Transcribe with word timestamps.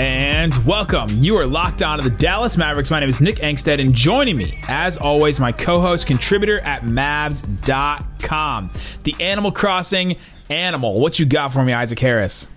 And 0.00 0.54
welcome. 0.64 1.08
You 1.10 1.36
are 1.36 1.44
locked 1.44 1.82
on 1.82 1.98
to 1.98 2.08
the 2.08 2.16
Dallas 2.16 2.56
Mavericks. 2.56 2.90
My 2.90 3.00
name 3.00 3.10
is 3.10 3.20
Nick 3.20 3.36
Angstadt, 3.36 3.78
and 3.82 3.92
joining 3.94 4.38
me, 4.38 4.54
as 4.66 4.96
always, 4.96 5.38
my 5.38 5.52
co 5.52 5.78
host, 5.78 6.06
contributor 6.06 6.58
at 6.66 6.84
Mavs.com, 6.84 8.70
the 9.02 9.14
Animal 9.20 9.52
Crossing 9.52 10.16
Animal. 10.48 10.98
What 10.98 11.18
you 11.18 11.26
got 11.26 11.52
for 11.52 11.62
me, 11.62 11.74
Isaac 11.74 11.98
Harris? 11.98 12.50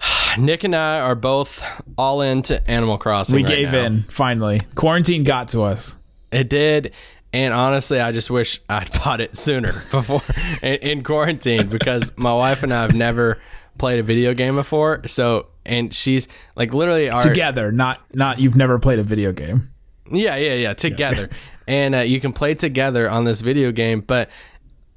Nick 0.38 0.64
and 0.64 0.74
I 0.74 1.00
are 1.00 1.14
both 1.14 1.62
all 1.98 2.22
into 2.22 2.66
Animal 2.66 2.96
Crossing. 2.96 3.36
We 3.36 3.44
right 3.44 3.54
gave 3.56 3.72
now. 3.72 3.84
in, 3.84 4.02
finally. 4.04 4.62
Quarantine 4.76 5.22
got 5.22 5.48
to 5.48 5.64
us. 5.64 5.96
It 6.32 6.48
did. 6.48 6.94
And 7.34 7.52
honestly, 7.52 8.00
I 8.00 8.12
just 8.12 8.30
wish 8.30 8.58
I'd 8.70 8.90
bought 9.04 9.20
it 9.20 9.36
sooner 9.36 9.72
before 9.90 10.22
in, 10.62 10.76
in 10.76 11.02
quarantine 11.04 11.68
because 11.68 12.16
my 12.16 12.32
wife 12.32 12.62
and 12.62 12.72
I 12.72 12.80
have 12.80 12.94
never 12.94 13.38
played 13.76 13.98
a 13.98 14.02
video 14.02 14.32
game 14.32 14.54
before. 14.54 15.02
So, 15.06 15.49
and 15.64 15.92
she's 15.92 16.28
like 16.56 16.74
literally 16.74 17.10
our 17.10 17.22
Together, 17.22 17.72
not 17.72 18.00
not 18.14 18.38
you've 18.38 18.56
never 18.56 18.78
played 18.78 18.98
a 18.98 19.02
video 19.02 19.32
game. 19.32 19.70
Yeah, 20.10 20.36
yeah, 20.36 20.54
yeah, 20.54 20.74
together. 20.74 21.30
and 21.68 21.94
uh, 21.94 21.98
you 21.98 22.20
can 22.20 22.32
play 22.32 22.54
together 22.54 23.08
on 23.08 23.24
this 23.24 23.40
video 23.42 23.70
game. 23.70 24.00
But 24.00 24.30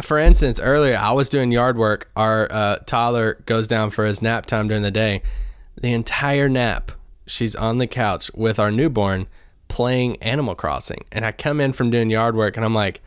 for 0.02 0.17
instance, 0.17 0.59
earlier 0.59 0.97
I 0.97 1.11
was 1.11 1.30
doing 1.30 1.52
yard 1.52 1.78
work. 1.78 2.09
Our 2.16 2.47
uh, 2.52 2.78
toddler 2.86 3.36
goes 3.45 3.67
down 3.67 3.92
for 3.92 4.05
his 4.05 4.22
nap 4.22 4.45
time 4.45 4.67
during 4.67 4.83
the 4.83 4.92
day. 4.92 5.22
The 5.80 5.94
entire 5.94 6.50
nap, 6.50 6.92
she's 7.27 7.55
on 7.55 7.77
the 7.77 7.88
couch 7.88 8.31
with 8.33 8.59
our 8.59 8.72
newborn 8.72 9.27
playing 9.67 10.17
Animal 10.17 10.55
Crossing. 10.55 11.05
And 11.11 11.25
I 11.25 11.31
come 11.31 11.59
in 11.59 11.73
from 11.73 11.89
doing 11.89 12.09
yard 12.09 12.36
work 12.36 12.58
and 12.58 12.66
I'm 12.66 12.75
like, 12.75 13.02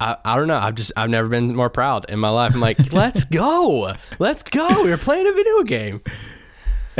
I, 0.00 0.16
I 0.24 0.36
don't 0.36 0.48
know. 0.48 0.56
I've 0.56 0.74
just 0.74 0.92
I've 0.96 1.10
never 1.10 1.28
been 1.28 1.54
more 1.54 1.70
proud 1.70 2.08
in 2.08 2.18
my 2.18 2.30
life. 2.30 2.54
I'm 2.54 2.60
like, 2.60 2.92
let's 2.92 3.24
go, 3.24 3.92
let's 4.18 4.42
go. 4.42 4.82
We're 4.82 4.98
playing 4.98 5.26
a 5.26 5.32
video 5.32 5.62
game. 5.62 6.00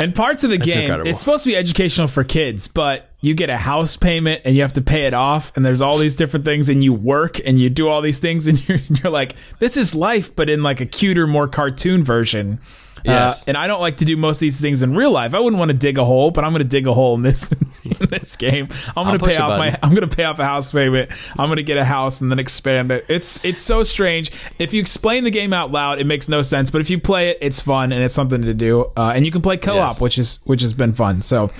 And 0.01 0.15
parts 0.15 0.43
of 0.43 0.49
the 0.49 0.57
game, 0.57 0.79
incredible. 0.79 1.09
it's 1.09 1.19
supposed 1.19 1.43
to 1.43 1.49
be 1.49 1.55
educational 1.55 2.07
for 2.07 2.23
kids, 2.23 2.67
but 2.67 3.09
you 3.21 3.33
get 3.33 3.49
a 3.49 3.57
house 3.57 3.97
payment 3.97 4.41
and 4.45 4.55
you 4.55 4.61
have 4.63 4.73
to 4.73 4.81
pay 4.81 5.05
it 5.05 5.13
off, 5.13 5.55
and 5.55 5.65
there's 5.65 5.81
all 5.81 5.97
these 5.97 6.15
different 6.15 6.43
things, 6.43 6.69
and 6.69 6.83
you 6.83 6.93
work 6.93 7.39
and 7.45 7.57
you 7.59 7.69
do 7.69 7.87
all 7.87 8.01
these 8.01 8.19
things, 8.19 8.47
and 8.47 8.67
you're, 8.67 8.79
you're 8.89 9.11
like, 9.11 9.35
this 9.59 9.77
is 9.77 9.93
life, 9.93 10.35
but 10.35 10.49
in 10.49 10.63
like 10.63 10.81
a 10.81 10.85
cuter, 10.85 11.27
more 11.27 11.47
cartoon 11.47 12.03
version. 12.03 12.59
Yes. 13.03 13.47
Uh, 13.47 13.51
and 13.51 13.57
I 13.57 13.67
don't 13.67 13.79
like 13.81 13.97
to 13.97 14.05
do 14.05 14.15
most 14.17 14.37
of 14.37 14.41
these 14.41 14.59
things 14.61 14.81
in 14.81 14.95
real 14.95 15.11
life. 15.11 15.33
I 15.33 15.39
wouldn't 15.39 15.57
want 15.59 15.69
to 15.71 15.77
dig 15.77 15.97
a 15.97 16.05
hole, 16.05 16.31
but 16.31 16.43
I'm 16.43 16.51
going 16.51 16.61
to 16.61 16.67
dig 16.67 16.87
a 16.87 16.93
hole 16.93 17.15
in 17.15 17.21
this 17.21 17.51
in 17.83 18.07
this 18.09 18.35
game. 18.35 18.67
I'm 18.95 19.05
going 19.07 19.19
to 19.19 19.25
pay 19.25 19.37
off 19.37 19.57
my. 19.57 19.77
I'm 19.81 19.93
going 19.93 20.07
to 20.07 20.15
pay 20.15 20.23
off 20.23 20.39
a 20.39 20.45
house 20.45 20.71
payment. 20.71 21.11
I'm 21.37 21.47
going 21.47 21.57
to 21.57 21.63
get 21.63 21.77
a 21.77 21.85
house 21.85 22.21
and 22.21 22.29
then 22.31 22.39
expand 22.39 22.91
it. 22.91 23.05
It's 23.09 23.43
it's 23.43 23.61
so 23.61 23.83
strange. 23.83 24.31
If 24.59 24.73
you 24.73 24.81
explain 24.81 25.23
the 25.23 25.31
game 25.31 25.53
out 25.53 25.71
loud, 25.71 25.99
it 25.99 26.05
makes 26.05 26.29
no 26.29 26.41
sense. 26.41 26.69
But 26.69 26.81
if 26.81 26.89
you 26.89 26.99
play 26.99 27.29
it, 27.29 27.37
it's 27.41 27.59
fun 27.59 27.91
and 27.91 28.03
it's 28.03 28.13
something 28.13 28.41
to 28.43 28.53
do. 28.53 28.91
Uh, 28.95 29.11
and 29.15 29.25
you 29.25 29.31
can 29.31 29.41
play 29.41 29.57
co-op, 29.57 29.75
Yes. 29.75 30.01
which 30.01 30.17
is 30.17 30.39
which 30.45 30.61
has 30.61 30.73
been 30.73 30.93
fun. 30.93 31.21
So 31.21 31.51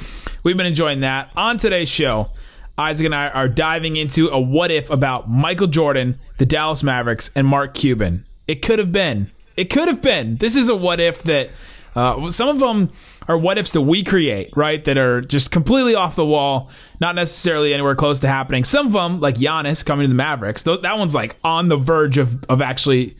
we've 0.43 0.57
been 0.57 0.65
enjoying 0.67 0.99
that. 1.01 1.31
On 1.35 1.57
today's 1.57 1.89
show, 1.89 2.29
Isaac 2.77 3.05
and 3.05 3.15
I 3.15 3.27
are 3.29 3.47
diving 3.47 3.97
into 3.97 4.29
a 4.29 4.39
what 4.39 4.71
if 4.71 4.89
about 4.89 5.29
Michael 5.29 5.67
Jordan, 5.67 6.19
the 6.37 6.45
Dallas 6.45 6.83
Mavericks, 6.83 7.31
and 7.35 7.47
Mark 7.47 7.73
Cuban. 7.73 8.25
It 8.47 8.61
could 8.61 8.79
have 8.79 8.91
been. 8.91 9.31
It 9.55 9.65
could 9.65 9.87
have 9.87 10.01
been. 10.01 10.37
This 10.37 10.55
is 10.55 10.69
a 10.69 10.75
what 10.75 10.99
if 10.99 11.23
that 11.23 11.49
uh, 11.95 12.29
some 12.29 12.49
of 12.49 12.59
them 12.59 12.91
are 13.27 13.37
what 13.37 13.57
ifs 13.57 13.71
that 13.73 13.81
we 13.81 14.03
create, 14.03 14.55
right? 14.55 14.83
That 14.85 14.97
are 14.97 15.21
just 15.21 15.51
completely 15.51 15.95
off 15.95 16.15
the 16.15 16.25
wall, 16.25 16.69
not 16.99 17.15
necessarily 17.15 17.73
anywhere 17.73 17.95
close 17.95 18.19
to 18.21 18.27
happening. 18.27 18.63
Some 18.63 18.87
of 18.87 18.93
them, 18.93 19.19
like 19.19 19.35
Giannis 19.35 19.85
coming 19.85 20.05
to 20.05 20.07
the 20.07 20.15
Mavericks, 20.15 20.63
th- 20.63 20.81
that 20.81 20.97
one's 20.97 21.13
like 21.13 21.35
on 21.43 21.67
the 21.67 21.77
verge 21.77 22.17
of, 22.17 22.43
of 22.45 22.61
actually 22.61 23.15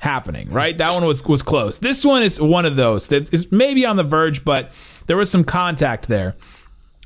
happening, 0.00 0.50
right? 0.50 0.76
That 0.76 0.92
one 0.92 1.04
was 1.04 1.24
was 1.26 1.42
close. 1.42 1.78
This 1.78 2.04
one 2.04 2.22
is 2.22 2.40
one 2.40 2.64
of 2.64 2.76
those 2.76 3.08
that 3.08 3.32
is 3.32 3.52
maybe 3.52 3.86
on 3.86 3.96
the 3.96 4.04
verge, 4.04 4.44
but 4.44 4.70
there 5.06 5.16
was 5.16 5.30
some 5.30 5.44
contact 5.44 6.08
there, 6.08 6.34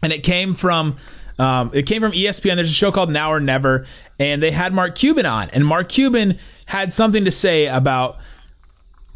and 0.03 0.13
it 0.13 0.23
came 0.23 0.55
from 0.55 0.97
um, 1.39 1.71
it 1.75 1.87
came 1.87 2.01
from 2.01 2.13
ESPN. 2.13 2.57
There's 2.57 2.71
a 2.71 2.75
show 2.75 2.93
called 2.93 3.11
Now 3.11 3.33
or 3.33 3.41
Never, 3.41 3.87
and 4.19 4.43
they 4.43 4.53
had 4.53 4.73
Mark 4.73 4.95
Cuban 4.95 5.27
on, 5.27 5.51
and 5.51 5.67
Mark 5.67 5.89
Cuban 5.89 6.39
had 6.67 6.93
something 6.93 7.25
to 7.25 7.31
say 7.31 7.67
about 7.67 8.19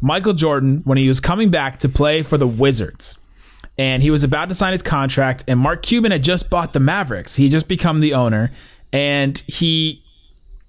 Michael 0.01 0.33
Jordan 0.33 0.81
when 0.85 0.97
he 0.97 1.07
was 1.07 1.19
coming 1.19 1.49
back 1.49 1.79
to 1.79 1.89
play 1.89 2.23
for 2.23 2.37
the 2.37 2.47
Wizards. 2.47 3.17
And 3.77 4.03
he 4.03 4.11
was 4.11 4.23
about 4.23 4.49
to 4.49 4.55
sign 4.55 4.73
his 4.73 4.81
contract, 4.81 5.45
and 5.47 5.59
Mark 5.59 5.83
Cuban 5.83 6.11
had 6.11 6.21
just 6.23 6.49
bought 6.49 6.73
the 6.73 6.81
Mavericks. 6.81 7.37
He 7.37 7.43
had 7.43 7.53
just 7.53 7.67
become 7.69 8.01
the 8.01 8.13
owner, 8.13 8.51
and 8.91 9.37
he 9.47 10.03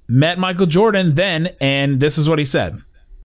met 0.09 0.39
Michael 0.39 0.67
Jordan 0.67 1.15
then, 1.15 1.49
and 1.61 1.99
this 1.99 2.19
is 2.19 2.29
what 2.29 2.39
he 2.39 2.45
said. 2.45 2.81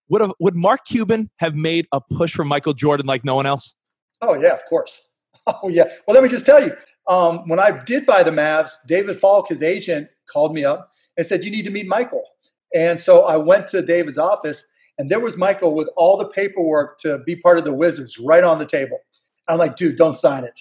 would 0.10 0.22
have, 0.22 0.32
would 0.40 0.56
Mark 0.56 0.86
Cuban 0.86 1.30
have 1.38 1.56
made 1.56 1.86
a 1.92 2.02
push 2.02 2.34
for 2.34 2.44
Michael 2.44 2.74
Jordan 2.74 3.06
like 3.06 3.24
no 3.24 3.36
one 3.36 3.46
else? 3.46 3.76
Oh 4.22 4.34
yeah, 4.34 4.54
of 4.54 4.66
course. 4.66 5.02
Oh 5.48 5.70
yeah. 5.70 5.84
Well, 6.08 6.16
let 6.16 6.24
me 6.24 6.30
just 6.30 6.44
tell 6.44 6.60
you. 6.60 6.76
Um, 7.08 7.48
when 7.48 7.60
I 7.60 7.70
did 7.84 8.08
buy 8.08 8.24
the 8.24 8.32
Mavs, 8.32 8.72
David 8.88 9.20
Falk, 9.20 9.48
his 9.50 9.62
agent, 9.62 10.08
called 10.28 10.56
me 10.56 10.66
up 10.66 10.92
and 11.18 11.28
said, 11.28 11.44
"You 11.44 11.52
need 11.52 11.66
to 11.66 11.70
meet 11.70 11.86
Michael." 11.86 12.24
And 12.74 13.00
so 13.00 13.22
I 13.26 13.38
went 13.38 13.68
to 13.68 13.84
David's 13.84 14.18
office, 14.18 14.64
and 14.98 15.10
there 15.10 15.20
was 15.20 15.38
Michael 15.38 15.76
with 15.76 15.90
all 15.98 16.18
the 16.18 16.28
paperwork 16.28 17.00
to 17.00 17.20
be 17.20 17.36
part 17.36 17.58
of 17.58 17.66
the 17.66 17.74
Wizards 17.74 18.18
right 18.20 18.44
on 18.44 18.60
the 18.60 18.66
table. 18.66 19.00
I'm 19.50 19.58
like, 19.58 19.76
"Dude, 19.76 19.98
don't 19.98 20.18
sign 20.18 20.44
it. 20.44 20.60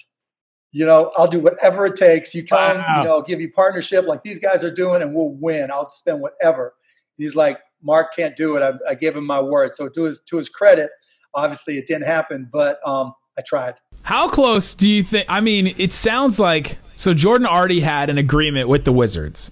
You 0.71 0.85
know, 0.85 1.11
I'll 1.17 1.27
do 1.27 1.39
whatever 1.39 1.85
it 1.85 1.95
takes. 1.95 2.35
You 2.35 2.45
come, 2.45 2.77
Wow. 2.77 2.97
you 2.99 3.03
know, 3.05 3.11
I'll 3.13 3.21
give 3.21 3.39
you 3.39 3.51
partnership 3.51 4.05
like 4.05 4.23
these 4.23 4.39
guys 4.39 4.63
are 4.63 4.73
doing, 4.73 5.01
and 5.01 5.15
we'll 5.15 5.29
win. 5.29 5.71
I'll 5.71 5.89
spend 5.89 6.19
whatever." 6.21 6.73
He's 7.17 7.35
like, 7.35 7.59
"Mark 7.81 8.13
can't 8.15 8.35
do 8.35 8.57
it. 8.57 8.61
I, 8.61 8.73
I 8.91 8.95
gave 8.95 9.15
him 9.15 9.25
my 9.25 9.39
word." 9.41 9.73
So 9.75 9.87
to 9.89 10.03
his 10.03 10.21
to 10.23 10.37
his 10.37 10.49
credit, 10.49 10.89
obviously 11.33 11.77
it 11.77 11.87
didn't 11.87 12.05
happen, 12.07 12.49
but 12.51 12.79
um, 12.87 13.13
I 13.37 13.41
tried. 13.41 13.75
How 14.03 14.29
close 14.29 14.75
do 14.75 14.89
you 14.89 15.01
think? 15.01 15.25
I 15.29 15.39
mean, 15.41 15.73
it 15.77 15.91
sounds 15.93 16.39
like 16.39 16.77
so 16.93 17.13
Jordan 17.13 17.47
already 17.47 17.79
had 17.79 18.09
an 18.09 18.17
agreement 18.17 18.69
with 18.69 18.85
the 18.85 18.91
Wizards, 18.91 19.51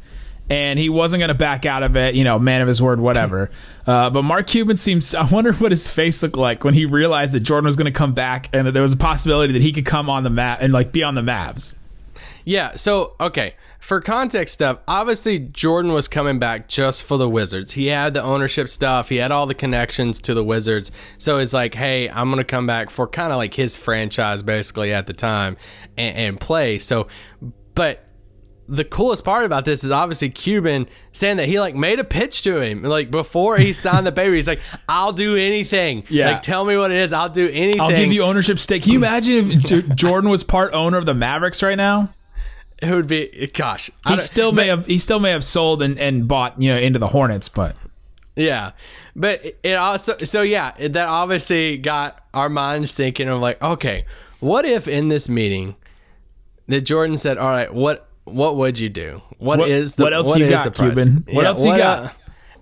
and 0.50 0.78
he 0.78 0.90
wasn't 0.90 1.20
going 1.20 1.30
to 1.30 1.34
back 1.34 1.66
out 1.66 1.84
of 1.84 1.96
it. 1.96 2.16
You 2.16 2.24
know, 2.24 2.40
man 2.40 2.62
of 2.62 2.68
his 2.68 2.82
word, 2.82 3.00
whatever. 3.00 3.50
Uh, 3.86 4.10
but 4.10 4.22
Mark 4.22 4.48
Cuban 4.48 4.78
seems. 4.78 5.14
I 5.14 5.26
wonder 5.26 5.52
what 5.52 5.74
his 5.74 5.90
face 5.90 6.24
looked 6.24 6.38
like 6.38 6.64
when 6.64 6.74
he 6.74 6.86
realized 6.86 7.34
that 7.34 7.42
Jordan 7.42 7.66
was 7.66 7.76
going 7.76 7.84
to 7.84 7.92
come 7.92 8.14
back, 8.14 8.48
and 8.54 8.66
that 8.66 8.72
there 8.72 8.82
was 8.82 8.94
a 8.94 8.98
possibility 8.98 9.52
that 9.52 9.62
he 9.62 9.74
could 9.74 9.86
come 9.86 10.10
on 10.10 10.24
the 10.24 10.30
map 10.30 10.60
and 10.62 10.72
like 10.72 10.94
be 10.94 11.04
on 11.04 11.16
the 11.16 11.22
Mavs. 11.22 11.76
Yeah, 12.46 12.76
so 12.76 13.16
okay, 13.20 13.56
for 13.80 14.02
context 14.02 14.54
stuff, 14.54 14.80
obviously 14.88 15.40
Jordan 15.40 15.92
was 15.92 16.08
coming 16.08 16.40
back 16.40 16.68
just 16.68 17.04
for 17.04 17.18
the 17.18 17.30
Wizards. 17.30 17.72
He 17.74 17.88
had 17.88 18.14
the 18.14 18.22
ownership 18.22 18.70
stuff, 18.70 19.10
he 19.10 19.18
had 19.18 19.32
all 19.32 19.46
the 19.46 19.54
connections 19.54 20.22
to 20.22 20.34
the 20.34 20.44
Wizards. 20.44 20.92
So 21.18 21.38
it's 21.40 21.54
like, 21.54 21.74
hey, 21.74 22.10
I'm 22.10 22.30
gonna 22.30 22.44
come 22.44 22.68
back 22.68 22.90
for 22.90 23.08
kind 23.08 23.32
of 23.32 23.38
like 23.38 23.54
his 23.54 23.78
franchise 23.78 24.44
basically 24.44 24.94
at 24.94 25.08
the 25.08 25.14
time 25.14 25.58
and, 25.98 26.18
and 26.18 26.40
play. 26.40 26.80
So, 26.80 27.08
but 27.76 28.03
the 28.68 28.84
coolest 28.86 29.26
part 29.26 29.46
about 29.46 29.66
this 29.66 29.84
is 29.84 29.92
obviously 29.92 30.30
Cuban 30.30 30.88
saying 31.12 31.38
that 31.38 31.48
he 31.48 31.60
like 31.60 31.76
made 31.76 32.00
a 32.00 32.04
pitch 32.04 32.44
to 32.44 32.62
him 32.62 32.82
like 32.84 33.12
before 33.12 33.58
he 33.58 33.74
signed 33.74 34.08
the 34.08 34.12
paper. 34.14 34.34
He's 34.34 34.48
like, 34.48 34.62
"I'll 34.88 35.12
do 35.12 35.36
anything. 35.36 36.04
Yeah. 36.10 36.32
Like, 36.32 36.42
tell 36.44 36.64
me 36.66 36.78
what 36.78 36.92
it 36.92 36.98
is. 36.98 37.14
I'll 37.14 37.30
do 37.30 37.50
anything. 37.52 37.82
I'll 37.82 37.90
give 37.90 38.12
you 38.12 38.24
ownership 38.24 38.60
stake. 38.60 38.84
Can 38.84 38.94
you 38.94 38.98
imagine 39.00 39.52
if 39.52 39.64
J- 39.64 39.82
Jordan 39.96 40.30
was 40.30 40.44
part 40.44 40.74
owner 40.74 40.98
of 40.98 41.06
the 41.06 41.14
Mavericks 41.14 41.62
right 41.62 41.76
now? 41.76 42.10
It 42.82 42.90
would 42.90 43.08
be 43.08 43.50
gosh. 43.54 43.90
He 44.08 44.18
still 44.18 44.52
may 44.52 44.64
but- 44.70 44.78
have. 44.80 44.86
He 44.88 44.98
still 44.98 45.20
may 45.20 45.32
have 45.32 45.44
sold 45.46 45.82
and, 45.82 45.98
and 46.00 46.28
bought 46.28 46.62
you 46.62 46.70
know 46.74 46.78
into 46.80 47.00
the 47.00 47.08
Hornets, 47.10 47.50
but 47.50 47.76
Yeah. 48.36 48.72
But 49.16 49.42
it 49.62 49.74
also, 49.76 50.18
so 50.18 50.42
yeah, 50.42 50.72
that 50.72 51.08
obviously 51.08 51.78
got 51.78 52.20
our 52.34 52.50
minds 52.50 52.94
thinking 52.94 53.30
of 53.30 53.40
like, 53.42 53.62
okay, 53.62 54.06
what 54.40 54.66
if 54.66 54.88
in 54.88 55.10
this 55.10 55.30
meeting 55.30 55.76
that 56.68 56.82
Jordan 56.82 57.16
said, 57.16 57.38
all 57.38 57.48
right, 57.50 57.72
what, 57.72 58.10
what 58.26 58.56
would 58.58 58.80
you 58.80 58.90
do? 58.90 59.22
What- 59.38 59.60
what 59.60 59.70
is 59.70 59.96
the, 59.96 60.04
what 60.04 60.14
else 60.14 60.38
you 60.38 60.46
is 60.46 60.64
got? 60.64 60.76
Cuban? 60.76 61.26
What 61.32 61.46
else 61.46 61.66
you 61.66 61.76
got? 61.76 62.00
uh, 62.00 62.10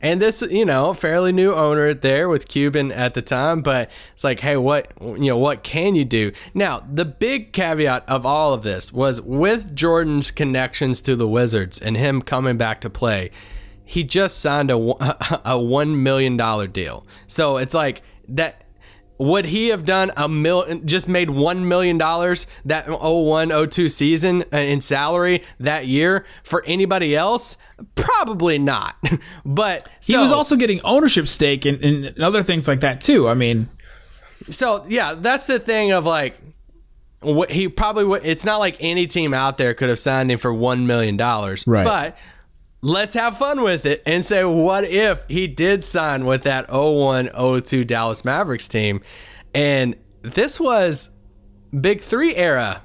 and 0.03 0.19
this, 0.19 0.41
you 0.41 0.65
know, 0.65 0.95
fairly 0.95 1.31
new 1.31 1.53
owner 1.53 1.93
there 1.93 2.27
with 2.27 2.47
Cuban 2.47 2.91
at 2.91 3.13
the 3.13 3.21
time, 3.21 3.61
but 3.61 3.91
it's 4.13 4.23
like, 4.23 4.39
hey, 4.39 4.57
what, 4.57 4.91
you 4.99 5.27
know, 5.27 5.37
what 5.37 5.61
can 5.61 5.93
you 5.93 6.05
do? 6.05 6.31
Now, 6.55 6.79
the 6.91 7.05
big 7.05 7.53
caveat 7.53 8.09
of 8.09 8.25
all 8.25 8.53
of 8.53 8.63
this 8.63 8.91
was 8.91 9.21
with 9.21 9.75
Jordan's 9.75 10.31
connections 10.31 11.01
to 11.01 11.15
the 11.15 11.27
Wizards 11.27 11.79
and 11.79 11.95
him 11.95 12.23
coming 12.23 12.57
back 12.57 12.81
to 12.81 12.89
play, 12.89 13.29
he 13.85 14.03
just 14.03 14.39
signed 14.39 14.71
a, 14.71 14.75
a 14.77 15.59
$1 15.59 15.95
million 15.97 16.35
deal. 16.71 17.05
So 17.27 17.57
it's 17.57 17.75
like 17.75 18.01
that 18.29 18.63
would 19.21 19.45
he 19.45 19.67
have 19.69 19.85
done 19.85 20.09
a 20.17 20.27
mil 20.27 20.65
just 20.83 21.07
made 21.07 21.29
one 21.29 21.67
million 21.67 21.97
dollars 21.97 22.47
that 22.65 22.85
01 22.89 23.49
02 23.69 23.87
season 23.87 24.43
uh, 24.51 24.57
in 24.57 24.81
salary 24.81 25.43
that 25.59 25.85
year 25.87 26.25
for 26.43 26.63
anybody 26.65 27.15
else 27.15 27.55
probably 27.93 28.57
not 28.57 28.95
but 29.45 29.87
He 30.05 30.17
was 30.17 30.31
also 30.31 30.55
getting 30.55 30.81
ownership 30.81 31.27
stake 31.27 31.65
and, 31.65 31.83
and 31.83 32.19
other 32.19 32.41
things 32.43 32.67
like 32.67 32.79
that 32.79 33.01
too. 33.01 33.29
I 33.29 33.35
mean, 33.35 33.69
so 34.49 34.83
yeah 34.87 35.13
that's 35.15 35.45
the 35.45 35.59
thing 35.59 35.91
of 35.91 36.05
like 36.05 36.35
what 37.19 37.51
he 37.51 37.67
probably 37.67 38.03
would 38.03 38.25
it's 38.25 38.43
not 38.43 38.57
like 38.57 38.75
any 38.79 39.05
team 39.05 39.33
out 39.35 39.59
there 39.59 39.75
could 39.75 39.89
have 39.89 39.99
signed 39.99 40.31
him 40.31 40.39
for 40.39 40.51
one 40.51 40.87
million 40.87 41.15
dollars 41.17 41.63
Right. 41.67 41.83
but 41.85 42.17
let's 42.81 43.13
have 43.13 43.37
fun 43.37 43.63
with 43.63 43.85
it 43.85 44.01
and 44.05 44.25
say 44.25 44.43
what 44.43 44.83
if 44.83 45.25
he 45.27 45.47
did 45.47 45.83
sign 45.83 46.25
with 46.25 46.43
that 46.43 46.69
0102 46.71 47.85
Dallas 47.85 48.25
Mavericks 48.25 48.67
team 48.67 49.01
and 49.53 49.95
this 50.23 50.59
was 50.59 51.11
big 51.79 52.01
3 52.01 52.35
era 52.35 52.81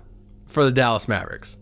for 0.46 0.64
the 0.64 0.70
Dallas 0.72 1.08
Mavericks 1.08 1.56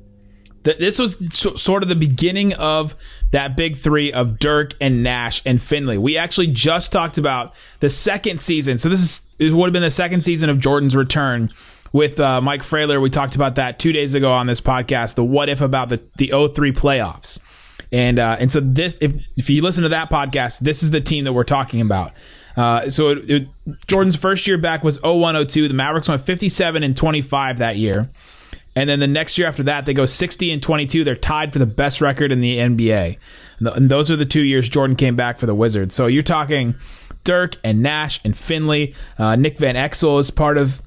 this 0.64 0.98
was 0.98 1.16
sort 1.60 1.82
of 1.82 1.88
the 1.88 1.94
beginning 1.94 2.54
of 2.54 2.96
that 3.30 3.56
big 3.56 3.76
three 3.76 4.12
of 4.12 4.38
Dirk 4.38 4.72
and 4.80 5.02
Nash 5.02 5.42
and 5.44 5.62
Finley. 5.62 5.98
We 5.98 6.16
actually 6.16 6.46
just 6.48 6.90
talked 6.90 7.18
about 7.18 7.54
the 7.80 7.90
second 7.90 8.40
season. 8.40 8.78
So 8.78 8.88
this 8.88 9.26
is 9.38 9.54
would 9.54 9.66
have 9.66 9.72
been 9.72 9.82
the 9.82 9.90
second 9.90 10.22
season 10.22 10.48
of 10.48 10.58
Jordan's 10.58 10.96
return 10.96 11.52
with 11.92 12.18
uh, 12.18 12.40
Mike 12.40 12.62
Frailer. 12.62 13.00
We 13.00 13.10
talked 13.10 13.34
about 13.34 13.56
that 13.56 13.78
two 13.78 13.92
days 13.92 14.14
ago 14.14 14.32
on 14.32 14.46
this 14.46 14.60
podcast. 14.60 15.16
The 15.16 15.24
what 15.24 15.48
if 15.50 15.60
about 15.60 15.90
the 15.90 16.02
the 16.16 16.28
03 16.28 16.72
playoffs. 16.72 17.38
And 17.94 18.18
uh, 18.18 18.36
and 18.40 18.50
so 18.50 18.58
this 18.58 18.98
if 19.00 19.12
if 19.36 19.48
you 19.48 19.62
listen 19.62 19.84
to 19.84 19.90
that 19.90 20.10
podcast, 20.10 20.58
this 20.58 20.82
is 20.82 20.90
the 20.90 21.00
team 21.00 21.24
that 21.24 21.32
we're 21.32 21.44
talking 21.44 21.80
about. 21.80 22.10
Uh, 22.56 22.90
so 22.90 23.10
it, 23.10 23.30
it, 23.30 23.48
Jordan's 23.86 24.16
first 24.16 24.48
year 24.48 24.58
back 24.58 24.82
was 24.82 25.00
0102. 25.02 25.68
The 25.68 25.74
Mavericks 25.74 26.08
went 26.08 26.22
57 26.22 26.82
and 26.82 26.96
25 26.96 27.58
that 27.58 27.76
year. 27.76 28.08
And 28.74 28.90
then 28.90 28.98
the 28.98 29.06
next 29.06 29.38
year 29.38 29.46
after 29.46 29.62
that, 29.64 29.86
they 29.86 29.94
go 29.94 30.06
60 30.06 30.50
and 30.50 30.60
22. 30.60 31.04
They're 31.04 31.14
tied 31.14 31.52
for 31.52 31.60
the 31.60 31.66
best 31.66 32.00
record 32.00 32.32
in 32.32 32.40
the 32.40 32.58
NBA. 32.58 33.16
And 33.58 33.66
th- 33.68 33.76
And 33.76 33.88
those 33.88 34.10
are 34.10 34.16
the 34.16 34.24
two 34.24 34.42
years 34.42 34.68
Jordan 34.68 34.96
came 34.96 35.14
back 35.14 35.38
for 35.38 35.46
the 35.46 35.54
Wizards. 35.54 35.94
So 35.94 36.08
you're 36.08 36.22
talking 36.24 36.74
Dirk 37.22 37.54
and 37.62 37.80
Nash 37.80 38.20
and 38.24 38.36
Finley. 38.36 38.94
Uh, 39.18 39.36
Nick 39.36 39.58
Van 39.58 39.76
Exel 39.76 40.18
is 40.18 40.32
part 40.32 40.58
of 40.58 40.82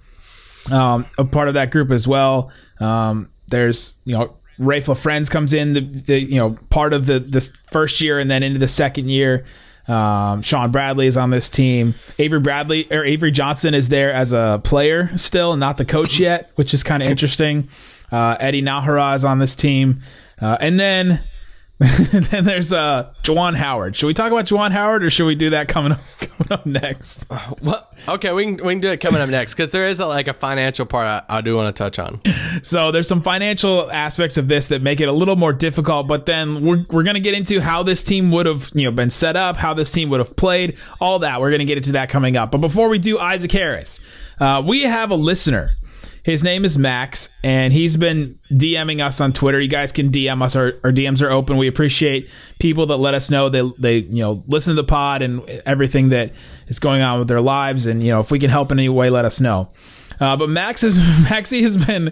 um, 0.72 1.06
a 1.18 1.24
part 1.24 1.48
of 1.48 1.54
that 1.54 1.72
group 1.72 1.92
as 1.92 2.06
well. 2.06 2.52
Um, 2.82 3.30
there's 3.48 3.96
you 4.04 4.18
know 4.18 4.36
Raef 4.60 4.86
LaFrentz 4.86 5.30
comes 5.30 5.54
in 5.54 5.74
the, 5.74 5.82
the 5.82 6.20
you 6.20 6.38
know 6.38 6.58
part 6.70 6.94
of 6.94 7.06
the 7.06 7.20
the 7.20 7.42
first 7.42 8.02
year 8.02 8.20
and 8.20 8.30
then 8.30 8.44
into 8.44 8.60
the 8.60 8.68
second 8.68 9.10
year. 9.10 9.46
Um, 9.88 10.42
Shawn 10.42 10.72
Bradley 10.72 11.08
is 11.08 11.16
on 11.16 11.30
this 11.30 11.50
team. 11.50 11.96
Avery 12.20 12.42
Bradley 12.42 12.92
or 12.92 13.06
Avery 13.06 13.32
Johnson 13.32 13.74
is 13.74 13.88
there 13.88 14.12
as 14.12 14.34
a 14.34 14.60
player 14.64 15.16
still, 15.16 15.56
not 15.56 15.78
the 15.78 15.86
coach 15.86 16.20
yet, 16.20 16.52
which 16.56 16.74
is 16.74 16.84
kind 16.84 17.02
of 17.02 17.08
interesting. 17.08 17.70
Uh, 18.12 18.36
Eddie 18.40 18.62
Najera 18.62 19.16
is 19.16 19.24
on 19.24 19.40
this 19.40 19.56
team, 19.56 20.02
uh, 20.42 20.58
and 20.60 20.80
then 20.80 21.24
and 21.80 22.26
then 22.32 22.44
there's 22.46 22.74
uh, 22.74 23.12
Juwan 23.24 23.56
Howard. 23.56 23.96
Should 23.96 24.08
we 24.08 24.14
talk 24.14 24.32
about 24.32 24.46
Juwan 24.46 24.72
Howard, 24.72 25.04
or 25.04 25.10
should 25.10 25.26
we 25.26 25.36
do 25.36 25.52
that 25.52 25.68
coming 25.68 25.92
up 25.92 26.00
coming 26.20 26.52
up 26.52 26.66
next? 26.66 27.26
well 27.62 27.88
okay 28.08 28.32
we 28.32 28.46
can, 28.46 28.66
we 28.66 28.74
can 28.74 28.80
do 28.80 28.90
it 28.90 29.00
coming 29.02 29.22
up 29.22 29.30
next 29.30 29.54
because 29.54 29.72
there 29.72 29.88
is 29.88 30.00
a, 30.00 30.06
like 30.06 30.28
a 30.28 30.34
financial 30.34 30.86
part 30.86 31.26
I, 31.30 31.38
I 31.38 31.42
do 31.42 31.56
want 31.56 31.76
to 31.76 31.84
touch 31.84 32.00
on 32.00 32.22
So 32.64 32.92
there's 32.92 33.08
some 33.08 33.22
financial 33.22 33.92
aspects 33.92 34.38
of 34.38 34.48
this 34.48 34.68
that 34.70 34.82
make 34.82 35.02
it 35.02 35.08
a 35.08 35.12
little 35.12 35.36
more 35.36 35.54
difficult, 35.54 36.08
but 36.08 36.26
then 36.26 36.62
we're, 36.62 36.86
we're 36.90 37.04
going 37.04 37.16
to 37.16 37.22
get 37.22 37.34
into 37.34 37.60
how 37.62 37.84
this 37.84 38.04
team 38.04 38.32
would 38.32 38.46
have, 38.46 38.72
you 38.74 38.86
know, 38.86 38.92
been 38.92 39.10
set 39.10 39.36
up, 39.36 39.58
how 39.58 39.74
this 39.74 39.92
team 39.92 40.10
would 40.10 40.20
have 40.20 40.36
played, 40.36 40.78
all 41.00 41.20
that. 41.20 41.40
We're 41.42 41.50
going 41.50 41.60
to 41.60 41.66
get 41.66 41.78
into 41.78 41.94
that 41.94 42.10
coming 42.10 42.38
up. 42.38 42.52
But 42.52 42.60
before 42.60 42.90
we 42.90 43.00
do 43.00 43.20
Isaac 43.20 43.52
Harris, 43.52 44.00
uh, 44.40 44.64
we 44.66 44.84
have 44.84 45.12
a 45.12 45.16
listener. 45.16 45.72
His 46.28 46.44
name 46.44 46.66
is 46.66 46.78
Max, 46.78 47.30
and 47.42 47.72
he's 47.72 47.96
been 47.96 48.38
DMing 48.52 49.02
us 49.02 49.22
on 49.22 49.32
Twitter. 49.32 49.62
You 49.62 49.70
guys 49.70 49.94
can 49.94 50.12
DM 50.12 50.44
us. 50.44 50.58
Our, 50.58 50.74
our 50.84 50.92
DMs 50.92 51.22
are 51.22 51.32
open. 51.32 51.56
We 51.56 51.70
appreciate 51.70 52.30
people 52.60 52.88
that 52.88 52.98
let 52.98 53.14
us 53.14 53.32
know 53.32 53.48
they 53.48 53.62
they 53.80 54.00
you 54.00 54.24
know 54.24 54.44
listen 54.46 54.76
to 54.76 54.82
the 54.82 54.86
pod 54.86 55.22
and 55.22 55.48
everything 55.66 56.10
that 56.10 56.34
is 56.68 56.80
going 56.80 57.02
on 57.02 57.20
with 57.20 57.30
their 57.30 57.40
lives. 57.40 57.86
And 57.86 58.04
you 58.04 58.12
know 58.12 58.20
if 58.20 58.30
we 58.30 58.40
can 58.40 58.50
help 58.50 58.74
in 58.74 58.78
any 58.78 58.90
way, 58.90 59.10
let 59.10 59.24
us 59.24 59.40
know. 59.40 59.72
Uh, 60.20 60.36
but 60.36 60.50
Max 60.50 60.84
is 60.84 60.98
Maxie 61.30 61.64
has 61.64 61.78
been 61.78 62.10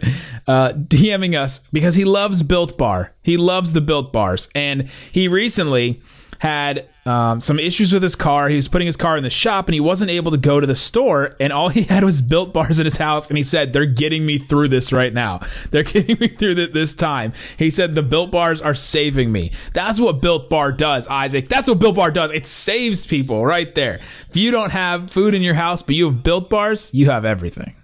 uh, 0.47 0.69
DMing 0.69 1.37
us 1.37 1.59
because 1.73 1.95
he 1.95 2.05
loves 2.05 2.41
Built 2.41 2.77
Bar. 2.77 3.11
He 3.21 3.35
loves 3.35 3.73
the 3.73 3.81
Built 3.81 4.13
Bars, 4.13 4.47
and 4.55 4.87
he 5.11 5.27
recently 5.27 6.01
had 6.39 6.87
um, 7.05 7.39
some 7.39 7.59
issues 7.59 7.93
with 7.93 8.01
his 8.01 8.15
car. 8.15 8.49
He 8.49 8.55
was 8.55 8.67
putting 8.67 8.87
his 8.87 8.97
car 8.97 9.15
in 9.15 9.23
the 9.23 9.29
shop, 9.29 9.67
and 9.67 9.73
he 9.73 9.79
wasn't 9.79 10.09
able 10.09 10.31
to 10.31 10.37
go 10.37 10.59
to 10.59 10.65
the 10.65 10.75
store. 10.75 11.35
And 11.39 11.53
all 11.53 11.69
he 11.69 11.83
had 11.89 12.03
was 12.03 12.21
Built 12.21 12.53
Bars 12.53 12.79
in 12.79 12.85
his 12.85 12.97
house, 12.97 13.29
and 13.29 13.37
he 13.37 13.43
said, 13.43 13.73
"They're 13.73 13.85
getting 13.85 14.25
me 14.25 14.39
through 14.39 14.69
this 14.69 14.91
right 14.91 15.13
now. 15.13 15.41
They're 15.71 15.83
getting 15.83 16.17
me 16.19 16.27
through 16.27 16.55
th- 16.55 16.73
this 16.73 16.93
time." 16.93 17.33
He 17.57 17.69
said, 17.69 17.93
"The 17.95 18.01
Built 18.01 18.31
Bars 18.31 18.61
are 18.61 18.73
saving 18.73 19.31
me." 19.31 19.51
That's 19.73 19.99
what 19.99 20.21
Built 20.21 20.49
Bar 20.49 20.71
does, 20.71 21.07
Isaac. 21.07 21.47
That's 21.47 21.69
what 21.69 21.79
Built 21.79 21.95
Bar 21.95 22.11
does. 22.11 22.31
It 22.31 22.45
saves 22.45 23.05
people 23.05 23.45
right 23.45 23.73
there. 23.75 23.99
If 24.29 24.35
you 24.35 24.51
don't 24.51 24.71
have 24.71 25.11
food 25.11 25.33
in 25.33 25.41
your 25.41 25.55
house, 25.55 25.81
but 25.83 25.95
you 25.95 26.09
have 26.09 26.23
Built 26.23 26.49
Bars, 26.49 26.93
you 26.93 27.09
have 27.09 27.25
everything. 27.25 27.75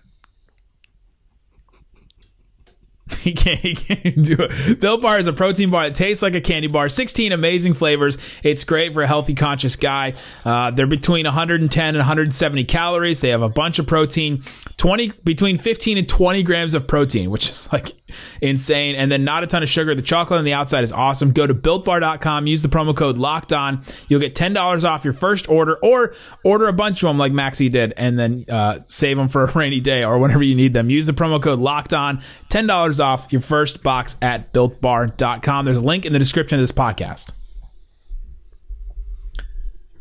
He 3.31 3.33
can't, 3.33 3.59
he 3.59 3.75
can't 3.75 4.25
do 4.25 4.35
it. 4.39 4.79
Built 4.79 5.01
Bar 5.01 5.19
is 5.19 5.27
a 5.27 5.33
protein 5.33 5.69
bar 5.69 5.83
that 5.83 5.93
tastes 5.93 6.23
like 6.23 6.33
a 6.33 6.41
candy 6.41 6.67
bar. 6.67 6.89
16 6.89 7.31
amazing 7.31 7.75
flavors. 7.75 8.17
It's 8.41 8.63
great 8.63 8.93
for 8.93 9.03
a 9.03 9.07
healthy, 9.07 9.35
conscious 9.35 9.75
guy. 9.75 10.15
Uh, 10.43 10.71
they're 10.71 10.87
between 10.87 11.25
110 11.25 11.87
and 11.87 11.97
170 11.97 12.63
calories. 12.63 13.21
They 13.21 13.29
have 13.29 13.43
a 13.43 13.49
bunch 13.49 13.77
of 13.77 13.85
protein, 13.85 14.43
20 14.81 15.13
between 15.23 15.59
15 15.59 15.99
and 15.99 16.09
20 16.09 16.41
grams 16.41 16.73
of 16.73 16.87
protein, 16.87 17.29
which 17.29 17.47
is 17.47 17.71
like 17.71 17.93
insane. 18.41 18.95
And 18.95 19.11
then 19.11 19.23
not 19.23 19.43
a 19.43 19.47
ton 19.47 19.61
of 19.61 19.69
sugar. 19.69 19.93
The 19.93 20.01
chocolate 20.01 20.39
on 20.39 20.43
the 20.43 20.53
outside 20.53 20.83
is 20.83 20.91
awesome. 20.91 21.33
Go 21.33 21.45
to 21.45 21.53
builtbar.com. 21.53 22.47
Use 22.47 22.63
the 22.63 22.67
promo 22.67 22.97
code 22.97 23.19
Locked 23.19 23.53
On. 23.53 23.83
You'll 24.07 24.19
get 24.19 24.33
$10 24.33 24.83
off 24.83 25.03
your 25.03 25.13
first 25.13 25.47
order, 25.47 25.77
or 25.83 26.15
order 26.43 26.67
a 26.67 26.73
bunch 26.73 27.03
of 27.03 27.09
them 27.09 27.19
like 27.19 27.31
Maxie 27.31 27.69
did, 27.69 27.93
and 27.95 28.17
then 28.17 28.43
uh, 28.49 28.79
save 28.87 29.17
them 29.17 29.27
for 29.27 29.43
a 29.43 29.51
rainy 29.51 29.81
day 29.81 30.03
or 30.03 30.17
whenever 30.17 30.41
you 30.41 30.55
need 30.55 30.73
them. 30.73 30.89
Use 30.89 31.05
the 31.05 31.13
promo 31.13 31.39
code 31.39 31.59
Locked 31.59 31.93
On. 31.93 32.19
$10 32.49 32.99
off 33.05 33.27
your 33.29 33.41
first 33.41 33.83
box 33.83 34.17
at 34.19 34.51
builtbar.com. 34.51 35.63
There's 35.63 35.77
a 35.77 35.81
link 35.81 36.07
in 36.07 36.13
the 36.13 36.17
description 36.17 36.57
of 36.57 36.63
this 36.63 36.71
podcast. 36.71 37.33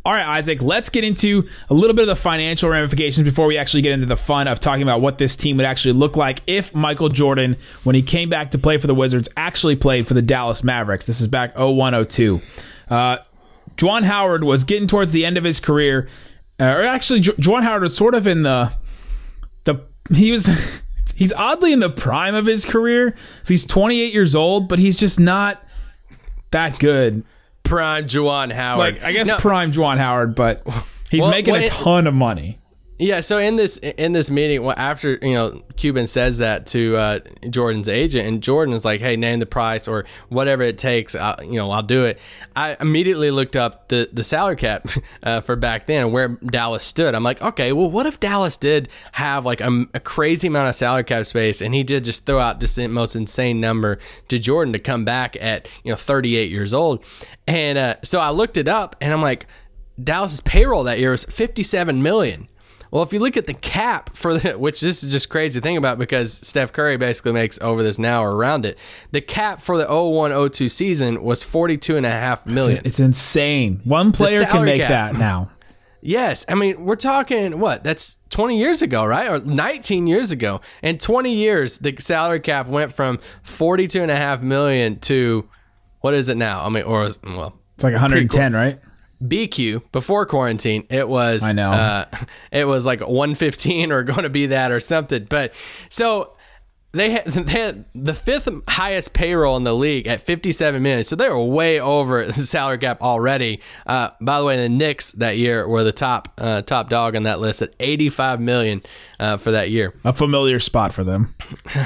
All 0.03 0.13
right, 0.13 0.39
Isaac, 0.39 0.63
let's 0.63 0.89
get 0.89 1.05
into 1.05 1.47
a 1.69 1.75
little 1.75 1.95
bit 1.95 2.03
of 2.03 2.09
the 2.09 2.17
financial 2.17 2.71
ramifications 2.71 3.25
before 3.25 3.47
we 3.47 3.59
actually 3.59 3.83
get 3.83 3.93
into 3.93 4.07
the 4.07 4.17
fun 4.17 4.49
of 4.49 4.59
talking 4.59 4.83
about 4.83 5.03
what 5.03 5.19
this 5.19 5.37
team 5.37 5.59
would 5.59 5.67
actually 5.67 5.93
look 5.93 6.17
like 6.17 6.41
if 6.47 6.75
Michael 6.75 7.11
Jordan, 7.11 7.57
when 7.85 7.95
he 7.95 8.01
came 8.01 8.31
back 8.31 8.53
to 8.53 8.59
play 8.59 8.79
for 8.79 8.87
the 8.87 8.95
Wizards, 8.95 9.29
actually 9.37 9.77
played 9.77 10.09
for 10.09 10.15
the 10.15 10.23
Dallas 10.23 10.65
Mavericks. 10.65 11.05
This 11.05 11.21
is 11.21 11.27
back 11.27 11.59
01 11.59 12.07
02. 12.07 12.41
Uh, 12.89 13.19
Howard 13.79 14.43
was 14.45 14.65
getting 14.65 14.89
towards 14.89 15.13
the 15.13 15.25
end 15.27 15.37
of 15.37 15.45
his 15.45 15.61
career, 15.61 16.09
uh, 16.59 16.65
or 16.65 16.85
actually, 16.85 17.21
Ju- 17.21 17.35
Howard 17.61 17.83
was 17.83 17.97
sort 17.97 18.15
of 18.15 18.27
in 18.27 18.43
the 18.43 18.73
the 19.65 19.83
he 20.13 20.31
was 20.31 20.49
he's 21.15 21.33
oddly 21.33 21.73
in 21.73 21.81
the 21.81 21.91
prime 21.91 22.35
of 22.35 22.47
his 22.47 22.65
career. 22.65 23.15
So 23.43 23.55
he's 23.55 23.67
28 23.67 24.13
years 24.13 24.35
old, 24.35 24.69
but 24.69 24.79
he's 24.79 24.99
just 24.99 25.21
not 25.21 25.63
that 26.51 26.79
good. 26.79 27.23
Prime 27.63 28.05
Juwan 28.05 28.53
Howard 28.53 28.95
Like 28.97 29.03
I 29.05 29.13
guess 29.13 29.27
Now- 29.29 29.39
prime 29.39 29.73
Juwan 29.73 29.99
Howard, 29.99 30.35
but 30.35 30.63
he's 31.11 31.21
Well, 31.23 31.31
making 31.31 31.55
a 31.55 31.59
it- 31.61 31.71
ton 31.73 32.07
of 32.07 32.15
money. 32.15 32.59
Yeah, 33.01 33.21
so 33.21 33.39
in 33.39 33.57
this 33.57 33.79
in 33.79 34.13
this 34.13 34.31
meeting, 34.31 34.63
well, 34.63 34.75
after 34.77 35.19
you 35.23 35.33
know 35.33 35.63
Cuban 35.77 36.07
says 36.07 36.37
that 36.37 36.67
to 36.67 36.99
uh, 36.99 37.21
Jordan's 37.49 37.89
agent, 37.89 38.29
and 38.29 38.43
Jordan 38.43 38.75
is 38.75 38.85
like, 38.85 39.01
"Hey, 39.01 39.17
name 39.17 39.39
the 39.39 39.47
price 39.47 39.89
or 39.89 40.05
whatever 40.29 40.63
it 40.63 40.77
takes. 40.77 41.15
i 41.15 41.35
you 41.43 41.55
know, 41.55 41.71
I'll 41.71 41.83
do 41.83 42.05
it." 42.05 42.21
I 42.55 42.77
immediately 42.79 43.31
looked 43.31 43.57
up 43.57 43.89
the 43.89 44.11
the 44.13 44.23
salary 44.23 44.57
cap 44.57 44.87
uh, 45.23 45.41
for 45.41 45.57
back 45.57 45.87
then, 45.87 46.13
where 46.13 46.37
Dallas 46.45 46.85
stood. 46.85 47.15
I'm 47.15 47.23
like, 47.23 47.41
okay, 47.41 47.73
well, 47.73 47.91
what 47.91 48.05
if 48.05 48.21
Dallas 48.21 48.59
did 48.59 48.91
have 49.13 49.47
like 49.47 49.63
a, 49.63 49.87
a 49.95 50.01
crazy 50.01 50.49
amount 50.49 50.69
of 50.69 50.75
salary 50.75 51.05
cap 51.05 51.25
space, 51.25 51.63
and 51.63 51.73
he 51.73 51.83
did 51.83 52.05
just 52.05 52.27
throw 52.27 52.39
out 52.39 52.61
just 52.61 52.77
the 52.77 52.87
most 52.87 53.17
insane 53.17 53.63
number 53.63 53.99
to 54.29 54.39
Jordan 54.39 54.75
to 54.75 54.79
come 54.79 55.07
back 55.07 55.39
at 55.41 55.67
you 55.85 55.91
know 55.91 55.97
38 55.97 56.51
years 56.51 56.75
old, 56.75 57.03
and 57.49 57.79
uh, 57.79 57.95
so 58.03 58.21
I 58.21 58.29
looked 58.29 58.59
it 58.59 58.69
up, 58.69 58.95
and 59.01 59.11
I'm 59.11 59.23
like, 59.23 59.47
Dallas's 60.05 60.43
payroll 60.43 60.83
that 60.83 60.99
year 60.99 61.13
was 61.13 61.25
57 61.25 62.03
million. 62.03 62.47
Well, 62.91 63.03
if 63.03 63.13
you 63.13 63.21
look 63.21 63.37
at 63.37 63.47
the 63.47 63.55
cap 63.55 64.15
for 64.15 64.39
the, 64.39 64.53
which 64.59 64.81
this 64.81 65.03
is 65.03 65.11
just 65.11 65.29
crazy 65.29 65.61
to 65.61 65.63
think 65.63 65.79
about 65.79 65.99
because 65.99 66.33
Steph 66.33 66.73
Curry 66.73 66.97
basically 66.97 67.33
makes 67.33 67.61
over 67.61 67.83
this 67.83 67.99
now 67.99 68.23
or 68.25 68.33
around 68.35 68.67
it. 68.67 68.79
The 69.13 69.21
cap 69.21 69.61
for 69.61 69.79
the 69.79 69.87
01-02 69.87 70.71
season 70.71 71.23
was 71.23 71.43
42 71.43 71.97
and 71.97 72.07
a 72.07 72.11
half 72.11 72.47
million. 72.47 72.83
It's 72.85 73.01
insane. 73.01 73.81
One 73.85 74.13
player 74.13 74.45
can 74.45 74.65
make 74.65 74.83
cap. 74.83 75.13
that 75.13 75.19
now. 75.19 75.51
Yes, 76.03 76.47
I 76.49 76.55
mean 76.55 76.87
we're 76.87 76.97
talking 76.97 77.61
what? 77.61 77.85
That's 77.85 78.17
20 78.31 78.59
years 78.59 78.81
ago, 78.81 79.05
right? 79.05 79.29
Or 79.29 79.39
19 79.39 80.07
years 80.07 80.31
ago. 80.31 80.63
In 80.83 80.97
20 80.97 81.35
years, 81.35 81.77
the 81.77 81.95
salary 81.99 82.41
cap 82.41 82.69
went 82.69 82.91
from 82.91 83.19
42 83.43 84.01
and 84.01 84.11
a 84.11 84.17
half 84.17 84.43
million 84.43 84.99
to 85.01 85.47
what 86.01 86.15
is 86.15 86.31
it 86.31 86.37
now? 86.39 86.65
I 86.65 86.71
mean, 86.71 86.85
or 86.85 87.07
well, 87.25 87.59
It's 87.75 87.85
like 87.85 87.93
110, 87.93 88.55
right? 88.55 88.81
BQ 89.23 89.83
before 89.93 90.27
quarantine, 90.27 90.87
it 90.91 91.09
was 91.09 91.45
I 91.45 91.53
know. 91.53 91.71
uh, 91.71 92.05
it 92.53 92.67
was 92.67 92.87
like 92.87 93.01
115 93.01 93.93
or 93.93 94.03
going 94.03 94.23
to 94.23 94.31
be 94.31 94.47
that 94.47 94.73
or 94.73 94.81
something. 94.81 95.25
But 95.25 95.53
so 95.89 96.37
they 96.93 97.11
had, 97.11 97.25
they 97.27 97.53
had 97.53 97.85
the 97.95 98.15
fifth 98.15 98.49
highest 98.69 99.15
payroll 99.15 99.57
in 99.57 99.65
the 99.65 99.75
league 99.75 100.07
at 100.07 100.21
57 100.21 100.83
million. 100.83 101.05
So 101.05 101.17
they 101.17 101.29
were 101.29 101.43
way 101.43 101.81
over 101.81 102.27
the 102.27 102.33
salary 102.33 102.79
cap 102.79 103.01
already. 103.03 103.61
Uh, 103.87 104.11
by 104.21 104.39
the 104.39 104.45
way, 104.45 104.57
the 104.57 104.69
Knicks 104.69 105.13
that 105.13 105.37
year 105.37 105.69
were 105.69 105.85
the 105.85 105.93
top 105.93 106.33
uh, 106.39 106.63
top 106.63 106.89
dog 106.89 107.17
on 107.17 107.25
that 107.25 107.41
list 107.41 107.63
at 107.63 107.75
85 107.79 108.41
million 108.41 108.83
uh, 109.19 109.37
for 109.37 109.53
that 109.53 109.71
year. 109.71 109.95
A 110.05 110.13
familiar 110.13 110.59
spot 110.59 110.93
for 110.93 111.05
them. 111.05 111.35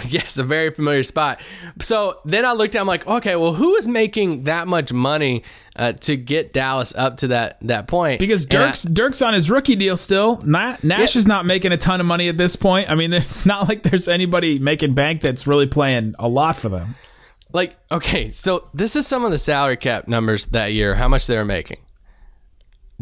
yes, 0.09 0.39
a 0.39 0.45
very 0.45 0.71
familiar 0.71 1.03
spot. 1.03 1.41
So 1.81 2.21
then 2.25 2.45
I 2.45 2.53
looked 2.53 2.75
at, 2.75 2.81
I'm 2.81 2.87
like, 2.87 3.07
okay, 3.07 3.37
well, 3.37 3.55
who 3.55 3.75
is 3.77 3.87
making 3.89 4.45
that 4.45 4.69
much 4.69 4.93
money 4.93 5.43
uh, 5.77 5.93
to 5.93 6.17
get 6.17 6.53
Dallas 6.53 6.95
up 6.95 7.17
to 7.19 7.29
that 7.29 7.59
that 7.63 7.87
point? 7.89 8.21
Because 8.21 8.45
And 8.45 8.55
I- 8.55 8.67
Dirk's 8.67 8.83
Dirk's 8.83 9.23
on 9.23 9.35
his 9.35 9.51
rookie 9.51 9.77
deal 9.77 9.97
still. 9.97 10.41
Na- 10.45 10.77
Nash 10.83 11.15
Yeah. 11.15 11.19
is 11.21 11.27
not 11.27 11.47
making 11.47 11.73
a 11.73 11.77
ton 11.77 12.01
of 12.01 12.07
money 12.07 12.29
at 12.29 12.37
this 12.39 12.57
point. 12.57 12.91
I 12.91 12.95
mean, 12.95 13.13
it's 13.15 13.45
not 13.47 13.69
like 13.69 13.83
there's 13.83 14.09
anybody 14.09 14.59
making 14.59 14.95
bank 14.95 15.21
that's 15.21 15.47
really 15.47 15.67
playing 15.67 16.15
a 16.19 16.29
lot 16.29 16.57
for 16.57 16.69
them. 16.69 16.95
like 17.53 17.77
okay 17.93 18.31
so 18.33 18.69
this 18.75 18.97
is 18.97 19.07
some 19.07 19.25
of 19.25 19.31
the 19.31 19.39
salary 19.39 19.77
cap 19.77 20.09
numbers 20.09 20.47
that 20.47 20.73
year 20.73 20.95
how 20.97 21.07
much 21.07 21.27
they 21.29 21.37
were 21.37 21.45
making 21.45 21.77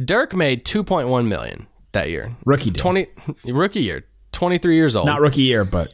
dirk 0.02 0.35
made 0.35 0.64
2.1 0.64 1.26
million 1.26 1.67
that 1.93 2.11
year 2.11 2.35
Rookie 2.45 2.71
deal. 2.71 2.81
20 2.81 3.07
rookie 3.47 3.83
year 3.83 4.05
23 4.33 4.75
years 4.75 4.97
old 4.97 5.07
Not 5.07 5.21
rookie 5.21 5.43
year, 5.43 5.64
but 5.64 5.93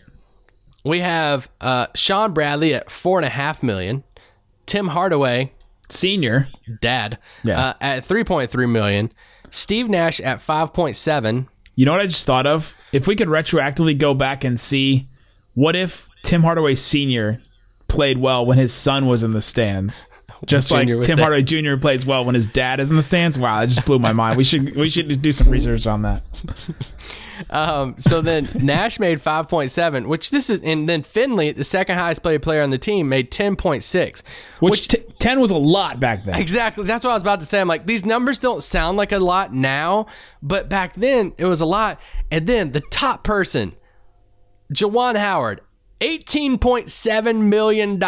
we 0.84 1.00
have 1.00 1.48
uh, 1.60 1.86
shawn 1.94 2.32
bradley 2.32 2.74
at 2.74 2.90
four 2.90 3.18
and 3.18 3.26
a 3.26 3.30
half 3.30 3.62
million 3.62 4.02
tim 4.66 4.88
hardaway 4.88 5.52
senior. 5.88 6.48
dad 6.80 7.18
Yeah. 7.44 7.60
uh, 7.68 7.74
at 7.80 8.02
3.3 8.04 8.70
million 8.70 9.10
steve 9.50 9.88
nash 9.88 10.20
at 10.20 10.38
5.7 10.38 11.46
You 11.76 11.86
know 11.86 11.92
what 11.92 12.00
I 12.00 12.06
just 12.06 12.26
thought 12.26 12.46
of? 12.46 12.76
If 12.92 13.06
we 13.06 13.16
could 13.16 13.28
retroactively 13.28 13.96
go 13.96 14.12
back 14.14 14.44
and 14.44 14.58
see 14.58 15.08
what 15.54 15.74
if 15.76 16.08
Tim 16.22 16.42
Hardaway 16.42 16.74
Sr. 16.74 17.40
played 17.88 18.18
well 18.18 18.44
when 18.44 18.58
his 18.58 18.72
son 18.74 19.06
was 19.06 19.22
in 19.22 19.32
the 19.32 19.40
stands? 19.40 20.04
Just 20.46 20.70
like 20.70 20.86
Junior 20.86 21.02
Tim 21.02 21.16
there. 21.16 21.24
Hardaway 21.24 21.42
Jr. 21.42 21.76
plays 21.76 22.06
well 22.06 22.24
when 22.24 22.34
his 22.34 22.46
dad 22.46 22.80
is 22.80 22.90
in 22.90 22.96
the 22.96 23.02
stands. 23.02 23.38
Wow, 23.38 23.62
it 23.62 23.68
just 23.68 23.84
blew 23.84 23.98
my 23.98 24.12
mind. 24.12 24.36
We 24.36 24.44
should 24.44 24.76
we 24.76 24.88
should 24.88 25.20
do 25.20 25.32
some 25.32 25.48
research 25.48 25.86
on 25.86 26.02
that. 26.02 26.22
Um, 27.50 27.96
so 27.98 28.20
then 28.20 28.48
Nash 28.54 28.98
made 28.98 29.18
5.7, 29.18 30.06
which 30.08 30.30
this 30.30 30.50
is, 30.50 30.60
and 30.62 30.88
then 30.88 31.02
Finley, 31.02 31.52
the 31.52 31.64
second 31.64 31.96
highest 31.96 32.22
paid 32.22 32.42
player 32.42 32.62
on 32.62 32.70
the 32.70 32.78
team, 32.78 33.08
made 33.08 33.30
10.6. 33.30 34.22
Which, 34.60 34.88
t- 34.88 34.98
ten 35.18 35.40
was 35.40 35.50
a 35.50 35.56
lot 35.56 36.00
back 36.00 36.24
then. 36.24 36.34
Exactly. 36.34 36.84
That's 36.84 37.04
what 37.04 37.12
I 37.12 37.14
was 37.14 37.22
about 37.22 37.40
to 37.40 37.46
say. 37.46 37.60
I'm 37.60 37.68
like, 37.68 37.86
these 37.86 38.04
numbers 38.04 38.38
don't 38.38 38.62
sound 38.62 38.96
like 38.96 39.12
a 39.12 39.18
lot 39.18 39.52
now, 39.52 40.06
but 40.42 40.68
back 40.68 40.94
then 40.94 41.32
it 41.38 41.44
was 41.46 41.60
a 41.60 41.66
lot. 41.66 42.00
And 42.30 42.46
then 42.46 42.72
the 42.72 42.80
top 42.80 43.24
person, 43.24 43.74
Juwan 44.72 45.16
Howard, 45.16 45.60
$18.7 46.00 47.40
million 47.42 47.98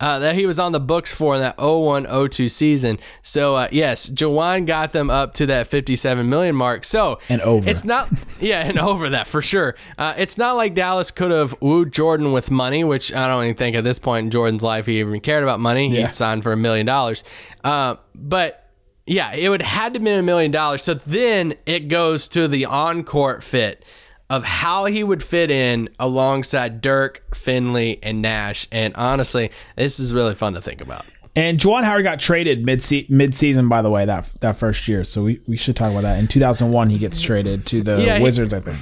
uh, 0.00 0.18
that 0.18 0.34
he 0.34 0.44
was 0.46 0.58
on 0.58 0.72
the 0.72 0.80
books 0.80 1.14
for 1.14 1.36
in 1.36 1.40
that 1.40 1.56
01 1.58 2.06
02 2.28 2.48
season. 2.48 2.98
So, 3.22 3.54
uh, 3.56 3.68
yes, 3.70 4.08
Juwan 4.08 4.66
got 4.66 4.92
them 4.92 5.08
up 5.08 5.34
to 5.34 5.46
that 5.46 5.66
57 5.68 6.28
million 6.28 6.56
mark. 6.56 6.84
So, 6.84 7.20
And 7.28 7.40
over. 7.42 7.68
It's 7.68 7.84
not, 7.84 8.08
yeah, 8.40 8.66
and 8.66 8.78
over 8.78 9.10
that 9.10 9.26
for 9.28 9.40
sure. 9.40 9.76
Uh, 9.96 10.14
it's 10.18 10.36
not 10.36 10.56
like 10.56 10.74
Dallas 10.74 11.10
could 11.10 11.30
have 11.30 11.54
wooed 11.60 11.92
Jordan 11.92 12.32
with 12.32 12.50
money, 12.50 12.82
which 12.84 13.14
I 13.14 13.26
don't 13.28 13.44
even 13.44 13.56
think 13.56 13.76
at 13.76 13.84
this 13.84 13.98
point 13.98 14.24
in 14.24 14.30
Jordan's 14.30 14.62
life 14.62 14.86
he 14.86 15.00
even 15.00 15.20
cared 15.20 15.42
about 15.44 15.60
money. 15.60 15.88
Yeah. 15.94 16.04
He 16.06 16.10
signed 16.10 16.42
for 16.42 16.52
a 16.52 16.56
million 16.56 16.86
dollars. 16.86 17.22
Uh, 17.62 17.96
But 18.14 18.60
yeah, 19.06 19.32
it 19.34 19.48
would 19.48 19.62
had 19.62 19.94
to 19.94 20.00
be 20.00 20.10
a 20.10 20.22
million 20.22 20.50
dollars. 20.50 20.82
So 20.82 20.94
then 20.94 21.54
it 21.66 21.88
goes 21.88 22.28
to 22.30 22.48
the 22.48 22.64
on 22.64 23.04
court 23.04 23.44
fit 23.44 23.84
of 24.30 24.44
how 24.44 24.86
he 24.86 25.04
would 25.04 25.22
fit 25.22 25.50
in 25.50 25.88
alongside 25.98 26.80
Dirk, 26.80 27.22
Finley, 27.34 27.98
and 28.02 28.22
Nash. 28.22 28.66
And 28.72 28.94
honestly, 28.96 29.50
this 29.76 30.00
is 30.00 30.12
really 30.12 30.34
fun 30.34 30.54
to 30.54 30.60
think 30.60 30.80
about. 30.80 31.04
And 31.36 31.58
Juwan 31.58 31.82
Howard 31.84 32.04
got 32.04 32.20
traded 32.20 32.64
mid 32.64 32.82
mid 33.10 33.34
season, 33.34 33.68
by 33.68 33.82
the 33.82 33.90
way, 33.90 34.04
that 34.04 34.28
that 34.40 34.56
first 34.56 34.86
year. 34.86 35.04
So 35.04 35.24
we, 35.24 35.40
we 35.48 35.56
should 35.56 35.74
talk 35.76 35.90
about 35.90 36.02
that. 36.02 36.18
In 36.20 36.28
2001, 36.28 36.90
he 36.90 36.98
gets 36.98 37.20
traded 37.20 37.66
to 37.66 37.82
the 37.82 38.00
Yeah, 38.00 38.18
he- 38.18 38.22
Wizards, 38.22 38.54
I 38.54 38.60
think. 38.60 38.78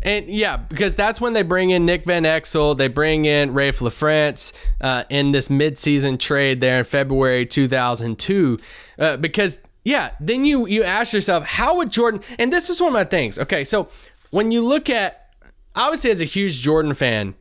And 0.00 0.26
yeah, 0.26 0.56
because 0.58 0.94
that's 0.94 1.20
when 1.20 1.32
they 1.32 1.42
bring 1.42 1.70
in 1.70 1.84
Nick 1.84 2.04
Van 2.04 2.22
Exel, 2.22 2.76
they 2.78 2.86
bring 2.86 3.24
in 3.24 3.50
Raef 3.50 3.80
LaFrentz 3.80 4.52
uh, 4.80 5.02
in 5.10 5.32
this 5.32 5.50
mid 5.50 5.76
season 5.76 6.18
trade 6.18 6.60
there 6.60 6.78
in 6.78 6.84
February 6.84 7.44
2002. 7.44 8.58
Uh, 8.96 9.16
because 9.16 9.58
yeah, 9.84 10.12
then 10.20 10.44
you 10.44 10.68
you 10.68 10.84
ask 10.84 11.12
yourself, 11.12 11.44
how 11.44 11.78
would 11.78 11.90
Jordan? 11.90 12.20
And 12.38 12.52
this 12.52 12.70
is 12.70 12.80
one 12.80 12.88
of 12.88 12.94
my 12.94 13.04
things. 13.04 13.40
Okay, 13.40 13.64
so 13.64 13.88
when 14.30 14.50
you 14.50 14.62
look 14.62 14.90
at, 14.90 15.34
obviously 15.74 16.10
as 16.10 16.20
a 16.20 16.24
huge 16.24 16.60
Jordan 16.60 16.94
fan, 16.94 17.34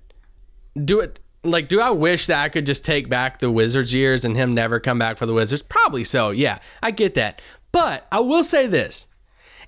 do 0.84 1.00
it 1.00 1.20
like 1.44 1.67
do 1.67 1.79
I 1.79 1.91
wish 1.91 2.27
that 2.27 2.44
I 2.44 2.50
could 2.50 2.65
just 2.65 2.86
take 2.86 3.10
back 3.10 3.39
the 3.39 3.50
Wizards 3.51 3.94
years 3.94 4.25
and 4.25 4.36
him 4.36 4.53
never 4.53 4.79
come 4.79 5.00
back 5.00 5.17
for 5.17 5.25
the 5.25 5.34
Wizards? 5.34 5.62
Probably 5.62 6.03
so. 6.03 6.32
Yeah, 6.32 6.60
I 6.84 6.91
get 6.91 7.15
that. 7.15 7.41
But 7.72 8.06
I 8.12 8.20
will 8.20 8.44
say 8.44 8.67
this: 8.67 9.08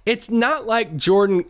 it's 0.05 0.29
not 0.29 0.65
like 0.67 0.95
Jordan 0.95 1.45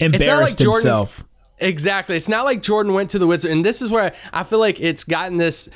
Embarrassed 0.00 0.58
Jordan- 0.58 0.74
himself. 0.74 1.24
Exactly. 1.60 2.16
It's 2.16 2.28
not 2.28 2.44
like 2.44 2.62
Jordan 2.62 2.94
went 2.94 3.10
to 3.10 3.18
the 3.18 3.26
Wizards, 3.26 3.52
and 3.52 3.64
this 3.64 3.82
is 3.82 3.90
where 3.90 4.14
I 4.32 4.44
feel 4.44 4.60
like 4.60 4.80
it's 4.80 5.02
gotten 5.02 5.38
this 5.38 5.68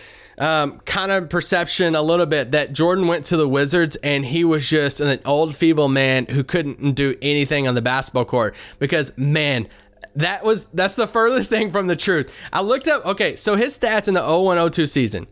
um, 0.43 0.79
kind 0.81 1.13
of 1.13 1.31
perception 1.31 1.95
a 1.95 2.03
little 2.03 2.27
bit 2.27 2.51
that 2.51 2.73
Jordan 2.73 3.07
went 3.07 3.27
to 3.27 3.37
the 3.37 3.49
Wizards 3.49 3.95
and 3.97 4.25
he 4.25 4.43
was 4.45 4.69
just 4.69 5.01
an 5.01 5.21
old, 5.25 5.55
feeble 5.55 5.89
man 5.89 6.27
who 6.29 6.43
couldn't 6.43 6.95
do 6.95 7.15
anything 7.23 7.69
on 7.69 7.75
the 7.77 7.83
basketball 7.83 8.25
court. 8.25 8.57
Because 8.81 9.17
man, 9.17 9.69
that 10.17 10.43
was 10.45 10.67
that's 10.67 10.97
the 10.97 11.07
furthest 11.07 11.49
thing 11.51 11.71
from 11.71 11.87
the 11.87 11.95
truth. 11.97 12.35
I 12.53 12.61
looked 12.63 12.89
up. 12.89 13.07
Okay, 13.07 13.37
so 13.37 13.55
his 13.55 13.79
stats 13.79 14.09
in 14.09 14.15
the 14.15 14.21
0102 14.23 14.87
season. 14.87 15.27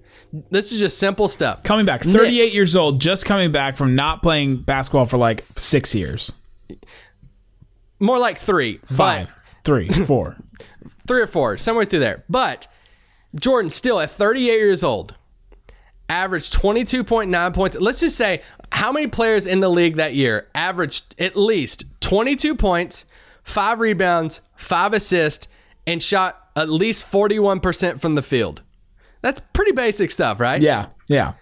This 0.50 0.70
is 0.70 0.78
just 0.78 0.96
simple 0.98 1.26
stuff. 1.26 1.64
Coming 1.64 1.86
back, 1.86 2.04
38 2.04 2.52
years 2.52 2.76
old, 2.76 3.00
just 3.00 3.26
coming 3.26 3.50
back 3.50 3.76
from 3.76 3.96
not 3.96 4.22
playing 4.22 4.58
basketball 4.58 5.06
for 5.06 5.16
like 5.16 5.44
six 5.56 5.92
years. 5.92 6.32
More 7.98 8.20
like 8.20 8.38
three, 8.38 8.78
but- 8.82 8.94
Five, 8.96 9.56
three, 9.64 9.88
four. 9.88 10.36
three 11.08 11.20
or 11.22 11.26
four, 11.26 11.58
somewhere 11.58 11.84
through 11.84 11.98
there. 11.98 12.22
But 12.28 12.68
Jordan, 13.34 13.70
still 13.70 14.00
at 14.00 14.10
38 14.10 14.46
years 14.46 14.82
old, 14.82 15.14
averaged 16.08 16.52
22.9 16.54 17.54
points. 17.54 17.76
Let's 17.78 18.00
just 18.00 18.16
say 18.16 18.42
how 18.72 18.92
many 18.92 19.06
players 19.06 19.46
in 19.46 19.60
the 19.60 19.68
league 19.68 19.96
that 19.96 20.14
year 20.14 20.48
averaged 20.54 21.20
at 21.20 21.36
least 21.36 21.84
22 22.00 22.54
points, 22.56 23.06
five 23.42 23.78
rebounds, 23.80 24.40
five 24.56 24.92
assists, 24.92 25.48
and 25.86 26.02
shot 26.02 26.48
at 26.56 26.68
least 26.68 27.06
41% 27.10 28.00
from 28.00 28.14
the 28.16 28.22
field. 28.22 28.62
That's 29.22 29.40
pretty 29.52 29.72
basic 29.72 30.10
stuff, 30.10 30.40
right? 30.40 30.60
Yeah, 30.60 30.86
yeah. 31.06 31.34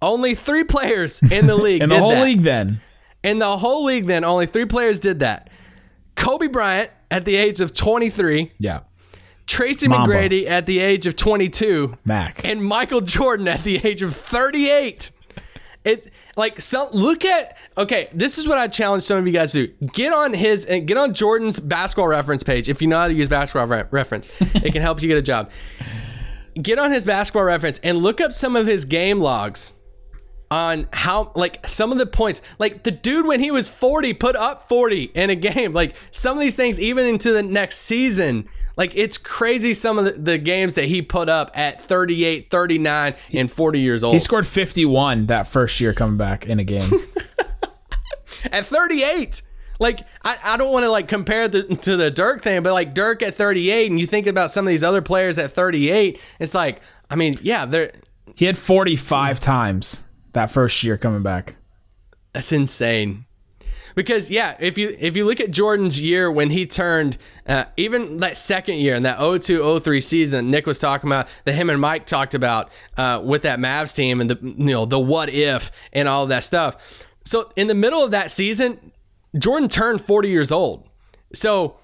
Only 0.00 0.34
three 0.34 0.64
players 0.64 1.22
in 1.22 1.46
the 1.46 1.56
league 1.56 1.82
In 1.82 1.88
the 1.88 1.98
whole 1.98 2.10
that. 2.10 2.24
league, 2.24 2.42
then. 2.42 2.80
In 3.22 3.38
the 3.38 3.56
whole 3.56 3.84
league, 3.84 4.06
then 4.06 4.24
only 4.24 4.46
three 4.46 4.66
players 4.66 4.98
did 5.00 5.20
that. 5.20 5.48
Kobe 6.16 6.48
Bryant 6.48 6.90
at 7.10 7.24
the 7.24 7.36
age 7.36 7.60
of 7.60 7.72
23. 7.72 8.50
Yeah. 8.58 8.80
Tracy 9.46 9.88
Mamba. 9.88 10.10
McGrady 10.10 10.46
at 10.46 10.66
the 10.66 10.78
age 10.78 11.06
of 11.06 11.16
22, 11.16 11.96
Mac. 12.04 12.44
and 12.44 12.64
Michael 12.64 13.00
Jordan 13.00 13.48
at 13.48 13.62
the 13.64 13.76
age 13.86 14.02
of 14.02 14.14
38. 14.14 15.10
It 15.84 16.12
like 16.36 16.60
some 16.60 16.88
look 16.92 17.24
at 17.24 17.58
okay. 17.76 18.08
This 18.12 18.38
is 18.38 18.46
what 18.46 18.56
I 18.56 18.68
challenge 18.68 19.02
some 19.02 19.18
of 19.18 19.26
you 19.26 19.32
guys 19.32 19.50
to 19.52 19.66
do. 19.66 19.86
Get 19.88 20.12
on 20.12 20.32
his 20.32 20.64
and 20.64 20.86
get 20.86 20.96
on 20.96 21.12
Jordan's 21.12 21.58
basketball 21.58 22.06
reference 22.06 22.44
page 22.44 22.68
if 22.68 22.80
you 22.80 22.86
know 22.86 22.98
how 22.98 23.08
to 23.08 23.14
use 23.14 23.28
basketball 23.28 23.66
re- 23.66 23.84
reference. 23.90 24.30
it 24.40 24.72
can 24.72 24.80
help 24.80 25.02
you 25.02 25.08
get 25.08 25.18
a 25.18 25.22
job. 25.22 25.50
Get 26.54 26.78
on 26.78 26.92
his 26.92 27.04
basketball 27.04 27.42
reference 27.44 27.80
and 27.80 27.98
look 27.98 28.20
up 28.20 28.32
some 28.32 28.54
of 28.54 28.66
his 28.66 28.84
game 28.84 29.18
logs 29.18 29.74
on 30.52 30.86
how 30.92 31.32
like 31.34 31.66
some 31.66 31.90
of 31.90 31.98
the 31.98 32.06
points 32.06 32.42
like 32.58 32.82
the 32.82 32.90
dude 32.90 33.26
when 33.26 33.40
he 33.40 33.50
was 33.50 33.70
40 33.70 34.12
put 34.14 34.36
up 34.36 34.68
40 34.68 35.04
in 35.14 35.30
a 35.30 35.34
game 35.34 35.72
like 35.72 35.96
some 36.10 36.36
of 36.36 36.40
these 36.42 36.54
things 36.54 36.78
even 36.78 37.06
into 37.06 37.32
the 37.32 37.42
next 37.42 37.78
season 37.78 38.46
like 38.76 38.92
it's 38.94 39.18
crazy 39.18 39.74
some 39.74 39.98
of 39.98 40.04
the, 40.04 40.12
the 40.12 40.38
games 40.38 40.74
that 40.74 40.86
he 40.86 41.02
put 41.02 41.28
up 41.28 41.50
at 41.54 41.80
38 41.80 42.50
39 42.50 43.14
and 43.32 43.50
40 43.50 43.80
years 43.80 44.04
old 44.04 44.14
He 44.14 44.18
scored 44.18 44.46
51 44.46 45.26
that 45.26 45.46
first 45.46 45.80
year 45.80 45.92
coming 45.92 46.16
back 46.16 46.46
in 46.46 46.58
a 46.58 46.64
game. 46.64 46.90
at 48.50 48.66
38 48.66 49.42
like 49.78 50.00
i, 50.24 50.36
I 50.44 50.56
don't 50.56 50.72
want 50.72 50.84
to 50.84 50.90
like 50.90 51.06
compare 51.06 51.48
the, 51.48 51.62
to 51.62 51.96
the 51.96 52.10
dirk 52.10 52.42
thing 52.42 52.62
but 52.62 52.72
like 52.72 52.94
dirk 52.94 53.22
at 53.22 53.34
38 53.34 53.90
and 53.90 54.00
you 54.00 54.06
think 54.06 54.26
about 54.26 54.50
some 54.50 54.66
of 54.66 54.70
these 54.70 54.82
other 54.82 55.02
players 55.02 55.38
at 55.38 55.52
38 55.52 56.20
it's 56.40 56.54
like 56.54 56.80
i 57.08 57.14
mean 57.14 57.38
yeah 57.42 57.66
they're 57.66 57.92
he 58.34 58.46
had 58.46 58.58
45 58.58 59.40
times 59.40 60.04
that 60.32 60.50
first 60.50 60.82
year 60.82 60.96
coming 60.96 61.22
back. 61.22 61.56
That's 62.32 62.52
insane. 62.52 63.26
Because 63.94 64.30
yeah, 64.30 64.56
if 64.60 64.78
you 64.78 64.94
if 64.98 65.16
you 65.16 65.24
look 65.24 65.40
at 65.40 65.50
Jordan's 65.50 66.00
year 66.00 66.30
when 66.30 66.50
he 66.50 66.66
turned, 66.66 67.18
uh, 67.46 67.64
even 67.76 68.18
that 68.18 68.36
second 68.36 68.76
year 68.76 68.94
in 68.94 69.02
that 69.04 69.18
02-03 69.18 70.02
season, 70.02 70.50
Nick 70.50 70.66
was 70.66 70.78
talking 70.78 71.08
about 71.08 71.28
that 71.44 71.52
him 71.52 71.70
and 71.70 71.80
Mike 71.80 72.06
talked 72.06 72.34
about 72.34 72.70
uh, 72.96 73.20
with 73.24 73.42
that 73.42 73.58
Mavs 73.58 73.94
team 73.94 74.20
and 74.20 74.30
the 74.30 74.38
you 74.40 74.72
know 74.72 74.84
the 74.84 74.98
what 74.98 75.28
if 75.28 75.70
and 75.92 76.08
all 76.08 76.26
that 76.26 76.44
stuff. 76.44 77.06
so 77.24 77.52
in 77.56 77.68
the 77.68 77.74
middle 77.74 78.04
of 78.04 78.10
that 78.12 78.30
season, 78.30 78.92
Jordan 79.38 79.68
turned 79.68 80.00
40 80.00 80.28
years 80.28 80.52
old. 80.52 80.88
So 81.34 81.76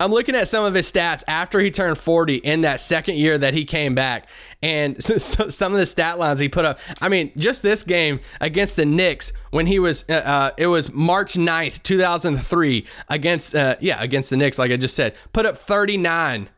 I'm 0.00 0.10
looking 0.10 0.34
at 0.34 0.48
some 0.48 0.64
of 0.64 0.74
his 0.74 0.90
stats 0.90 1.22
after 1.28 1.60
he 1.60 1.70
turned 1.70 1.98
40 1.98 2.36
in 2.36 2.62
that 2.62 2.80
second 2.80 3.16
year 3.16 3.38
that 3.38 3.54
he 3.54 3.64
came 3.64 3.94
back. 3.94 4.28
And 4.62 5.02
some 5.04 5.72
of 5.72 5.78
the 5.78 5.86
stat 5.86 6.18
lines 6.18 6.40
he 6.40 6.48
put 6.48 6.64
up. 6.64 6.80
I 7.00 7.08
mean, 7.08 7.30
just 7.36 7.62
this 7.62 7.82
game 7.84 8.20
against 8.40 8.76
the 8.76 8.84
Knicks 8.84 9.32
when 9.50 9.66
he 9.66 9.78
was, 9.78 10.04
uh, 10.08 10.14
uh, 10.14 10.50
it 10.56 10.66
was 10.66 10.92
March 10.92 11.34
9th, 11.34 11.82
2003, 11.82 12.86
against, 13.08 13.54
uh, 13.54 13.76
yeah, 13.80 14.02
against 14.02 14.30
the 14.30 14.36
Knicks, 14.36 14.58
like 14.58 14.72
I 14.72 14.76
just 14.76 14.96
said, 14.96 15.14
put 15.32 15.46
up 15.46 15.56
39. 15.56 16.48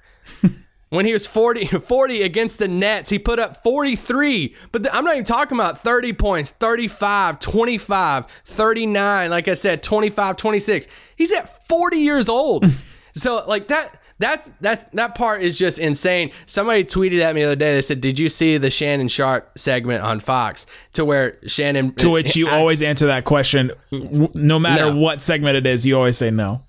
when 0.88 1.04
he 1.04 1.12
was 1.12 1.26
40, 1.26 1.66
40 1.80 2.22
against 2.22 2.58
the 2.58 2.68
Nets, 2.68 3.10
he 3.10 3.18
put 3.18 3.38
up 3.38 3.62
43. 3.62 4.54
But 4.72 4.84
the, 4.84 4.94
I'm 4.94 5.04
not 5.04 5.14
even 5.14 5.24
talking 5.24 5.58
about 5.58 5.80
30 5.80 6.14
points, 6.14 6.52
35, 6.52 7.38
25, 7.40 8.26
39. 8.26 9.30
Like 9.30 9.48
I 9.48 9.54
said, 9.54 9.82
25, 9.82 10.36
26. 10.36 10.88
He's 11.16 11.32
at 11.32 11.68
40 11.68 11.98
years 11.98 12.30
old. 12.30 12.64
So 13.16 13.42
like 13.49 13.68
that 13.68 13.99
that 14.18 14.49
that 14.61 14.92
that 14.92 15.14
part 15.14 15.42
is 15.42 15.58
just 15.58 15.78
insane. 15.78 16.30
Somebody 16.46 16.85
tweeted 16.85 17.20
at 17.20 17.35
me 17.35 17.40
the 17.42 17.49
other 17.49 17.56
day. 17.56 17.75
They 17.75 17.82
said, 17.82 18.00
"Did 18.00 18.18
you 18.18 18.28
see 18.28 18.56
the 18.56 18.70
Shannon 18.70 19.08
Sharpe 19.08 19.58
segment 19.58 20.02
on 20.04 20.20
Fox?" 20.20 20.66
To 20.94 21.04
where 21.04 21.38
Shannon, 21.46 21.92
To 21.96 22.11
which 22.11 22.37
you 22.37 22.46
I- 22.50 22.58
always 22.58 22.82
answer 22.82 23.06
that 23.08 23.25
question, 23.25 23.73
no 23.90 24.58
matter 24.58 24.90
No. 24.90 24.96
what 24.96 25.20
segment 25.20 25.56
it 25.56 25.66
is. 25.66 25.87
You 25.87 25.96
always 25.96 26.16
say 26.16 26.30
no. 26.30 26.62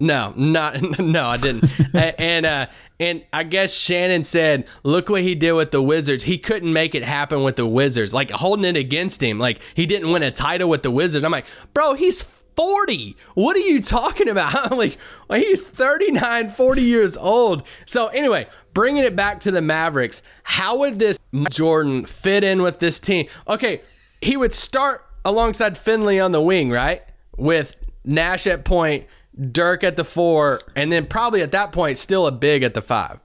No, 0.00 0.32
not 0.36 0.80
no, 0.98 1.26
I 1.26 1.36
didn't. 1.36 1.70
And 2.18 2.46
uh 2.46 2.66
and 3.00 3.22
I 3.32 3.42
guess 3.42 3.76
Shannon 3.76 4.24
said, 4.24 4.66
"Look 4.82 5.08
what 5.08 5.22
he 5.22 5.34
did 5.34 5.52
with 5.52 5.70
the 5.72 5.82
Wizards. 5.82 6.24
He 6.24 6.38
couldn't 6.38 6.72
make 6.72 6.94
it 6.94 7.02
happen 7.02 7.42
with 7.42 7.56
the 7.56 7.66
Wizards. 7.66 8.14
Like 8.14 8.30
holding 8.30 8.64
it 8.64 8.76
against 8.78 9.22
him. 9.22 9.38
Like 9.38 9.60
he 9.74 9.84
didn't 9.86 10.10
win 10.10 10.22
a 10.22 10.30
title 10.30 10.68
with 10.68 10.82
the 10.82 10.90
Wizards." 10.90 11.24
I'm 11.24 11.32
like, 11.32 11.46
"Bro, 11.74 11.94
he's 11.94 12.24
40. 12.56 13.16
What 13.34 13.56
are 13.56 13.60
you 13.60 13.80
talking 13.80 14.28
about?" 14.28 14.54
I'm 14.72 14.78
like, 14.78 14.98
well, 15.28 15.38
"He's 15.38 15.68
39, 15.68 16.48
40 16.50 16.82
years 16.82 17.16
old." 17.16 17.62
So 17.86 18.08
anyway, 18.08 18.46
bringing 18.72 19.04
it 19.04 19.16
back 19.16 19.40
to 19.40 19.50
the 19.50 19.62
Mavericks, 19.62 20.22
how 20.42 20.78
would 20.78 20.98
this 20.98 21.18
Jordan 21.50 22.06
fit 22.06 22.44
in 22.44 22.62
with 22.62 22.80
this 22.80 23.00
team? 23.00 23.26
Okay, 23.48 23.80
he 24.20 24.36
would 24.36 24.54
start 24.54 25.04
alongside 25.24 25.78
Finley 25.78 26.20
on 26.20 26.32
the 26.32 26.40
wing, 26.40 26.70
right? 26.70 27.02
With 27.36 27.74
Nash 28.04 28.46
at 28.46 28.64
point, 28.64 29.06
Dirk 29.50 29.82
at 29.82 29.96
the 29.96 30.04
four, 30.04 30.60
and 30.76 30.92
then 30.92 31.06
probably 31.06 31.42
at 31.42 31.52
that 31.52 31.72
point 31.72 31.98
still 31.98 32.26
a 32.26 32.32
big 32.32 32.62
at 32.62 32.74
the 32.74 32.82
five. 32.82 33.20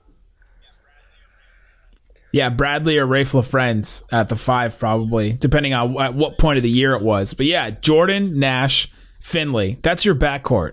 Yeah, 2.32 2.48
Bradley 2.48 2.96
or 2.96 3.06
Raef 3.06 3.32
LaFrentz 3.32 4.04
at 4.12 4.28
the 4.28 4.36
five, 4.36 4.78
probably, 4.78 5.32
depending 5.32 5.74
on 5.74 6.00
at 6.00 6.14
what 6.14 6.38
point 6.38 6.58
of 6.58 6.62
the 6.62 6.70
year 6.70 6.94
it 6.94 7.02
was. 7.02 7.34
But 7.34 7.46
yeah, 7.46 7.70
Jordan, 7.70 8.38
Nash, 8.38 8.90
Finley. 9.20 9.78
That's 9.82 10.04
your 10.04 10.14
backcourt. 10.14 10.72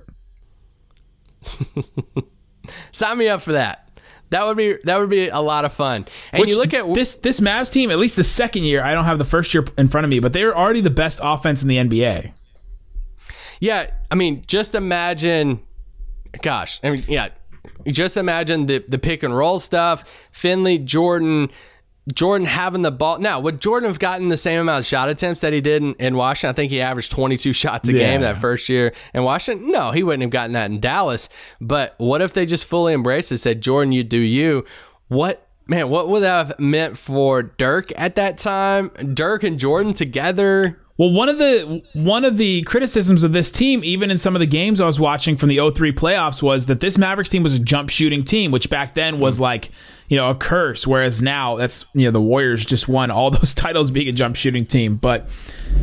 Sign 2.91 3.17
me 3.17 3.29
up 3.29 3.41
for 3.41 3.53
that. 3.53 3.89
That 4.29 4.45
would 4.45 4.57
be 4.57 4.77
that 4.83 4.97
would 4.97 5.09
be 5.09 5.29
a 5.29 5.39
lot 5.39 5.63
of 5.63 5.71
fun. 5.71 6.05
And 6.33 6.41
Which 6.41 6.49
you 6.49 6.57
look 6.57 6.73
at 6.73 6.93
this 6.93 7.15
this 7.15 7.39
Mavs 7.39 7.71
team, 7.71 7.91
at 7.91 7.97
least 7.97 8.17
the 8.17 8.25
second 8.25 8.63
year, 8.63 8.83
I 8.83 8.93
don't 8.93 9.05
have 9.05 9.19
the 9.19 9.25
first 9.25 9.53
year 9.53 9.65
in 9.77 9.87
front 9.87 10.03
of 10.03 10.09
me, 10.09 10.19
but 10.19 10.33
they 10.33 10.43
were 10.43 10.55
already 10.55 10.81
the 10.81 10.89
best 10.89 11.19
offense 11.23 11.61
in 11.61 11.69
the 11.69 11.77
NBA. 11.77 12.31
yeah, 13.61 13.89
I 14.11 14.15
mean, 14.15 14.43
just 14.47 14.75
imagine. 14.75 15.61
Gosh, 16.41 16.81
I 16.83 16.89
mean, 16.89 17.05
yeah, 17.07 17.29
just 17.87 18.17
imagine 18.17 18.65
the 18.65 18.83
the 18.85 18.99
pick 18.99 19.23
and 19.23 19.35
roll 19.35 19.59
stuff. 19.59 20.27
Finley, 20.33 20.77
Jordan, 20.77 21.49
Jordan 22.13 22.47
having 22.47 22.81
the 22.83 22.91
ball. 22.91 23.19
Now, 23.19 23.39
would 23.39 23.59
Jordan 23.59 23.89
have 23.89 23.99
gotten 23.99 24.29
the 24.29 24.37
same 24.37 24.61
amount 24.61 24.79
of 24.79 24.85
shot 24.85 25.09
attempts 25.09 25.41
that 25.41 25.51
he 25.53 25.59
did 25.61 25.83
in, 25.83 25.93
in 25.95 26.15
Washington? 26.15 26.49
I 26.51 26.53
think 26.53 26.71
he 26.71 26.79
averaged 26.81 27.11
22 27.11 27.51
shots 27.53 27.89
a 27.89 27.93
Yeah. 27.93 27.99
game 27.99 28.21
that 28.21 28.37
first 28.37 28.69
year 28.69 28.93
in 29.13 29.23
Washington. 29.23 29.71
No, 29.71 29.91
he 29.91 30.03
wouldn't 30.03 30.21
have 30.21 30.29
gotten 30.31 30.53
that 30.53 30.71
in 30.71 30.79
Dallas. 30.79 31.27
But 31.59 31.95
what 31.97 32.21
if 32.21 32.33
they 32.33 32.45
just 32.45 32.65
fully 32.65 32.93
embraced 32.93 33.31
it, 33.31 33.39
said, 33.39 33.61
Jordan, 33.61 33.91
you 33.91 34.03
do 34.03 34.17
you? 34.19 34.63
What, 35.09 35.45
man, 35.67 35.89
what 35.89 36.07
would 36.09 36.21
that 36.21 36.47
have 36.47 36.59
meant 36.59 36.97
for 36.97 37.43
Dirk 37.43 37.91
at 37.97 38.15
that 38.15 38.37
time? 38.37 38.89
Dirk 39.13 39.43
and 39.43 39.59
Jordan 39.59 39.93
together? 39.93 40.79
Well, 40.97 41.11
one 41.11 41.29
of 41.29 41.37
the 41.37 41.83
one 41.93 42.25
of 42.25 42.37
the 42.37 42.63
criticisms 42.63 43.23
of 43.23 43.31
this 43.31 43.51
team, 43.51 43.83
even 43.83 44.09
in 44.09 44.17
some 44.17 44.35
of 44.35 44.39
the 44.39 44.47
games 44.47 44.81
I 44.81 44.87
was 44.87 44.99
watching 44.99 45.37
from 45.37 45.49
the 45.49 45.57
03 45.57 45.91
playoffs, 45.91 46.41
was 46.41 46.65
that 46.65 46.79
this 46.79 46.97
Mavericks 46.97 47.29
team 47.29 47.43
was 47.43 47.53
a 47.53 47.59
jump 47.59 47.89
shooting 47.89 48.23
team, 48.23 48.49
which 48.49 48.69
back 48.69 48.95
then 48.95 49.19
was 49.19 49.39
like, 49.39 49.69
you 50.09 50.17
know, 50.17 50.31
a 50.31 50.35
curse. 50.35 50.87
Whereas 50.87 51.21
now 51.21 51.55
that's 51.55 51.85
you 51.93 52.05
know, 52.05 52.11
the 52.11 52.21
Warriors 52.21 52.65
just 52.65 52.87
won 52.87 53.11
all 53.11 53.29
those 53.31 53.53
titles 53.53 53.91
being 53.91 54.07
a 54.07 54.11
jump 54.11 54.35
shooting 54.35 54.65
team. 54.65 54.95
But 54.95 55.29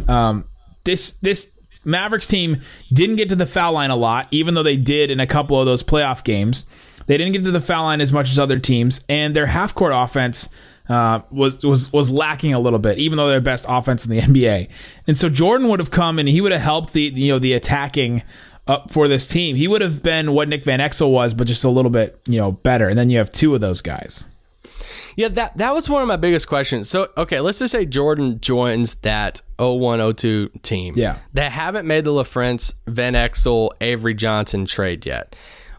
um, 0.08 0.44
this 0.82 1.12
this 1.12 1.52
Mavericks 1.84 2.26
team 2.26 2.60
didn't 2.92 3.16
get 3.16 3.28
to 3.28 3.36
the 3.36 3.46
foul 3.46 3.74
line 3.74 3.90
a 3.90 3.96
lot, 3.96 4.26
even 4.32 4.54
though 4.54 4.62
they 4.64 4.76
did 4.76 5.10
in 5.12 5.20
a 5.20 5.26
couple 5.26 5.60
of 5.60 5.66
those 5.66 5.82
playoff 5.82 6.24
games. 6.24 6.66
They 7.06 7.18
didn't 7.18 7.34
get 7.34 7.44
to 7.44 7.50
the 7.50 7.60
foul 7.60 7.84
line 7.84 8.00
as 8.00 8.12
much 8.12 8.30
as 8.30 8.38
other 8.38 8.58
teams, 8.58 9.04
and 9.08 9.36
their 9.36 9.46
half 9.46 9.74
court 9.74 9.92
offense 9.94 10.48
uh, 10.88 11.20
was 11.30 11.64
was 11.64 11.92
was 11.92 12.10
lacking 12.10 12.52
a 12.54 12.58
little 12.58 12.78
bit, 12.78 12.98
even 12.98 13.16
though 13.16 13.28
they're 13.28 13.40
best 13.40 13.64
offense 13.68 14.04
in 14.04 14.10
the 14.10 14.20
NBA. 14.20 14.68
And 15.06 15.16
so 15.16 15.28
Jordan 15.28 15.68
would 15.68 15.80
have 15.80 15.90
come 15.90 16.18
and 16.18 16.28
he 16.28 16.40
would 16.40 16.52
have 16.52 16.60
helped 16.60 16.92
the 16.92 17.02
you 17.02 17.32
know 17.32 17.38
the 17.38 17.52
attacking 17.52 18.22
up 18.66 18.90
for 18.90 19.08
this 19.08 19.26
team. 19.26 19.56
He 19.56 19.68
would 19.68 19.80
have 19.80 20.02
been 20.02 20.32
what 20.32 20.48
Nick 20.48 20.64
Van 20.64 20.80
Exel 20.80 21.10
was, 21.10 21.34
but 21.34 21.46
just 21.46 21.64
a 21.64 21.70
little 21.70 21.90
bit 21.90 22.18
you 22.26 22.38
know 22.38 22.52
better. 22.52 22.88
And 22.88 22.98
then 22.98 23.10
you 23.10 23.18
have 23.18 23.32
two 23.32 23.54
of 23.54 23.60
those 23.60 23.80
guys. 23.80 24.26
Yeah, 25.16 25.28
that 25.28 25.56
that 25.58 25.72
was 25.72 25.88
one 25.88 26.02
of 26.02 26.08
my 26.08 26.16
biggest 26.16 26.48
questions. 26.48 26.88
So, 26.88 27.08
okay, 27.16 27.40
let's 27.40 27.60
just 27.60 27.72
say 27.72 27.86
Jordan 27.86 28.40
joins 28.40 28.94
that 28.96 29.40
0102 29.58 30.48
team. 30.62 30.94
Yeah. 30.96 31.18
That 31.34 31.52
haven't 31.52 31.86
made 31.86 32.04
the 32.04 32.10
LaFrentz, 32.10 32.74
Van 32.86 33.14
Exel, 33.14 33.70
Avery 33.80 34.14
Johnson 34.14 34.66
trade 34.66 35.06
yet. 35.06 35.36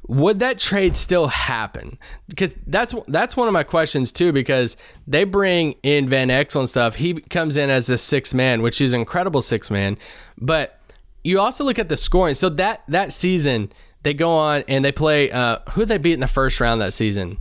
Would 0.07 0.39
that 0.39 0.59
trade 0.59 0.95
still 0.95 1.27
happen? 1.27 1.97
Because 2.27 2.55
that's 2.67 2.93
that's 3.07 3.35
one 3.35 3.47
of 3.47 3.53
my 3.53 3.63
questions 3.63 4.11
too. 4.11 4.31
Because 4.31 4.77
they 5.07 5.23
bring 5.23 5.75
in 5.83 6.07
Van 6.07 6.29
Exel 6.29 6.61
and 6.61 6.69
stuff. 6.69 6.95
He 6.95 7.13
comes 7.21 7.57
in 7.57 7.69
as 7.69 7.89
a 7.89 7.97
six 7.97 8.33
man, 8.33 8.61
which 8.61 8.81
is 8.81 8.93
an 8.93 8.99
incredible 8.99 9.41
six 9.41 9.71
man. 9.71 9.97
But 10.37 10.79
you 11.23 11.39
also 11.39 11.63
look 11.63 11.79
at 11.79 11.89
the 11.89 11.97
scoring. 11.97 12.35
So 12.35 12.49
that 12.49 12.83
that 12.87 13.13
season 13.13 13.71
they 14.03 14.13
go 14.13 14.31
on 14.31 14.63
and 14.67 14.85
they 14.85 14.91
play. 14.91 15.31
Uh, 15.31 15.57
who 15.71 15.81
did 15.81 15.87
they 15.87 15.97
beat 15.97 16.13
in 16.13 16.19
the 16.19 16.27
first 16.27 16.59
round 16.59 16.81
that 16.81 16.93
season? 16.93 17.37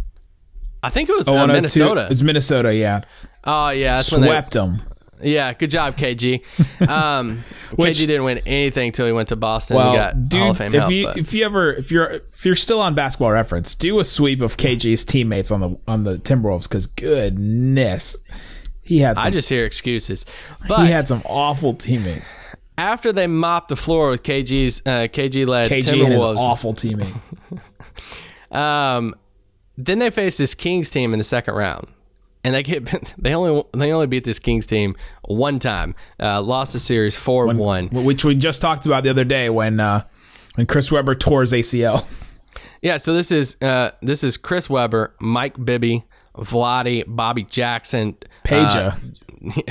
I 0.83 0.89
think 0.89 1.11
it 1.11 1.17
was 1.17 1.29
uh, 1.29 1.47
Minnesota. 1.47 2.05
It 2.05 2.09
was 2.09 2.23
Minnesota, 2.23 2.75
yeah. 2.75 3.03
Oh 3.45 3.71
yeah, 3.71 3.97
that's 3.97 4.11
when 4.11 4.23
they, 4.23 4.29
Swept 4.29 4.55
them. 4.55 4.83
Yeah, 5.25 5.53
good 5.55 5.71
job, 5.71 5.97
KG. 5.97 6.43
Um, 6.89 7.45
Which- 7.77 7.97
KG 7.99 8.07
didn't 8.07 8.25
win 8.25 8.39
anything 8.47 8.89
until 8.89 9.07
he 9.07 9.13
went 9.13 9.29
to 9.31 9.37
Boston. 9.37 9.77
Well, 9.77 9.95
got 9.95 10.29
dude, 10.29 10.41
Hall 10.41 10.51
of 10.51 10.59
Fame 10.59 10.75
if 10.75 10.81
help. 10.81 10.93
you 10.93 11.07
but- 11.07 11.19
if 11.19 11.33
you 11.33 11.45
ever 11.45 11.73
if 11.73 11.91
you're 11.91 12.07
if 12.07 12.45
you're 12.45 12.55
still 12.55 12.81
on 12.81 12.95
Basketball 12.95 13.31
Reference, 13.31 13.75
do 13.75 13.99
a 14.01 14.05
sweep 14.05 14.41
of 14.41 14.57
KG's 14.57 15.05
teammates 15.05 15.51
on 15.51 15.61
the 15.61 15.79
on 15.89 16.05
the 16.05 16.19
Timberwolves 16.19 16.65
because 16.65 16.87
goodness, 16.87 18.17
he 18.83 18.99
had 19.01 19.17
some, 19.17 19.27
I 19.27 19.31
just 19.31 19.49
hear 19.49 19.65
excuses. 19.65 20.27
But 20.69 20.85
he 20.87 20.93
had 20.93 21.09
some 21.09 21.23
awful 21.25 21.75
teammates. 21.75 22.37
after 22.77 23.13
they 23.13 23.27
mopped 23.27 23.69
the 23.71 23.77
floor 23.77 24.11
with 24.11 24.23
KG's 24.23 24.83
uh, 24.85 25.09
KG 25.11 25.47
led 25.47 25.71
KG 25.71 25.93
and 26.05 26.13
his 26.13 26.23
Timberwolves, 26.23 26.37
awful 26.37 26.75
teammates. 26.75 27.29
um, 28.51 29.15
then 29.77 29.99
they 29.99 30.11
faced 30.11 30.39
this 30.39 30.55
Kings 30.55 30.91
team 30.91 31.13
in 31.13 31.19
the 31.19 31.25
second 31.25 31.55
round. 31.55 31.89
And 32.45 32.55
they 32.55 32.63
get 32.63 32.85
they 33.19 33.35
only 33.35 33.65
they 33.73 33.91
only 33.93 34.07
beat 34.07 34.25
this 34.25 34.39
Kings 34.39 34.67
team 34.67 34.95
one 35.23 35.59
time. 35.59 35.95
Uh, 36.21 36.41
lost 36.43 36.75
the 36.75 36.79
series 36.79 37.17
four 37.17 37.47
one. 37.47 37.89
which 37.89 38.25
we 38.25 38.35
just 38.35 38.61
talked 38.61 38.87
about 38.87 39.03
the 39.03 39.11
other 39.11 39.25
day 39.25 39.49
when 39.51 39.81
uh, 39.81 40.05
when 40.55 40.67
Chris 40.67 40.93
Webber 40.93 41.15
tore 41.15 41.41
his 41.41 41.53
ACL. 41.53 42.07
Yeah, 42.83 42.99
so 42.99 43.15
this 43.15 43.33
is 43.33 43.57
uh, 43.63 43.93
this 44.03 44.23
is 44.23 44.37
Chris 44.37 44.69
Webber, 44.69 45.15
Mike 45.19 45.57
Bibby, 45.65 46.05
Vlade, 46.37 47.05
Bobby 47.09 47.43
Jackson, 47.45 48.15
Peja. 48.45 48.93
uh, 48.93 48.97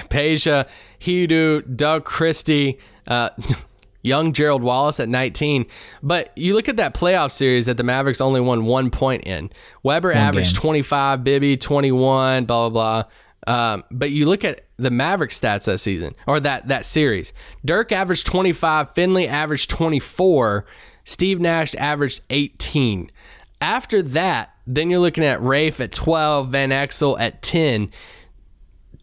Peja, 0.10 0.68
Hedo, 1.00 1.76
Doug 1.76 2.06
Christie, 2.06 2.80
uh, 3.06 3.30
young 4.04 4.34
Gerald 4.34 4.62
Wallace 4.62 5.00
at 5.00 5.10
19. 5.10 5.66
But 6.04 6.32
you 6.36 6.54
look 6.54 6.70
at 6.70 6.78
that 6.78 6.94
playoff 6.94 7.32
series 7.32 7.66
that 7.66 7.78
the 7.78 7.84
Mavericks 7.84 8.22
only 8.22 8.42
won 8.42 8.66
one 8.66 8.92
point 8.92 9.24
in. 9.24 9.50
Webber 9.82 10.12
averaged 10.14 10.56
game. 10.56 10.62
25, 10.62 11.24
Bibby 11.24 11.58
21, 11.58 12.46
blah 12.46 12.70
blah 12.70 13.04
blah. 13.04 13.10
Um, 13.46 13.84
but 13.92 14.12
you 14.12 14.26
look 14.26 14.46
at 14.46 14.62
the 14.78 14.92
Maverick 14.92 15.32
stats 15.32 15.66
that 15.66 15.80
season 15.80 16.16
or 16.28 16.40
that 16.40 16.68
that 16.68 16.86
series. 16.86 17.34
Dirk 17.66 17.92
averaged 17.92 18.28
25, 18.28 18.92
Finley 18.92 19.28
averaged 19.28 19.70
24, 19.70 20.66
Steve 21.04 21.40
Nash 21.40 21.74
averaged 21.76 22.22
18. 22.30 23.10
After 23.60 24.02
that, 24.02 24.54
then 24.68 24.90
you're 24.90 25.00
looking 25.00 25.24
at 25.24 25.40
Raef 25.40 25.80
at 25.80 25.92
12, 25.92 26.50
Van 26.50 26.70
Exel 26.70 27.20
at 27.20 27.42
10. 27.42 27.92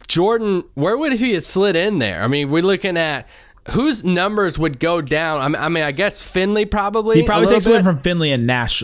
Jordan, 0.07 0.63
where 0.73 0.97
would 0.97 1.13
he 1.13 1.33
have 1.33 1.43
slid 1.43 1.75
in 1.75 1.99
there? 1.99 2.21
I 2.21 2.27
mean, 2.27 2.51
we're 2.51 2.63
looking 2.63 2.97
at 2.97 3.27
whose 3.69 4.03
numbers 4.03 4.57
would 4.57 4.79
go 4.79 5.01
down. 5.01 5.41
I 5.41 5.47
mean, 5.47 5.61
I, 5.61 5.69
mean, 5.69 5.83
I 5.83 5.91
guess 5.91 6.21
Finley 6.21 6.65
probably. 6.65 7.21
He 7.21 7.25
probably 7.25 7.47
takes 7.47 7.65
away 7.65 7.77
bit. 7.77 7.83
from 7.83 7.99
Finley 7.99 8.31
and 8.31 8.45
Nash 8.47 8.83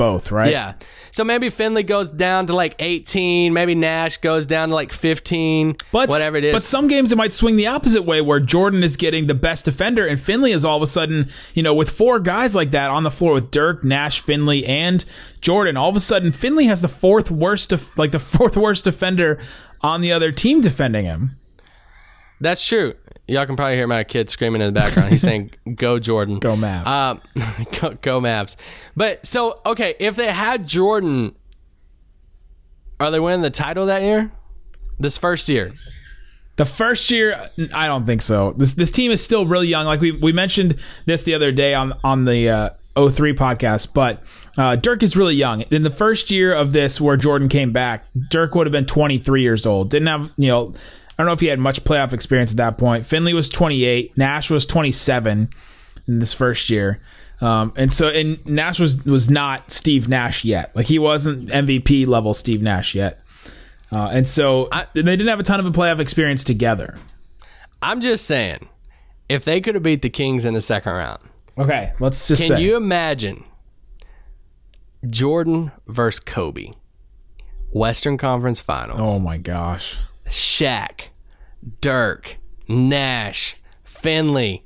both, 0.00 0.30
right? 0.30 0.50
Yeah. 0.50 0.74
So 1.10 1.24
maybe 1.24 1.50
Finley 1.50 1.82
goes 1.82 2.10
down 2.10 2.46
to 2.46 2.54
like 2.54 2.74
18. 2.78 3.52
Maybe 3.52 3.74
Nash 3.74 4.16
goes 4.16 4.46
down 4.46 4.70
to 4.70 4.74
like 4.74 4.94
15. 4.94 5.76
But 5.92 6.08
whatever 6.08 6.38
it 6.38 6.44
is. 6.44 6.54
But 6.54 6.62
some 6.62 6.88
games 6.88 7.12
it 7.12 7.16
might 7.16 7.34
swing 7.34 7.56
the 7.56 7.66
opposite 7.66 8.02
way, 8.02 8.22
where 8.22 8.40
Jordan 8.40 8.82
is 8.82 8.96
getting 8.96 9.26
the 9.26 9.34
best 9.34 9.66
defender, 9.66 10.06
and 10.06 10.18
Finley 10.18 10.52
is 10.52 10.64
all 10.64 10.76
of 10.76 10.82
a 10.82 10.86
sudden, 10.86 11.28
you 11.52 11.62
know, 11.62 11.74
with 11.74 11.90
four 11.90 12.18
guys 12.18 12.54
like 12.54 12.70
that 12.70 12.90
on 12.90 13.02
the 13.02 13.10
floor 13.10 13.34
with 13.34 13.50
Dirk, 13.50 13.84
Nash, 13.84 14.20
Finley, 14.20 14.64
and 14.64 15.04
Jordan. 15.42 15.76
All 15.76 15.90
of 15.90 15.96
a 15.96 16.00
sudden, 16.00 16.32
Finley 16.32 16.64
has 16.66 16.80
the 16.80 16.88
fourth 16.88 17.30
worst, 17.30 17.68
def- 17.68 17.98
like 17.98 18.12
the 18.12 18.18
fourth 18.20 18.56
worst 18.56 18.84
defender 18.84 19.38
on 19.82 20.00
the 20.00 20.12
other 20.12 20.32
team 20.32 20.62
defending 20.62 21.04
him. 21.04 21.32
That's 22.40 22.66
true. 22.66 22.94
Y'all 23.30 23.46
can 23.46 23.54
probably 23.54 23.76
hear 23.76 23.86
my 23.86 24.02
kid 24.02 24.28
screaming 24.28 24.60
in 24.60 24.74
the 24.74 24.80
background. 24.80 25.08
He's 25.10 25.22
saying, 25.22 25.52
"Go 25.76 26.00
Jordan, 26.00 26.40
Go 26.40 26.56
Mavs. 26.56 26.86
Um, 26.86 27.20
go, 27.80 27.90
go 28.02 28.20
Mavs." 28.20 28.56
But 28.96 29.24
so 29.24 29.60
okay, 29.64 29.94
if 30.00 30.16
they 30.16 30.32
had 30.32 30.66
Jordan, 30.66 31.36
are 32.98 33.10
they 33.12 33.20
winning 33.20 33.42
the 33.42 33.50
title 33.50 33.86
that 33.86 34.02
year? 34.02 34.32
This 34.98 35.16
first 35.16 35.48
year, 35.48 35.72
The 36.56 36.64
first 36.64 37.08
year, 37.10 37.50
I 37.72 37.86
don't 37.86 38.04
think 38.04 38.20
so. 38.20 38.52
This 38.56 38.74
this 38.74 38.90
team 38.90 39.12
is 39.12 39.22
still 39.22 39.46
really 39.46 39.68
young. 39.68 39.86
Like 39.86 40.00
we 40.00 40.10
we 40.10 40.32
mentioned 40.32 40.76
this 41.06 41.22
the 41.22 41.34
other 41.34 41.52
day 41.52 41.72
on 41.72 41.92
on 42.02 42.24
the 42.24 42.48
uh, 42.50 42.70
03 42.96 43.34
podcast, 43.34 43.94
but 43.94 44.22
uh, 44.58 44.74
Dirk 44.74 45.02
is 45.04 45.16
really 45.16 45.36
young. 45.36 45.62
In 45.62 45.82
the 45.82 45.90
first 45.90 46.32
year 46.32 46.52
of 46.52 46.72
this, 46.72 47.00
where 47.00 47.16
Jordan 47.16 47.48
came 47.48 47.72
back, 47.72 48.04
Dirk 48.28 48.56
would 48.56 48.66
have 48.66 48.72
been 48.72 48.86
23 48.86 49.40
years 49.40 49.64
old. 49.66 49.88
Didn't 49.88 50.08
have 50.08 50.32
you 50.36 50.48
know. 50.48 50.74
I 51.20 51.22
don't 51.22 51.26
know 51.26 51.32
if 51.34 51.40
he 51.40 51.48
had 51.48 51.58
much 51.58 51.84
playoff 51.84 52.14
experience 52.14 52.50
at 52.50 52.56
that 52.56 52.78
point. 52.78 53.04
Finley 53.04 53.34
was 53.34 53.50
28. 53.50 54.16
Nash 54.16 54.48
was 54.48 54.64
27 54.64 55.50
in 56.08 56.18
this 56.18 56.32
first 56.32 56.70
year. 56.70 56.98
Um, 57.42 57.74
and 57.76 57.92
so, 57.92 58.08
and 58.08 58.42
Nash 58.48 58.80
was 58.80 59.04
was 59.04 59.28
not 59.28 59.70
Steve 59.70 60.08
Nash 60.08 60.46
yet. 60.46 60.74
Like 60.74 60.86
he 60.86 60.98
wasn't 60.98 61.50
MVP 61.50 62.06
level 62.06 62.32
Steve 62.32 62.62
Nash 62.62 62.94
yet. 62.94 63.20
Uh, 63.92 64.06
and 64.12 64.26
so 64.26 64.70
they 64.94 65.02
didn't 65.02 65.26
have 65.26 65.40
a 65.40 65.42
ton 65.42 65.60
of 65.60 65.66
a 65.66 65.70
playoff 65.72 66.00
experience 66.00 66.42
together. 66.42 66.96
I'm 67.82 68.00
just 68.00 68.24
saying, 68.24 68.66
if 69.28 69.44
they 69.44 69.60
could 69.60 69.74
have 69.74 69.82
beat 69.84 70.00
the 70.00 70.08
Kings 70.08 70.46
in 70.46 70.54
the 70.54 70.60
second 70.62 70.92
round, 70.92 71.20
Okay, 71.58 71.92
let's 72.00 72.28
just 72.28 72.46
can 72.46 72.56
say. 72.56 72.62
you 72.62 72.76
imagine 72.78 73.44
Jordan 75.06 75.70
versus 75.86 76.20
Kobe, 76.20 76.72
Western 77.72 78.16
Conference 78.16 78.60
Finals? 78.62 79.00
oh 79.06 79.22
my 79.22 79.36
gosh. 79.36 79.98
Shaq, 80.28 81.08
Dirk, 81.80 82.38
Nash, 82.68 83.56
Finley. 83.84 84.62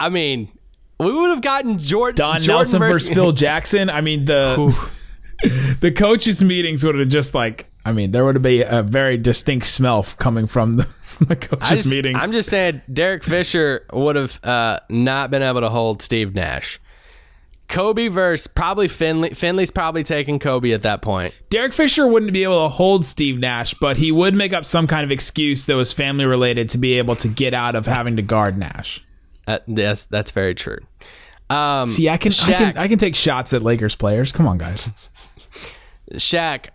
I 0.00 0.08
mean, 0.08 0.50
we 0.98 1.12
would 1.12 1.30
have 1.30 1.42
gotten 1.42 1.78
Jordan. 1.78 2.16
Don 2.16 2.40
Jordan 2.40 2.56
Nelson 2.56 2.78
versus 2.80 3.08
Phil 3.08 3.32
Jackson. 3.32 3.90
I 3.90 4.00
mean 4.00 4.24
the 4.24 4.74
the 5.80 5.92
coaches 5.92 6.42
meetings 6.42 6.84
would 6.84 6.94
have 6.94 7.08
just 7.08 7.34
like 7.34 7.66
I 7.84 7.92
mean 7.92 8.12
there 8.12 8.24
would 8.24 8.36
have 8.36 8.42
been 8.42 8.66
a 8.66 8.82
very 8.82 9.16
distinct 9.16 9.66
smell 9.66 10.02
coming 10.18 10.46
from 10.46 10.74
the, 10.74 10.84
from 11.02 11.26
the 11.26 11.36
coaches 11.36 11.68
just, 11.68 11.90
meetings. 11.90 12.18
I'm 12.20 12.32
just 12.32 12.48
saying, 12.48 12.82
Derek 12.92 13.22
Fisher 13.22 13.86
would 13.92 14.16
have 14.16 14.42
uh, 14.44 14.80
not 14.88 15.30
been 15.30 15.42
able 15.42 15.60
to 15.60 15.68
hold 15.68 16.02
Steve 16.02 16.34
Nash. 16.34 16.78
Kobe 17.74 18.08
versus 18.08 18.46
probably 18.46 18.88
Finley. 18.88 19.30
Finley's 19.30 19.70
probably 19.70 20.02
taking 20.02 20.38
Kobe 20.38 20.70
at 20.72 20.82
that 20.82 21.02
point. 21.02 21.34
Derek 21.50 21.72
Fisher 21.72 22.06
wouldn't 22.06 22.32
be 22.32 22.44
able 22.44 22.62
to 22.62 22.68
hold 22.68 23.04
Steve 23.04 23.38
Nash, 23.38 23.74
but 23.74 23.96
he 23.96 24.12
would 24.12 24.34
make 24.34 24.52
up 24.52 24.64
some 24.64 24.86
kind 24.86 25.04
of 25.04 25.10
excuse 25.10 25.66
that 25.66 25.74
was 25.76 25.92
family 25.92 26.24
related 26.24 26.70
to 26.70 26.78
be 26.78 26.98
able 26.98 27.16
to 27.16 27.28
get 27.28 27.52
out 27.52 27.74
of 27.74 27.86
having 27.86 28.16
to 28.16 28.22
guard 28.22 28.56
Nash. 28.56 29.04
Uh, 29.46 29.58
yes, 29.66 30.06
that's 30.06 30.30
very 30.30 30.54
true. 30.54 30.78
Um, 31.50 31.88
See, 31.88 32.08
I 32.08 32.16
can, 32.16 32.32
I 32.42 32.52
can 32.52 32.78
I 32.78 32.88
can 32.88 32.98
take 32.98 33.14
shots 33.14 33.52
at 33.52 33.62
Lakers 33.62 33.94
players. 33.96 34.32
Come 34.32 34.46
on, 34.46 34.56
guys. 34.56 34.88
Shaq. 36.12 36.66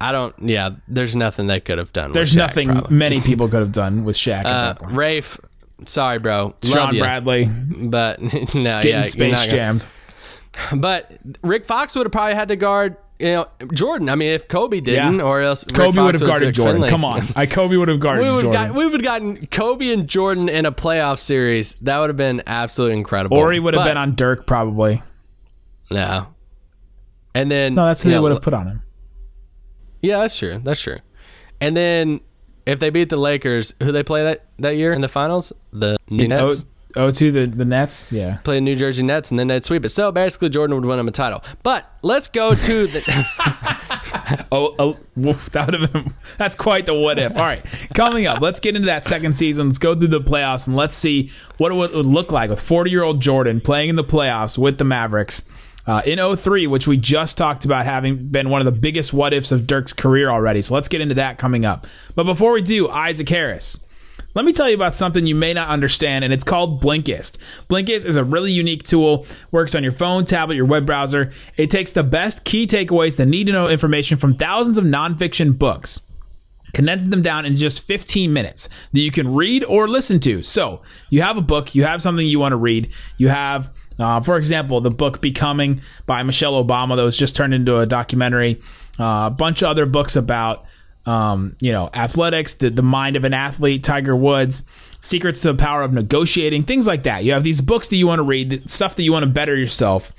I 0.00 0.12
don't. 0.12 0.34
Yeah, 0.40 0.70
there's 0.88 1.16
nothing 1.16 1.46
they 1.46 1.58
could 1.60 1.78
have 1.78 1.92
done. 1.92 2.12
There's 2.12 2.30
with 2.34 2.42
Shaq, 2.42 2.46
nothing 2.48 2.68
probably. 2.68 2.96
many 2.96 3.20
people 3.20 3.48
could 3.48 3.60
have 3.60 3.72
done 3.72 4.04
with 4.04 4.16
Shaq 4.16 4.40
at 4.40 4.46
Uh, 4.46 4.66
that 4.74 4.78
point. 4.80 4.92
Raef, 4.94 5.40
sorry, 5.84 6.18
bro. 6.18 6.54
Love 6.64 6.72
Shawn 6.72 6.94
ya. 6.94 7.02
Bradley 7.04 7.44
but 7.68 8.20
no, 8.22 8.30
getting 8.32 8.90
yeah, 8.90 9.02
space 9.02 9.46
jammed. 9.46 9.86
But 10.74 11.12
Rick 11.42 11.66
Fox 11.66 11.94
would 11.96 12.06
have 12.06 12.12
probably 12.12 12.34
had 12.34 12.48
to 12.48 12.56
guard, 12.56 12.96
you 13.18 13.26
know, 13.28 13.46
Jordan. 13.74 14.08
I 14.08 14.14
mean, 14.14 14.30
if 14.30 14.48
Kobe 14.48 14.80
didn't, 14.80 15.16
Yeah. 15.18 15.22
or 15.24 15.42
else 15.42 15.66
Rick 15.66 15.74
Kobe 15.76 16.00
would 16.00 16.14
have 16.14 16.26
guarded 16.26 16.54
Jordan. 16.54 16.76
Finley. 16.76 16.88
Come 16.88 17.04
on, 17.04 17.24
I 17.36 17.44
Kobe 17.46 17.76
would 17.76 17.88
have 17.88 18.00
guarded 18.00 18.24
We 18.24 18.30
would 18.32 18.42
Jordan. 18.44 18.68
got, 18.68 18.74
we 18.74 18.84
would 18.84 18.92
have 18.94 19.02
gotten 19.02 19.46
Kobe 19.46 19.92
and 19.92 20.08
Jordan 20.08 20.48
in 20.48 20.64
a 20.64 20.72
playoff 20.72 21.18
series. 21.18 21.74
That 21.82 21.98
would 21.98 22.08
have 22.08 22.16
been 22.16 22.42
absolutely 22.46 22.96
incredible. 22.98 23.36
or 23.36 23.52
he 23.52 23.60
would 23.60 23.74
have 23.74 23.84
But- 23.84 23.88
been 23.90 23.96
on 23.98 24.14
Dirk 24.14 24.46
probably. 24.46 25.02
no. 25.90 26.28
And 27.34 27.50
then 27.50 27.74
No, 27.74 27.84
that's 27.86 28.02
who 28.02 28.08
they 28.10 28.18
would 28.18 28.32
have 28.32 28.40
put 28.40 28.54
on 28.54 28.66
him. 28.66 28.82
Yeah, 30.00 30.20
that's 30.20 30.38
true. 30.38 30.58
That's 30.64 30.80
true. 30.80 30.98
And 31.60 31.76
then 31.76 32.20
if 32.66 32.80
they 32.80 32.90
beat 32.90 33.08
the 33.08 33.16
Lakers, 33.16 33.74
who 33.82 33.92
they 33.92 34.02
play 34.02 34.24
that 34.24 34.44
that 34.58 34.76
year 34.76 34.92
in 34.92 35.00
the 35.00 35.08
finals? 35.08 35.52
The 35.72 35.96
New 36.10 36.24
oh, 36.24 36.48
Nets. 36.48 36.66
Oh, 36.96 37.04
oh, 37.04 37.10
to 37.10 37.32
the 37.32 37.46
the 37.46 37.64
Nets. 37.64 38.10
Yeah. 38.10 38.38
play 38.44 38.60
New 38.60 38.76
Jersey 38.76 39.02
Nets 39.02 39.30
and 39.30 39.38
then 39.38 39.48
they'd 39.48 39.64
sweep 39.64 39.84
it. 39.84 39.90
So 39.90 40.12
basically, 40.12 40.50
Jordan 40.50 40.76
would 40.76 40.84
win 40.84 40.98
him 40.98 41.08
a 41.08 41.12
title. 41.12 41.42
But 41.62 41.90
let's 42.02 42.28
go 42.28 42.54
to 42.54 42.86
the. 42.86 43.76
Oh, 44.52 44.74
oh 44.78 44.96
woof, 45.16 45.50
that 45.50 45.66
would 45.66 45.80
have 45.80 45.92
been. 45.92 46.14
That's 46.38 46.56
quite 46.56 46.86
the 46.86 46.94
what 46.94 47.18
if. 47.18 47.36
All 47.36 47.42
right, 47.42 47.64
coming 47.94 48.26
up, 48.26 48.40
let's 48.40 48.60
get 48.60 48.76
into 48.76 48.86
that 48.86 49.06
second 49.06 49.36
season. 49.36 49.68
Let's 49.68 49.78
go 49.78 49.94
through 49.94 50.08
the 50.08 50.20
playoffs 50.20 50.66
and 50.66 50.76
let's 50.76 50.94
see 50.94 51.30
what 51.58 51.72
it 51.72 51.74
would 51.74 51.92
would 51.92 52.06
look 52.06 52.32
like 52.32 52.50
with 52.50 52.60
40 52.60 52.90
year 52.90 53.02
old 53.02 53.20
Jordan 53.20 53.60
playing 53.60 53.90
in 53.90 53.96
the 53.96 54.04
playoffs 54.04 54.56
with 54.56 54.78
the 54.78 54.84
Mavericks. 54.84 55.44
Uh, 55.86 56.02
in 56.04 56.36
03, 56.36 56.66
which 56.66 56.88
we 56.88 56.96
just 56.96 57.38
talked 57.38 57.64
about 57.64 57.84
having 57.84 58.28
been 58.28 58.50
one 58.50 58.60
of 58.60 58.64
the 58.64 58.78
biggest 58.80 59.12
what 59.12 59.32
ifs 59.32 59.52
of 59.52 59.66
Dirk's 59.66 59.92
career 59.92 60.28
already. 60.28 60.60
So 60.62 60.74
let's 60.74 60.88
get 60.88 61.00
into 61.00 61.14
that 61.14 61.38
coming 61.38 61.64
up. 61.64 61.86
But 62.14 62.24
before 62.24 62.52
we 62.52 62.62
do, 62.62 62.88
Isaac 62.88 63.28
Harris. 63.28 63.84
Let 64.34 64.44
me 64.44 64.52
tell 64.52 64.68
you 64.68 64.74
about 64.74 64.94
something 64.94 65.26
you 65.26 65.34
may 65.34 65.54
not 65.54 65.70
understand, 65.70 66.22
and 66.22 66.34
it's 66.34 66.44
called 66.44 66.82
Blinkist. 66.82 67.38
Blinkist 67.70 68.04
is 68.04 68.16
a 68.16 68.24
really 68.24 68.52
unique 68.52 68.82
tool, 68.82 69.24
works 69.50 69.74
on 69.74 69.82
your 69.82 69.92
phone, 69.92 70.26
tablet, 70.26 70.56
your 70.56 70.66
web 70.66 70.84
browser. 70.84 71.32
It 71.56 71.70
takes 71.70 71.92
the 71.92 72.02
best 72.02 72.44
key 72.44 72.66
takeaways, 72.66 73.16
the 73.16 73.24
need 73.24 73.46
to 73.46 73.54
know 73.54 73.66
information 73.66 74.18
from 74.18 74.34
thousands 74.34 74.76
of 74.76 74.84
nonfiction 74.84 75.56
books 75.56 76.02
condenses 76.74 77.08
them 77.08 77.22
down 77.22 77.46
in 77.46 77.54
just 77.54 77.80
15 77.80 78.30
minutes 78.30 78.68
that 78.92 79.00
you 79.00 79.10
can 79.10 79.34
read 79.34 79.64
or 79.64 79.88
listen 79.88 80.20
to. 80.20 80.42
So 80.42 80.82
you 81.08 81.22
have 81.22 81.38
a 81.38 81.40
book, 81.40 81.74
you 81.74 81.84
have 81.84 82.02
something 82.02 82.26
you 82.26 82.38
want 82.38 82.52
to 82.52 82.56
read, 82.56 82.92
you 83.16 83.28
have, 83.28 83.70
uh, 83.98 84.20
for 84.20 84.36
example, 84.36 84.80
the 84.80 84.90
book 84.90 85.20
Becoming 85.20 85.80
by 86.04 86.22
Michelle 86.22 86.62
Obama 86.62 86.96
that 86.96 87.02
was 87.02 87.16
just 87.16 87.36
turned 87.36 87.54
into 87.54 87.78
a 87.78 87.86
documentary, 87.86 88.60
uh, 88.98 89.24
a 89.26 89.34
bunch 89.36 89.62
of 89.62 89.68
other 89.68 89.86
books 89.86 90.16
about. 90.16 90.64
Um, 91.04 91.56
you 91.60 91.70
know, 91.70 91.88
athletics, 91.94 92.54
the, 92.54 92.68
the 92.68 92.82
mind 92.82 93.14
of 93.14 93.22
an 93.22 93.32
athlete, 93.32 93.84
Tiger 93.84 94.16
Woods, 94.16 94.64
secrets 94.98 95.40
to 95.42 95.52
the 95.52 95.54
power 95.54 95.82
of 95.82 95.92
negotiating, 95.92 96.64
things 96.64 96.84
like 96.84 97.04
that. 97.04 97.22
You 97.22 97.32
have 97.32 97.44
these 97.44 97.60
books 97.60 97.86
that 97.90 97.96
you 97.96 98.08
want 98.08 98.18
to 98.18 98.24
read, 98.24 98.68
stuff 98.68 98.96
that 98.96 99.04
you 99.04 99.12
want 99.12 99.22
to 99.22 99.30
better 99.30 99.54
yourself, 99.54 100.12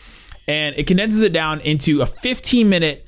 and 0.48 0.74
it 0.78 0.88
condenses 0.88 1.24
it 1.24 1.34
down 1.34 1.60
into 1.60 2.02
a 2.02 2.06
15 2.06 2.70
minute 2.70 3.06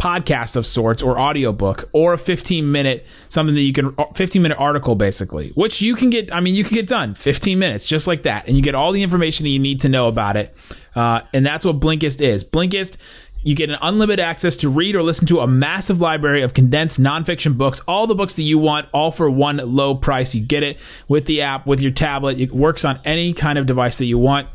podcast 0.00 0.56
of 0.56 0.66
sorts 0.66 1.02
or 1.02 1.20
audiobook 1.20 1.90
or 1.92 2.14
a 2.14 2.18
15 2.18 2.72
minute 2.72 3.06
something 3.28 3.54
that 3.54 3.60
you 3.60 3.72
can 3.74 3.94
15 4.14 4.40
minute 4.40 4.56
article 4.58 4.94
basically 4.94 5.50
which 5.50 5.82
you 5.82 5.94
can 5.94 6.08
get 6.08 6.34
i 6.34 6.40
mean 6.40 6.54
you 6.54 6.64
can 6.64 6.74
get 6.74 6.86
done 6.86 7.14
15 7.14 7.58
minutes 7.58 7.84
just 7.84 8.06
like 8.06 8.22
that 8.22 8.48
and 8.48 8.56
you 8.56 8.62
get 8.62 8.74
all 8.74 8.92
the 8.92 9.02
information 9.02 9.44
that 9.44 9.50
you 9.50 9.58
need 9.58 9.80
to 9.80 9.90
know 9.90 10.08
about 10.08 10.38
it 10.38 10.56
uh, 10.96 11.20
and 11.34 11.44
that's 11.44 11.66
what 11.66 11.78
blinkist 11.78 12.22
is 12.22 12.42
blinkist 12.42 12.96
you 13.42 13.54
get 13.54 13.70
an 13.70 13.78
unlimited 13.80 14.24
access 14.24 14.56
to 14.58 14.68
read 14.68 14.94
or 14.94 15.02
listen 15.02 15.26
to 15.28 15.40
a 15.40 15.46
massive 15.46 16.00
library 16.00 16.42
of 16.42 16.52
condensed 16.52 17.00
nonfiction 17.00 17.56
books, 17.56 17.80
all 17.88 18.06
the 18.06 18.14
books 18.14 18.34
that 18.34 18.42
you 18.42 18.58
want, 18.58 18.86
all 18.92 19.10
for 19.10 19.30
one 19.30 19.56
low 19.56 19.94
price. 19.94 20.34
You 20.34 20.44
get 20.44 20.62
it 20.62 20.78
with 21.08 21.24
the 21.24 21.40
app, 21.40 21.66
with 21.66 21.80
your 21.80 21.90
tablet. 21.90 22.38
It 22.38 22.52
works 22.52 22.84
on 22.84 23.00
any 23.02 23.32
kind 23.32 23.58
of 23.58 23.64
device 23.64 23.96
that 23.96 24.04
you 24.04 24.18
want. 24.18 24.48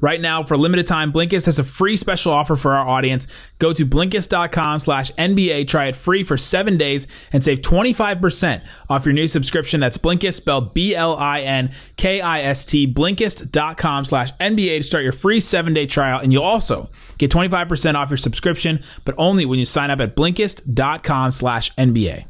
Right 0.00 0.20
now, 0.20 0.42
for 0.42 0.54
a 0.54 0.58
limited 0.58 0.86
time, 0.86 1.12
Blinkist 1.12 1.46
has 1.46 1.58
a 1.58 1.64
free 1.64 1.96
special 1.96 2.32
offer 2.32 2.56
for 2.56 2.74
our 2.74 2.86
audience. 2.86 3.26
Go 3.58 3.72
to 3.72 3.86
Blinkist.com 3.86 4.78
slash 4.80 5.10
NBA, 5.12 5.66
try 5.68 5.86
it 5.86 5.96
free 5.96 6.22
for 6.22 6.36
seven 6.36 6.76
days, 6.76 7.08
and 7.32 7.42
save 7.42 7.60
25% 7.60 8.66
off 8.90 9.06
your 9.06 9.14
new 9.14 9.26
subscription. 9.28 9.80
That's 9.80 9.98
Blinkist, 9.98 10.34
spelled 10.34 10.74
B-L-I-N-K-I-S-T, 10.74 11.74
Blinkist.com 12.92 14.04
slash 14.04 14.32
NBA 14.34 14.78
to 14.78 14.82
start 14.82 15.04
your 15.04 15.12
free 15.12 15.40
seven-day 15.40 15.86
trial, 15.86 16.20
and 16.20 16.32
you'll 16.32 16.42
also 16.42 16.90
get 17.18 17.30
25% 17.30 17.94
off 17.94 18.10
your 18.10 18.16
subscription, 18.16 18.82
but 19.04 19.14
only 19.18 19.44
when 19.46 19.58
you 19.58 19.64
sign 19.64 19.90
up 19.90 20.00
at 20.00 20.14
Blinkist.com 20.16 21.30
slash 21.30 21.74
NBA. 21.76 22.26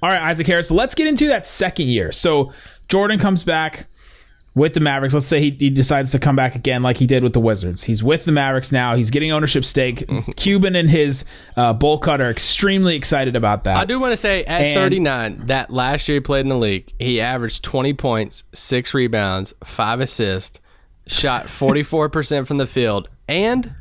All 0.00 0.08
right, 0.08 0.22
Isaac 0.22 0.46
Harris, 0.46 0.70
let's 0.70 0.94
get 0.94 1.08
into 1.08 1.26
that 1.26 1.46
second 1.46 1.88
year. 1.88 2.12
So 2.12 2.52
Jordan 2.88 3.18
comes 3.18 3.42
back 3.42 3.86
with 4.58 4.74
the 4.74 4.80
Mavericks. 4.80 5.14
Let's 5.14 5.26
say 5.26 5.40
he, 5.40 5.50
he 5.50 5.70
decides 5.70 6.10
to 6.10 6.18
come 6.18 6.36
back 6.36 6.54
again 6.54 6.82
like 6.82 6.98
he 6.98 7.06
did 7.06 7.22
with 7.22 7.32
the 7.32 7.40
Wizards. 7.40 7.84
He's 7.84 8.02
with 8.02 8.24
the 8.24 8.32
Mavericks 8.32 8.72
now. 8.72 8.96
He's 8.96 9.10
getting 9.10 9.32
ownership 9.32 9.64
stake. 9.64 10.04
Cuban 10.36 10.76
and 10.76 10.90
his 10.90 11.24
uh, 11.56 11.72
bowl 11.72 11.98
cut 11.98 12.20
are 12.20 12.30
extremely 12.30 12.96
excited 12.96 13.36
about 13.36 13.64
that. 13.64 13.76
I 13.76 13.84
do 13.84 13.98
want 14.00 14.12
to 14.12 14.16
say 14.16 14.44
at 14.44 14.60
And- 14.60 14.76
39, 14.76 15.46
that 15.46 15.70
last 15.70 16.08
year 16.08 16.16
he 16.16 16.20
played 16.20 16.40
in 16.40 16.48
the 16.48 16.58
league, 16.58 16.92
he 16.98 17.20
averaged 17.20 17.62
20 17.64 17.94
points, 17.94 18.44
six 18.52 18.92
rebounds, 18.94 19.54
five 19.64 20.00
assists, 20.00 20.60
shot 21.06 21.46
44% 21.46 22.46
from 22.46 22.58
the 22.58 22.66
field, 22.66 23.08
and 23.28 23.74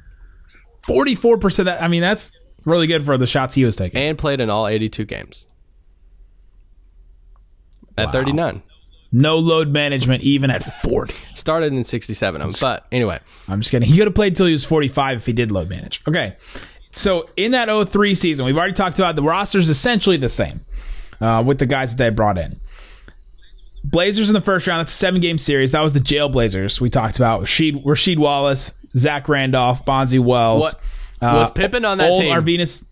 Forty-four 0.84 1.38
percent. 1.40 1.66
That 1.66 1.84
I 1.84 1.90
mean, 1.90 2.02
that's 2.02 2.32
really 2.64 2.88
good 2.88 3.04
for 3.04 3.18
the 3.18 3.28
shots 3.28 3.56
he 3.56 3.66
was 3.66 3.76
taking. 3.76 4.00
and 4.02 4.18
played 4.18 4.40
in 4.40 4.50
all 4.50 4.68
82 4.68 5.04
games. 5.04 5.46
At 7.98 8.14
39. 8.14 8.62
No 9.12 9.38
load 9.38 9.70
management, 9.70 10.24
even 10.24 10.50
at 10.50 10.64
forty. 10.82 11.14
Started 11.34 11.72
in 11.74 11.84
67 11.84 12.42
of 12.42 12.52
them. 12.52 12.58
But 12.60 12.86
anyway, 12.92 13.20
I'm 13.48 13.62
just 13.62 13.72
kidding. 13.72 13.88
He 13.88 13.98
could 13.98 14.08
have 14.08 14.16
played 14.16 14.36
till 14.36 14.46
he 14.48 14.52
was 14.52 14.66
45 14.66 15.18
if 15.18 15.26
he 15.26 15.34
did 15.34 15.50
load 15.52 15.70
manage. 15.70 16.02
Okay. 16.08 16.36
So 16.92 17.30
in 17.38 17.52
that 17.52 17.70
03 17.90 18.16
season, 18.16 18.46
we've 18.46 18.58
already 18.58 18.74
talked 18.74 19.00
about 19.00 19.16
the 19.16 19.22
roster's 19.24 19.70
essentially 19.70 20.18
the 20.18 20.30
same 20.30 20.62
uh, 21.22 21.42
with 21.46 21.60
the 21.60 21.66
guys 21.66 21.96
that 21.96 22.04
they 22.04 22.10
brought 22.10 22.38
in. 22.38 22.60
Blazers 23.84 24.30
in 24.30 24.34
the 24.34 24.42
first 24.42 24.68
round. 24.68 24.82
That's 24.82 24.94
a 24.94 24.98
seven 24.98 25.22
game 25.22 25.38
series. 25.38 25.72
That 25.72 25.82
was 25.82 25.94
the 25.94 26.00
jail 26.02 26.28
Blazers 26.28 26.82
we 26.82 26.90
talked 26.90 27.18
about. 27.18 27.42
Rasheed, 27.42 27.84
Rasheed 27.86 28.18
Wallace, 28.18 28.74
Zach 28.96 29.30
Randolph, 29.30 29.86
Bonzi 29.86 30.20
Wells. 30.20 30.64
What- 30.64 30.82
was 31.22 31.52
Pippen 31.52 31.84
on 31.86 31.98
that 31.98 32.12
old 32.12 32.22
team? 32.22 32.36
Arvinas, 32.36 32.86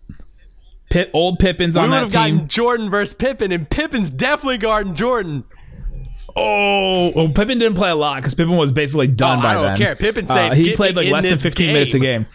Pip, 0.90 1.10
old 1.12 1.38
Pippen's 1.38 1.76
we 1.76 1.82
on 1.82 1.90
would 1.90 1.96
that 1.96 2.00
have 2.00 2.12
gotten 2.12 2.48
Jordan 2.48 2.90
versus 2.90 3.14
Pippen, 3.14 3.52
and 3.52 3.68
Pippen's 3.68 4.10
definitely 4.10 4.58
guarding 4.58 4.94
Jordan. 4.94 5.44
Oh, 6.38 7.12
well, 7.14 7.28
Pippen 7.28 7.58
didn't 7.58 7.76
play 7.76 7.90
a 7.90 7.94
lot 7.94 8.16
because 8.16 8.34
Pippen 8.34 8.56
was 8.56 8.70
basically 8.70 9.06
done 9.06 9.38
Oh, 9.38 9.42
by 9.42 9.50
I 9.50 9.54
don't 9.54 9.62
then. 9.64 9.78
care. 9.78 9.96
Pippen 9.96 10.26
Uh, 10.30 10.54
he 10.54 10.74
played 10.76 10.94
like 10.94 11.08
less 11.08 11.24
than 11.24 11.32
this 11.32 11.42
15 11.42 11.66
minutes 11.72 11.94
a 11.94 11.98
game." 11.98 12.22
game. 12.22 12.26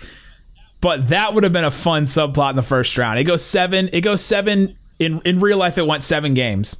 But 0.82 1.10
that 1.10 1.36
would 1.36 1.44
have 1.44 1.54
been 1.54 1.64
a 1.66 1.70
fun 1.72 2.06
subplot 2.06 2.50
in 2.52 2.56
the 2.56 2.64
first 2.64 2.98
round. 2.98 3.20
It 3.20 3.26
goes 3.26 3.44
seven. 3.46 3.90
It 3.94 4.02
goes 4.02 4.24
seven. 4.24 4.76
In 4.98 5.22
in 5.26 5.40
real 5.40 5.58
life, 5.58 5.78
it 5.78 5.86
went 5.86 6.04
seven 6.04 6.34
games. 6.34 6.78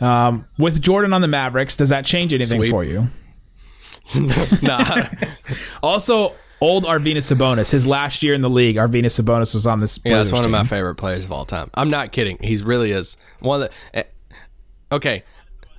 Um, 0.00 0.46
with 0.58 0.82
Jordan 0.82 1.12
on 1.12 1.20
the 1.20 1.28
Mavericks, 1.28 1.76
does 1.76 1.90
that 1.90 2.04
change 2.04 2.32
anything 2.32 2.58
Sweep. 2.60 2.70
for 2.70 2.82
you? 2.82 3.06
nah, 4.62 5.06
Also, 5.82 6.34
old 6.60 6.84
Arvinas 6.84 7.32
Sabonis, 7.32 7.70
his 7.70 7.86
last 7.86 8.22
year 8.22 8.34
in 8.34 8.42
the 8.42 8.50
league, 8.50 8.76
Arvinas 8.76 9.18
Sabonis 9.20 9.54
was 9.54 9.66
on 9.66 9.80
this. 9.80 9.98
yeah, 10.04 10.16
that's 10.16 10.32
one 10.32 10.44
of 10.44 10.50
my 10.50 10.64
favorite 10.64 10.96
players 10.96 11.24
of 11.24 11.32
all 11.32 11.44
time. 11.44 11.70
I'm 11.74 11.90
not 11.90 12.12
kidding. 12.12 12.38
He 12.40 12.56
really 12.56 12.90
is 12.90 13.16
one 13.40 13.62
of 13.62 13.70
the. 13.70 13.98
eh, 13.98 14.02
Okay, 14.92 15.22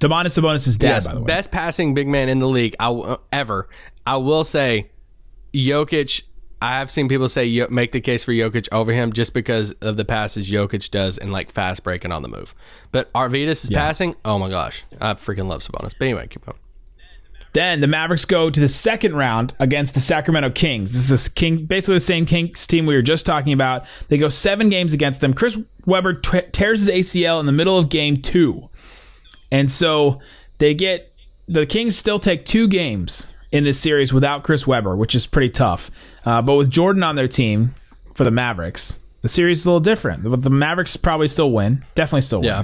Domantas 0.07 0.39
Sabonis' 0.39 0.77
dad, 0.77 0.87
yes, 0.87 1.07
by 1.07 1.13
the 1.13 1.21
way. 1.21 1.25
best 1.25 1.51
passing 1.51 1.93
big 1.93 2.07
man 2.07 2.29
in 2.29 2.39
the 2.39 2.47
league 2.47 2.75
I 2.79 3.17
ever. 3.31 3.69
I 4.05 4.17
will 4.17 4.43
say, 4.43 4.89
Jokic. 5.53 6.23
I 6.61 6.79
have 6.79 6.89
seen 6.89 7.09
people 7.09 7.27
say 7.27 7.67
make 7.69 7.91
the 7.91 8.01
case 8.01 8.23
for 8.23 8.31
Jokic 8.31 8.69
over 8.71 8.91
him 8.91 9.13
just 9.13 9.33
because 9.33 9.71
of 9.73 9.97
the 9.97 10.05
passes 10.05 10.49
Jokic 10.49 10.89
does 10.89 11.17
and 11.17 11.31
like 11.31 11.51
fast 11.51 11.83
breaking 11.83 12.11
on 12.11 12.21
the 12.21 12.29
move. 12.29 12.55
But 12.91 13.11
Arvydas 13.13 13.65
is 13.65 13.69
passing. 13.71 14.15
Oh 14.23 14.39
my 14.39 14.49
gosh, 14.49 14.83
I 15.01 15.13
freaking 15.13 15.47
love 15.47 15.61
Sabonis. 15.61 15.93
But 15.99 16.05
anyway, 16.05 16.27
keep 16.27 16.45
going. 16.45 16.57
Then 17.55 17.79
the 17.79 17.87
Mavericks 17.87 18.25
go 18.25 18.49
to 18.49 18.59
the 18.59 18.67
second 18.67 19.15
round 19.15 19.53
against 19.59 19.93
the 19.93 20.01
Sacramento 20.01 20.49
Kings. 20.49 20.91
This 20.91 21.09
is 21.09 21.29
King, 21.29 21.65
basically 21.65 21.95
the 21.95 22.01
same 22.01 22.25
Kings 22.25 22.67
team 22.67 22.85
we 22.85 22.95
were 22.95 23.01
just 23.01 23.25
talking 23.25 23.53
about. 23.53 23.85
They 24.09 24.17
go 24.17 24.27
seven 24.27 24.67
games 24.67 24.91
against 24.91 25.21
them. 25.21 25.33
Chris 25.33 25.57
Webber 25.85 26.15
t- 26.15 26.41
tears 26.51 26.85
his 26.85 26.89
ACL 26.89 27.39
in 27.39 27.45
the 27.45 27.53
middle 27.53 27.77
of 27.77 27.87
game 27.87 28.17
two, 28.17 28.69
and 29.55 29.71
so 29.71 30.19
they 30.57 30.73
get 30.73 31.13
the 31.47 31.65
Kings 31.65 31.97
still 31.97 32.19
take 32.19 32.45
two 32.45 32.67
games 32.67 33.33
in 33.51 33.63
this 33.63 33.79
series 33.79 34.11
without 34.11 34.43
Chris 34.43 34.67
Webber, 34.67 34.95
which 34.97 35.15
is 35.15 35.25
pretty 35.25 35.49
tough. 35.49 35.89
Uh, 36.25 36.41
but 36.41 36.55
with 36.55 36.69
Jordan 36.69 37.03
on 37.03 37.15
their 37.15 37.27
team 37.27 37.73
for 38.13 38.25
the 38.25 38.31
Mavericks, 38.31 38.99
the 39.21 39.29
series 39.29 39.59
is 39.59 39.65
a 39.65 39.69
little 39.69 39.79
different. 39.79 40.23
But 40.23 40.41
the 40.41 40.49
Mavericks 40.49 40.97
probably 40.97 41.29
still 41.29 41.51
win. 41.51 41.85
Definitely 41.95 42.21
still 42.21 42.41
win. 42.41 42.47
Yeah. 42.47 42.63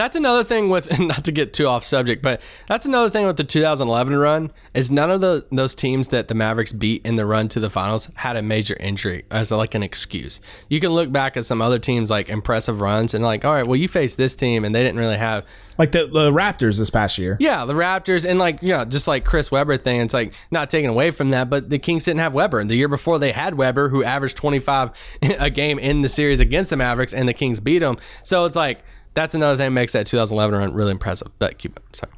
That's 0.00 0.16
another 0.16 0.44
thing 0.44 0.70
with 0.70 0.98
not 0.98 1.26
to 1.26 1.32
get 1.32 1.52
too 1.52 1.66
off 1.66 1.84
subject, 1.84 2.22
but 2.22 2.40
that's 2.66 2.86
another 2.86 3.10
thing 3.10 3.26
with 3.26 3.36
the 3.36 3.44
2011 3.44 4.16
run 4.16 4.50
is 4.72 4.90
none 4.90 5.10
of 5.10 5.20
the, 5.20 5.46
those 5.52 5.74
teams 5.74 6.08
that 6.08 6.28
the 6.28 6.34
Mavericks 6.34 6.72
beat 6.72 7.04
in 7.04 7.16
the 7.16 7.26
run 7.26 7.48
to 7.48 7.60
the 7.60 7.68
finals 7.68 8.10
had 8.16 8.34
a 8.34 8.40
major 8.40 8.74
injury 8.80 9.26
as 9.30 9.52
like 9.52 9.74
an 9.74 9.82
excuse. 9.82 10.40
You 10.70 10.80
can 10.80 10.92
look 10.92 11.12
back 11.12 11.36
at 11.36 11.44
some 11.44 11.60
other 11.60 11.78
teams 11.78 12.08
like 12.08 12.30
impressive 12.30 12.80
runs 12.80 13.12
and 13.12 13.22
like, 13.22 13.44
all 13.44 13.52
right, 13.52 13.66
well 13.66 13.76
you 13.76 13.88
faced 13.88 14.16
this 14.16 14.34
team 14.34 14.64
and 14.64 14.74
they 14.74 14.82
didn't 14.82 14.98
really 14.98 15.18
have 15.18 15.44
Like 15.76 15.92
the, 15.92 16.06
the 16.06 16.30
Raptors 16.30 16.78
this 16.78 16.88
past 16.88 17.18
year. 17.18 17.36
yeah, 17.38 17.66
the 17.66 17.74
Raptors 17.74 18.26
and 18.26 18.38
like 18.38 18.60
yeah, 18.62 18.86
just 18.86 19.06
like 19.06 19.26
Chris 19.26 19.50
Webber 19.50 19.76
thing. 19.76 20.00
It's 20.00 20.14
like 20.14 20.32
not 20.50 20.70
taken 20.70 20.88
away 20.88 21.10
from 21.10 21.32
that, 21.32 21.50
but 21.50 21.68
the 21.68 21.78
Kings 21.78 22.04
didn't 22.04 22.20
have 22.20 22.32
Webber. 22.32 22.58
And 22.58 22.70
the 22.70 22.74
year 22.74 22.88
before 22.88 23.18
they 23.18 23.32
had 23.32 23.54
Webber, 23.54 23.90
who 23.90 24.02
averaged 24.02 24.38
25 24.38 24.92
a 25.40 25.50
game 25.50 25.78
in 25.78 26.00
the 26.00 26.08
series 26.08 26.40
against 26.40 26.70
the 26.70 26.78
Mavericks, 26.78 27.12
and 27.12 27.28
the 27.28 27.34
Kings 27.34 27.60
beat 27.60 27.80
them. 27.80 27.98
So 28.22 28.46
it's 28.46 28.56
like 28.56 28.82
that's 29.14 29.34
another 29.34 29.56
thing 29.56 29.66
that 29.66 29.80
makes 29.80 29.92
that 29.92 30.06
2011 30.06 30.58
run 30.58 30.74
really 30.74 30.92
impressive. 30.92 31.28
But 31.38 31.58
keep 31.58 31.76
it. 31.76 31.82
Sorry. 31.92 32.12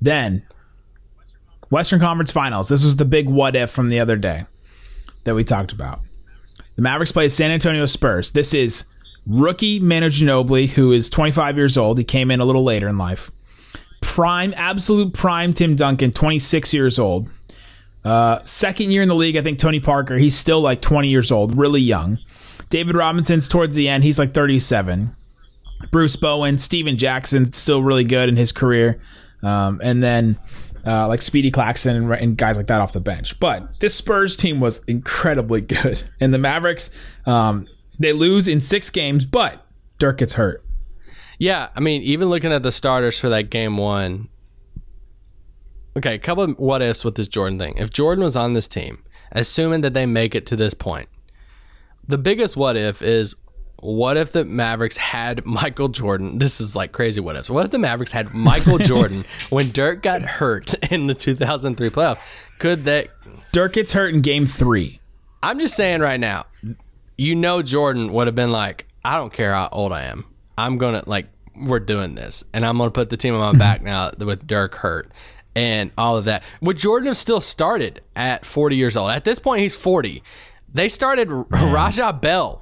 Then, 0.00 0.42
Western 1.70 2.00
Conference 2.00 2.30
Finals. 2.30 2.68
This 2.68 2.84
was 2.84 2.96
the 2.96 3.04
big 3.04 3.28
what 3.28 3.56
if 3.56 3.70
from 3.70 3.88
the 3.88 4.00
other 4.00 4.16
day 4.16 4.44
that 5.24 5.34
we 5.34 5.44
talked 5.44 5.72
about. 5.72 6.00
The 6.76 6.82
Mavericks 6.82 7.12
play 7.12 7.28
San 7.28 7.50
Antonio 7.50 7.86
Spurs. 7.86 8.32
This 8.32 8.54
is 8.54 8.84
rookie 9.26 9.78
Manu 9.80 10.08
Ginobili, 10.08 10.68
who 10.68 10.92
is 10.92 11.08
25 11.08 11.56
years 11.56 11.76
old. 11.76 11.98
He 11.98 12.04
came 12.04 12.30
in 12.30 12.40
a 12.40 12.44
little 12.44 12.64
later 12.64 12.88
in 12.88 12.98
life. 12.98 13.30
Prime, 14.00 14.52
absolute 14.56 15.14
prime 15.14 15.54
Tim 15.54 15.76
Duncan, 15.76 16.10
26 16.10 16.74
years 16.74 16.98
old. 16.98 17.30
Uh, 18.04 18.40
second 18.42 18.90
year 18.90 19.02
in 19.02 19.08
the 19.08 19.14
league, 19.14 19.36
I 19.36 19.42
think 19.42 19.58
Tony 19.58 19.78
Parker, 19.78 20.18
he's 20.18 20.36
still 20.36 20.60
like 20.60 20.82
20 20.82 21.08
years 21.08 21.30
old, 21.30 21.56
really 21.56 21.80
young. 21.80 22.18
David 22.68 22.96
Robinson's 22.96 23.48
towards 23.48 23.76
the 23.76 23.88
end, 23.88 24.02
he's 24.02 24.18
like 24.18 24.34
37. 24.34 25.14
Bruce 25.90 26.16
Bowen, 26.16 26.58
Stephen 26.58 26.96
Jackson, 26.96 27.52
still 27.52 27.82
really 27.82 28.04
good 28.04 28.28
in 28.28 28.36
his 28.36 28.52
career. 28.52 29.00
Um, 29.42 29.80
and 29.82 30.02
then 30.02 30.38
uh, 30.86 31.08
like 31.08 31.22
Speedy 31.22 31.50
Claxton 31.50 31.96
and, 31.96 32.12
and 32.12 32.36
guys 32.36 32.56
like 32.56 32.66
that 32.66 32.80
off 32.80 32.92
the 32.92 33.00
bench. 33.00 33.38
But 33.38 33.80
this 33.80 33.94
Spurs 33.94 34.36
team 34.36 34.60
was 34.60 34.82
incredibly 34.84 35.60
good. 35.62 36.02
And 36.20 36.32
the 36.32 36.38
Mavericks, 36.38 36.90
um, 37.26 37.66
they 37.98 38.12
lose 38.12 38.48
in 38.48 38.60
six 38.60 38.90
games, 38.90 39.24
but 39.24 39.64
Dirk 39.98 40.18
gets 40.18 40.34
hurt. 40.34 40.62
Yeah, 41.38 41.68
I 41.74 41.80
mean, 41.80 42.02
even 42.02 42.28
looking 42.28 42.52
at 42.52 42.62
the 42.62 42.72
starters 42.72 43.18
for 43.18 43.28
that 43.30 43.50
game 43.50 43.76
one. 43.76 44.28
Okay, 45.96 46.14
a 46.14 46.18
couple 46.18 46.44
of 46.44 46.58
what 46.58 46.80
ifs 46.80 47.04
with 47.04 47.16
this 47.16 47.28
Jordan 47.28 47.58
thing. 47.58 47.76
If 47.76 47.90
Jordan 47.90 48.24
was 48.24 48.36
on 48.36 48.54
this 48.54 48.66
team, 48.66 49.02
assuming 49.32 49.82
that 49.82 49.92
they 49.92 50.06
make 50.06 50.34
it 50.34 50.46
to 50.46 50.56
this 50.56 50.72
point, 50.72 51.08
the 52.06 52.16
biggest 52.16 52.56
what 52.56 52.76
if 52.76 53.02
is 53.02 53.36
what 53.82 54.16
if 54.16 54.30
the 54.30 54.44
Mavericks 54.44 54.96
had 54.96 55.44
Michael 55.44 55.88
Jordan? 55.88 56.38
This 56.38 56.60
is 56.60 56.76
like 56.76 56.92
crazy 56.92 57.20
what 57.20 57.36
ifs. 57.36 57.50
What 57.50 57.66
if 57.66 57.72
the 57.72 57.80
Mavericks 57.80 58.12
had 58.12 58.32
Michael 58.32 58.78
Jordan 58.78 59.24
when 59.50 59.70
Dirk 59.72 60.02
got 60.02 60.22
hurt 60.22 60.72
in 60.90 61.08
the 61.08 61.14
2003 61.14 61.90
playoffs? 61.90 62.20
Could 62.58 62.84
that 62.84 63.08
Dirk 63.50 63.74
gets 63.74 63.92
hurt 63.92 64.14
in 64.14 64.22
game 64.22 64.46
three. 64.46 65.00
I'm 65.42 65.58
just 65.58 65.74
saying 65.74 66.00
right 66.00 66.20
now, 66.20 66.46
you 67.18 67.34
know 67.34 67.60
Jordan 67.60 68.12
would 68.12 68.28
have 68.28 68.36
been 68.36 68.52
like, 68.52 68.86
I 69.04 69.16
don't 69.16 69.32
care 69.32 69.52
how 69.52 69.68
old 69.72 69.92
I 69.92 70.04
am. 70.04 70.24
I'm 70.56 70.78
gonna 70.78 71.02
like 71.06 71.26
we're 71.56 71.80
doing 71.80 72.14
this. 72.14 72.44
And 72.54 72.64
I'm 72.64 72.78
gonna 72.78 72.92
put 72.92 73.10
the 73.10 73.16
team 73.16 73.34
on 73.34 73.52
my 73.52 73.58
back 73.58 73.82
now 73.82 74.10
with 74.16 74.46
Dirk 74.46 74.76
hurt 74.76 75.10
and 75.56 75.90
all 75.98 76.16
of 76.16 76.26
that. 76.26 76.44
Would 76.60 76.78
Jordan 76.78 77.08
have 77.08 77.16
still 77.16 77.40
started 77.40 78.00
at 78.14 78.46
40 78.46 78.76
years 78.76 78.96
old? 78.96 79.10
At 79.10 79.24
this 79.24 79.40
point 79.40 79.60
he's 79.60 79.76
40. 79.76 80.22
They 80.72 80.88
started 80.88 81.28
Raja 81.50 82.12
Bell 82.12 82.61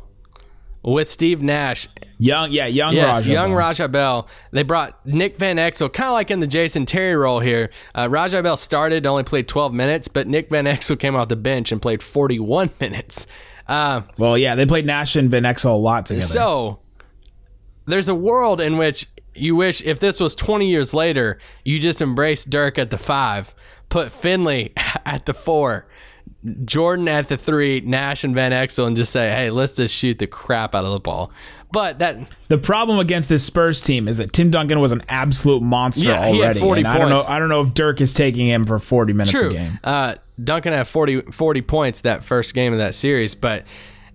with 0.83 1.09
Steve 1.09 1.43
Nash 1.43 1.89
Young, 2.19 2.53
yeah, 2.53 2.67
young 2.67 2.93
Yes, 2.93 3.21
Raja 3.21 3.31
young 3.33 3.51
Bell. 3.51 3.57
Raja 3.59 3.89
Bell. 3.89 4.29
They 4.51 4.63
brought 4.63 5.07
Nick 5.07 5.39
Van 5.39 5.57
Exel, 5.57 5.91
kind 5.91 6.09
of 6.09 6.13
like 6.13 6.31
in 6.31 6.41
the 6.41 6.47
Jason 6.47 6.85
Terry 6.85 7.17
role 7.17 7.41
here. 7.41 7.71
Uh, 7.95 8.09
Raja 8.11 8.43
Bell 8.43 8.59
started, 8.59 9.07
only 9.07 9.23
played 9.23 9.49
12 9.49 9.73
minutes, 9.73 10.07
but 10.09 10.27
Nick 10.27 10.51
Van 10.51 10.67
Exel 10.67 10.99
came 10.99 11.17
off 11.17 11.29
the 11.29 11.37
bench 11.37 11.73
and 11.73 11.81
played 11.81 12.03
41 12.03 12.71
minutes. 12.81 13.27
Uh, 13.67 14.03
Well, 14.19 14.37
yeah, 14.37 14.55
they 14.55 14.67
played 14.67 14.85
Nash 14.85 15.17
and 15.17 15.31
Van 15.31 15.45
Exel 15.45 15.71
a 15.73 15.77
lot 15.77 16.05
together. 16.07 16.27
so 16.27 16.81
there's 17.87 18.09
a 18.09 18.15
world 18.15 18.61
in 18.61 18.77
which 18.77 19.07
you 19.35 19.57
wish 19.57 19.83
if 19.83 19.99
this 19.99 20.21
was 20.21 20.35
20 20.35 20.69
years 20.69 20.93
later, 20.93 21.39
you 21.65 21.79
just 21.79 22.03
embrace 22.03 22.45
Dirk 22.45 22.79
at 22.79 22.91
the 22.91 22.99
five, 22.99 23.55
put 23.89 24.13
Finley 24.13 24.73
at 25.07 25.25
the 25.25 25.33
four, 25.33 25.87
Jordan 26.65 27.07
at 27.09 27.29
the 27.29 27.37
three, 27.37 27.81
Nash 27.81 28.25
and 28.25 28.35
Van 28.35 28.53
Exel, 28.53 28.87
and 28.87 28.97
just 28.97 29.13
say, 29.13 29.29
hey, 29.31 29.51
let's 29.51 29.77
just 29.77 29.95
shoot 29.95 30.19
the 30.19 30.27
crap 30.27 30.75
out 30.75 30.85
of 30.85 30.93
the 30.93 31.01
ball. 31.01 31.31
But 31.73 31.99
that 32.01 32.17
The 32.49 32.59
problem 32.59 32.99
against 32.99 33.29
this 33.29 33.45
Spurs 33.45 33.81
team 33.81 34.09
is 34.09 34.17
that 34.17 34.33
Tim 34.33 34.51
Duncan 34.51 34.81
was 34.81 34.91
an 34.93 35.03
absolute 35.09 35.63
monster 35.63 36.05
Yeah, 36.05 36.29
he 36.29 36.41
had 36.41 36.57
40 36.57 36.81
and 36.81 36.89
I 36.89 36.99
don't 36.99 37.09
know. 37.09 37.15
points. 37.17 37.29
I 37.31 37.39
don't 37.39 37.49
know 37.49 37.61
if 37.63 37.75
Dirk 37.75 38.01
is 38.01 38.13
taking 38.15 38.47
him 38.47 38.65
for 38.65 38.79
forty 38.79 39.13
minutes 39.13 39.35
a 39.35 39.39
True. 39.39 39.53
game. 39.53 39.79
Uh, 39.85 40.15
Duncan 40.43 40.73
had 40.73 40.89
40, 40.89 41.21
40 41.33 41.63
points 41.63 42.01
that 42.01 42.25
first 42.25 42.55
game 42.55 42.73
of 42.73 42.79
that 42.79 42.95
series. 42.95 43.35
But 43.35 43.67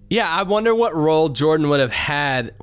yeah, 0.10 0.28
I 0.30 0.44
wonder 0.44 0.74
what 0.76 0.96
role 0.96 1.30
Jordan 1.30 1.70
would 1.70 1.80
have 1.80 1.92
had 1.92 2.54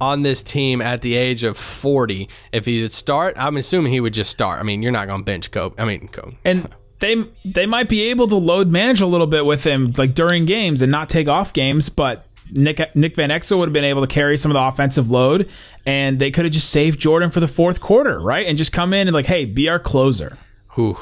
on 0.00 0.22
this 0.22 0.42
team 0.42 0.82
at 0.82 1.00
the 1.00 1.14
age 1.14 1.44
of 1.44 1.56
40 1.56 2.28
if 2.52 2.66
he 2.66 2.82
would 2.82 2.92
start. 2.92 3.36
I'm 3.38 3.56
assuming 3.56 3.92
he 3.92 4.00
would 4.00 4.12
just 4.14 4.32
start. 4.32 4.58
I 4.60 4.64
mean, 4.64 4.82
you're 4.82 4.90
not 4.92 5.06
going 5.06 5.20
to 5.20 5.24
bench 5.24 5.50
Kobe. 5.52 5.80
I 5.80 5.86
mean, 5.86 6.08
Kobe. 6.08 6.36
And 6.44 6.68
they 7.02 7.16
they 7.44 7.66
might 7.66 7.88
be 7.88 8.10
able 8.10 8.28
to 8.28 8.36
load 8.36 8.68
manage 8.68 9.00
a 9.00 9.06
little 9.06 9.26
bit 9.26 9.44
with 9.44 9.64
him, 9.64 9.92
like 9.98 10.14
during 10.14 10.46
games, 10.46 10.80
and 10.80 10.90
not 10.90 11.10
take 11.10 11.28
off 11.28 11.52
games. 11.52 11.88
But 11.88 12.24
Nick 12.52 12.94
Nick 12.94 13.16
Van 13.16 13.28
Exel 13.28 13.58
would 13.58 13.68
have 13.68 13.72
been 13.74 13.84
able 13.84 14.00
to 14.02 14.06
carry 14.06 14.38
some 14.38 14.50
of 14.50 14.54
the 14.54 14.62
offensive 14.62 15.10
load, 15.10 15.50
and 15.84 16.18
they 16.18 16.30
could 16.30 16.44
have 16.44 16.54
just 16.54 16.70
saved 16.70 17.00
Jordan 17.00 17.30
for 17.30 17.40
the 17.40 17.48
fourth 17.48 17.80
quarter, 17.80 18.20
right? 18.20 18.46
And 18.46 18.56
just 18.56 18.72
come 18.72 18.94
in 18.94 19.08
and 19.08 19.14
like, 19.14 19.26
hey, 19.26 19.44
be 19.44 19.68
our 19.68 19.80
closer. 19.80 20.38
Whew. 20.74 20.96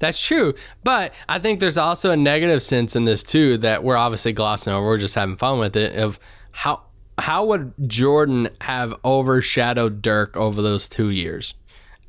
That's 0.00 0.24
true. 0.24 0.54
But 0.84 1.14
I 1.28 1.38
think 1.38 1.60
there's 1.60 1.78
also 1.78 2.10
a 2.10 2.16
negative 2.16 2.62
sense 2.62 2.94
in 2.96 3.04
this 3.04 3.22
too 3.22 3.58
that 3.58 3.82
we're 3.82 3.96
obviously 3.96 4.32
glossing 4.32 4.72
over. 4.72 4.86
We're 4.86 4.98
just 4.98 5.14
having 5.14 5.36
fun 5.36 5.58
with 5.60 5.76
it. 5.76 5.96
Of 5.96 6.18
how 6.50 6.82
how 7.16 7.44
would 7.46 7.74
Jordan 7.86 8.48
have 8.60 8.94
overshadowed 9.04 10.02
Dirk 10.02 10.36
over 10.36 10.62
those 10.62 10.88
two 10.88 11.10
years? 11.10 11.54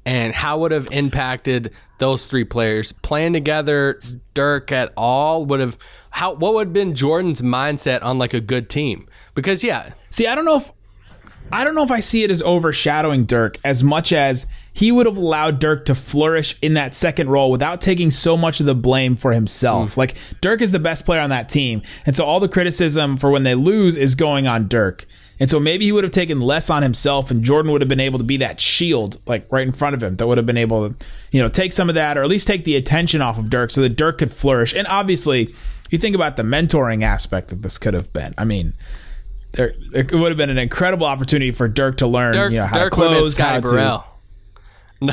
And 0.06 0.34
how 0.34 0.60
would 0.60 0.72
have 0.72 0.88
impacted 0.92 1.72
those 2.00 2.28
three 2.28 2.46
players 2.46 2.92
playing 2.92 3.34
together? 3.34 4.00
Dirk 4.34 4.72
at 4.72 4.92
all 4.98 5.46
would 5.46 5.60
have 5.60 5.78
how 6.12 6.34
what 6.34 6.54
would 6.54 6.68
have 6.68 6.74
been 6.74 6.96
Jordan's 6.96 7.42
mindset 7.42 8.04
on 8.04 8.18
like 8.18 8.34
a 8.34 8.40
good 8.40 8.70
team? 8.70 9.08
Because 9.36 9.64
yeah, 9.64 9.94
See, 10.10 10.28
I 10.28 10.36
don't 10.36 10.46
know 10.46 10.58
if 10.58 10.72
I 11.52 11.64
don't 11.64 11.74
know 11.74 11.84
if 11.84 11.92
I 11.92 12.00
see 12.00 12.24
it 12.24 12.30
as 12.30 12.44
overshadowing 12.44 13.26
Dirk 13.26 13.58
as 13.64 13.84
much 13.84 14.14
as 14.14 14.46
he 14.72 14.92
would 14.92 15.08
have 15.08 15.18
allowed 15.18 15.60
Dirk 15.60 15.86
to 15.86 15.96
flourish 15.96 16.58
in 16.62 16.76
that 16.76 16.94
second 16.94 17.30
role 17.30 17.50
without 17.50 17.82
taking 17.82 18.12
so 18.12 18.38
much 18.38 18.60
of 18.60 18.68
the 18.68 18.76
blame 18.76 19.16
for 19.16 19.32
himself. 19.32 19.96
Mm. 19.96 19.98
Like 19.98 20.16
Dirk 20.42 20.62
is 20.62 20.72
the 20.72 20.80
best 20.80 21.06
player 21.06 21.22
on 21.22 21.32
that 21.32 21.50
team, 21.50 21.82
and 22.06 22.16
so 22.16 22.24
all 22.24 22.40
the 22.40 22.48
criticism 22.48 23.18
for 23.18 23.32
when 23.32 23.44
they 23.44 23.56
lose 23.56 23.98
is 23.98 24.16
going 24.16 24.46
on 24.46 24.68
Dirk. 24.68 25.06
And 25.40 25.50
so 25.50 25.60
maybe 25.60 25.86
he 25.86 25.92
would 25.92 26.04
have 26.04 26.12
taken 26.12 26.42
less 26.42 26.70
on 26.70 26.84
himself, 26.84 27.32
and 27.32 27.44
Jordan 27.44 27.72
would 27.72 27.82
have 27.82 27.88
been 27.88 28.00
able 28.00 28.20
to 28.20 28.26
be 28.26 28.38
that 28.38 28.60
shield, 28.60 29.20
like 29.26 29.50
right 29.52 29.66
in 29.66 29.72
front 29.72 29.96
of 29.96 30.04
him, 30.04 30.16
that 30.16 30.28
would 30.28 30.38
have 30.38 30.46
been 30.46 30.58
able 30.58 30.90
to, 30.90 30.96
you 31.32 31.42
know, 31.42 31.48
take 31.48 31.72
some 31.72 31.88
of 31.88 31.96
that, 31.96 32.18
or 32.18 32.24
at 32.24 32.28
least 32.28 32.46
take 32.46 32.66
the 32.66 32.76
attention 32.76 33.22
off 33.22 33.38
of 33.38 33.50
Dirk, 33.50 33.72
so 33.72 33.82
that 33.82 33.96
Dirk 33.96 34.18
could 34.18 34.34
flourish. 34.34 34.76
And 34.76 34.86
obviously, 34.88 35.44
if 35.44 35.88
you 35.92 35.98
think 35.98 36.16
about 36.16 36.36
the 36.36 36.44
mentoring 36.44 37.04
aspect 37.04 37.50
that 37.50 37.62
this 37.62 37.78
could 37.78 37.94
have 37.94 38.12
been, 38.12 38.34
I 38.38 38.44
mean, 38.44 38.74
there, 39.54 39.74
there 39.92 40.06
would 40.12 40.30
have 40.30 40.38
been 40.38 40.50
an 40.50 40.58
incredible 40.58 41.08
opportunity 41.08 41.52
for 41.52 41.70
Dirk 41.70 41.98
to 41.98 42.08
learn, 42.08 42.34
Dirk, 42.34 42.52
you 42.52 42.58
know, 42.58 42.66
how 42.66 42.78
Dirk 42.78 42.94
to 42.94 43.00
would 43.00 43.12
have 43.12 43.16
been 43.16 43.22
close, 43.22 43.36
Scotty 43.36 43.62
to, 43.62 44.04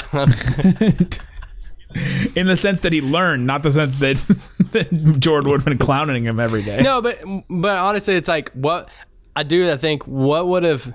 in 2.35 2.47
the 2.47 2.57
sense 2.57 2.81
that 2.81 2.93
he 2.93 3.01
learned, 3.01 3.47
not 3.47 3.63
the 3.63 3.71
sense 3.71 4.01
that, 4.01 4.17
that 4.73 5.17
Jordan 5.21 5.51
would 5.51 5.61
have 5.61 5.65
been 5.65 5.79
clowning 5.79 6.25
him 6.25 6.41
every 6.41 6.63
day. 6.63 6.81
No, 6.83 7.01
but 7.01 7.23
but 7.49 7.79
honestly, 7.79 8.17
it's 8.17 8.29
like 8.29 8.51
what 8.51 8.91
I 9.37 9.43
do. 9.43 9.71
I 9.71 9.77
think 9.77 10.05
what 10.05 10.49
would 10.49 10.65
have 10.65 10.95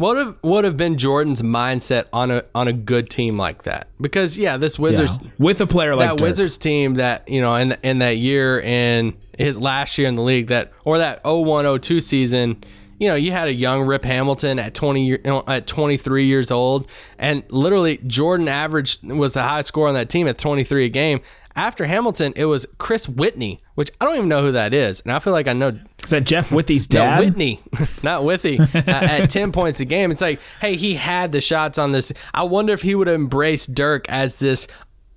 what 0.00 0.16
would 0.16 0.26
have 0.26 0.36
would 0.42 0.64
have 0.64 0.76
been 0.78 0.96
Jordan's 0.96 1.42
mindset 1.42 2.06
on 2.12 2.30
a 2.30 2.42
on 2.54 2.68
a 2.68 2.72
good 2.72 3.10
team 3.10 3.36
like 3.36 3.64
that? 3.64 3.88
Because 4.00 4.38
yeah, 4.38 4.56
this 4.56 4.78
Yeah. 4.78 4.82
Wizards 4.82 5.20
with 5.38 5.60
a 5.60 5.66
player 5.66 5.94
like 5.94 6.08
that 6.08 6.18
Dirk. 6.18 6.26
Wizards 6.26 6.56
team 6.56 6.94
that 6.94 7.28
you 7.28 7.42
know 7.42 7.54
in 7.56 7.76
in 7.82 7.98
that 7.98 8.16
year 8.16 8.58
in 8.60 9.16
his 9.38 9.58
last 9.58 9.98
year 9.98 10.08
in 10.08 10.16
the 10.16 10.22
league 10.22 10.46
that 10.46 10.72
or 10.86 10.98
that 10.98 11.20
0102 11.24 12.00
season 12.00 12.64
you 12.98 13.08
know 13.08 13.14
you 13.14 13.32
had 13.32 13.48
a 13.48 13.52
young 13.52 13.82
Rip 13.82 14.04
Hamilton 14.04 14.58
at 14.58 14.74
20 14.74 15.06
you 15.06 15.18
know, 15.24 15.44
at 15.46 15.66
23 15.66 16.24
years 16.24 16.50
old 16.50 16.90
and 17.18 17.44
literally 17.50 17.98
Jordan 18.06 18.48
averaged 18.48 19.06
was 19.06 19.34
the 19.34 19.42
highest 19.42 19.68
score 19.68 19.88
on 19.88 19.94
that 19.94 20.08
team 20.08 20.26
at 20.28 20.38
23 20.38 20.86
a 20.86 20.88
game 20.88 21.20
after 21.56 21.84
Hamilton 21.84 22.32
it 22.36 22.46
was 22.46 22.66
Chris 22.78 23.08
Whitney 23.08 23.62
which 23.74 23.90
I 24.00 24.04
don't 24.06 24.16
even 24.16 24.28
know 24.28 24.42
who 24.42 24.52
that 24.52 24.72
is 24.72 25.00
and 25.00 25.12
I 25.12 25.18
feel 25.18 25.32
like 25.32 25.48
I 25.48 25.52
know 25.52 25.78
Is 26.04 26.10
that 26.10 26.24
Jeff 26.24 26.50
Whitty's 26.50 26.90
no, 26.92 27.00
dad? 27.00 27.20
Whitney, 27.20 27.60
not 28.02 28.22
Withy, 28.22 28.58
uh, 28.60 28.82
at 28.86 29.30
10 29.30 29.52
points 29.52 29.80
a 29.80 29.84
game. 29.84 30.10
It's 30.10 30.20
like, 30.20 30.40
hey, 30.60 30.76
he 30.76 30.94
had 30.94 31.32
the 31.32 31.40
shots 31.40 31.78
on 31.78 31.92
this. 31.92 32.12
I 32.32 32.44
wonder 32.44 32.72
if 32.72 32.82
he 32.82 32.94
would 32.94 33.06
have 33.06 33.16
embraced 33.16 33.74
Dirk 33.74 34.08
as 34.08 34.36
this, 34.36 34.66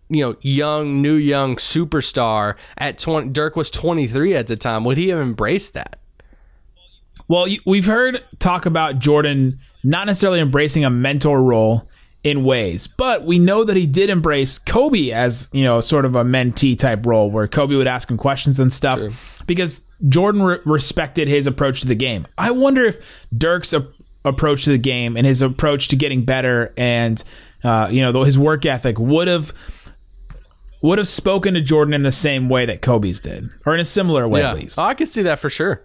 you 0.09 0.23
know, 0.23 0.35
young, 0.41 1.01
new 1.01 1.15
young 1.15 1.55
superstar 1.55 2.55
at 2.77 2.97
20. 2.97 3.29
Dirk 3.29 3.55
was 3.55 3.71
23 3.71 4.35
at 4.35 4.47
the 4.47 4.55
time. 4.55 4.83
Would 4.83 4.97
he 4.97 5.09
have 5.09 5.19
embraced 5.19 5.73
that? 5.73 5.99
Well, 7.27 7.47
we've 7.65 7.85
heard 7.85 8.23
talk 8.39 8.65
about 8.65 8.99
Jordan 8.99 9.59
not 9.83 10.07
necessarily 10.07 10.39
embracing 10.39 10.85
a 10.85 10.89
mentor 10.89 11.41
role 11.41 11.87
in 12.23 12.43
ways, 12.43 12.87
but 12.87 13.25
we 13.25 13.39
know 13.39 13.63
that 13.63 13.75
he 13.75 13.85
did 13.85 14.09
embrace 14.09 14.57
Kobe 14.57 15.11
as, 15.11 15.49
you 15.51 15.63
know, 15.63 15.81
sort 15.81 16.05
of 16.05 16.15
a 16.15 16.23
mentee 16.23 16.77
type 16.77 17.05
role 17.05 17.29
where 17.29 17.47
Kobe 17.47 17.75
would 17.75 17.87
ask 17.87 18.09
him 18.09 18.17
questions 18.17 18.59
and 18.59 18.71
stuff 18.71 18.99
because 19.45 19.81
Jordan 20.07 20.41
re- 20.41 20.57
respected 20.65 21.27
his 21.27 21.47
approach 21.47 21.81
to 21.81 21.87
the 21.87 21.95
game. 21.95 22.27
I 22.37 22.51
wonder 22.51 22.83
if 22.83 22.97
Dirk's 23.35 23.73
a- 23.73 23.87
approach 24.25 24.63
to 24.65 24.69
the 24.71 24.77
game 24.77 25.15
and 25.17 25.25
his 25.25 25.41
approach 25.41 25.87
to 25.89 25.95
getting 25.95 26.23
better 26.25 26.73
and, 26.77 27.23
uh, 27.63 27.87
you 27.91 28.01
know, 28.01 28.23
his 28.23 28.37
work 28.37 28.65
ethic 28.65 28.99
would 28.99 29.27
have 29.27 29.53
would 30.81 30.97
have 30.97 31.07
spoken 31.07 31.53
to 31.53 31.61
Jordan 31.61 31.93
in 31.93 32.01
the 32.03 32.11
same 32.11 32.49
way 32.49 32.65
that 32.65 32.81
Kobe's 32.81 33.21
did, 33.21 33.49
or 33.65 33.73
in 33.73 33.79
a 33.79 33.85
similar 33.85 34.27
way 34.27 34.43
at 34.43 34.55
least 34.55 34.77
Oh, 34.77 34.83
I 34.83 34.93
could 34.93 35.07
see 35.07 35.21
that 35.23 35.39
for 35.39 35.49
sure. 35.49 35.81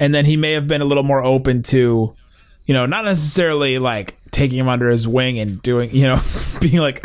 and 0.00 0.12
then 0.14 0.24
he 0.24 0.36
may 0.36 0.52
have 0.52 0.66
been 0.66 0.80
a 0.82 0.84
little 0.84 1.04
more 1.04 1.22
open 1.22 1.62
to 1.64 2.14
you 2.66 2.74
know 2.74 2.86
not 2.86 3.04
necessarily 3.04 3.78
like 3.78 4.16
taking 4.30 4.58
him 4.58 4.68
under 4.68 4.88
his 4.88 5.06
wing 5.06 5.38
and 5.38 5.62
doing 5.62 5.90
you 5.90 6.02
know 6.02 6.20
being 6.60 6.78
like 6.78 7.04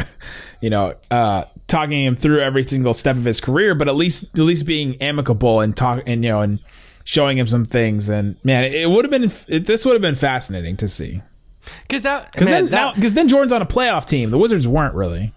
you 0.62 0.70
know 0.70 0.96
uh 1.12 1.44
talking 1.68 2.06
him 2.06 2.16
through 2.16 2.42
every 2.42 2.64
single 2.64 2.94
step 2.94 3.16
of 3.18 3.26
his 3.26 3.42
career 3.42 3.76
but 3.76 3.88
at 3.88 3.96
least 3.96 4.24
at 4.24 4.40
least 4.40 4.66
being 4.66 4.96
amicable 5.02 5.60
and 5.60 5.76
talk 5.76 6.02
and 6.08 6.24
you 6.24 6.32
know 6.32 6.42
and 6.42 6.60
showing 7.08 7.38
him 7.38 7.48
some 7.48 7.66
things. 7.66 8.10
And 8.10 8.36
man 8.44 8.66
it, 8.66 8.90
would 8.90 9.06
have 9.06 9.12
been 9.12 9.32
it, 9.48 9.66
this 9.66 9.86
would 9.86 9.94
have 9.94 10.02
been 10.02 10.16
fascinating 10.16 10.76
to 10.78 10.88
see. 10.88 11.22
Because 11.84 12.04
that, 12.04 12.32
because 12.32 12.48
then 12.48 12.94
because 12.96 13.14
then 13.14 13.28
Jordan's 13.30 13.54
on 13.54 13.62
a 13.62 13.66
playoff 13.66 14.08
team. 14.08 14.30
The 14.30 14.38
Wizards 14.38 14.68
weren't 14.68 14.94
really 14.94 15.32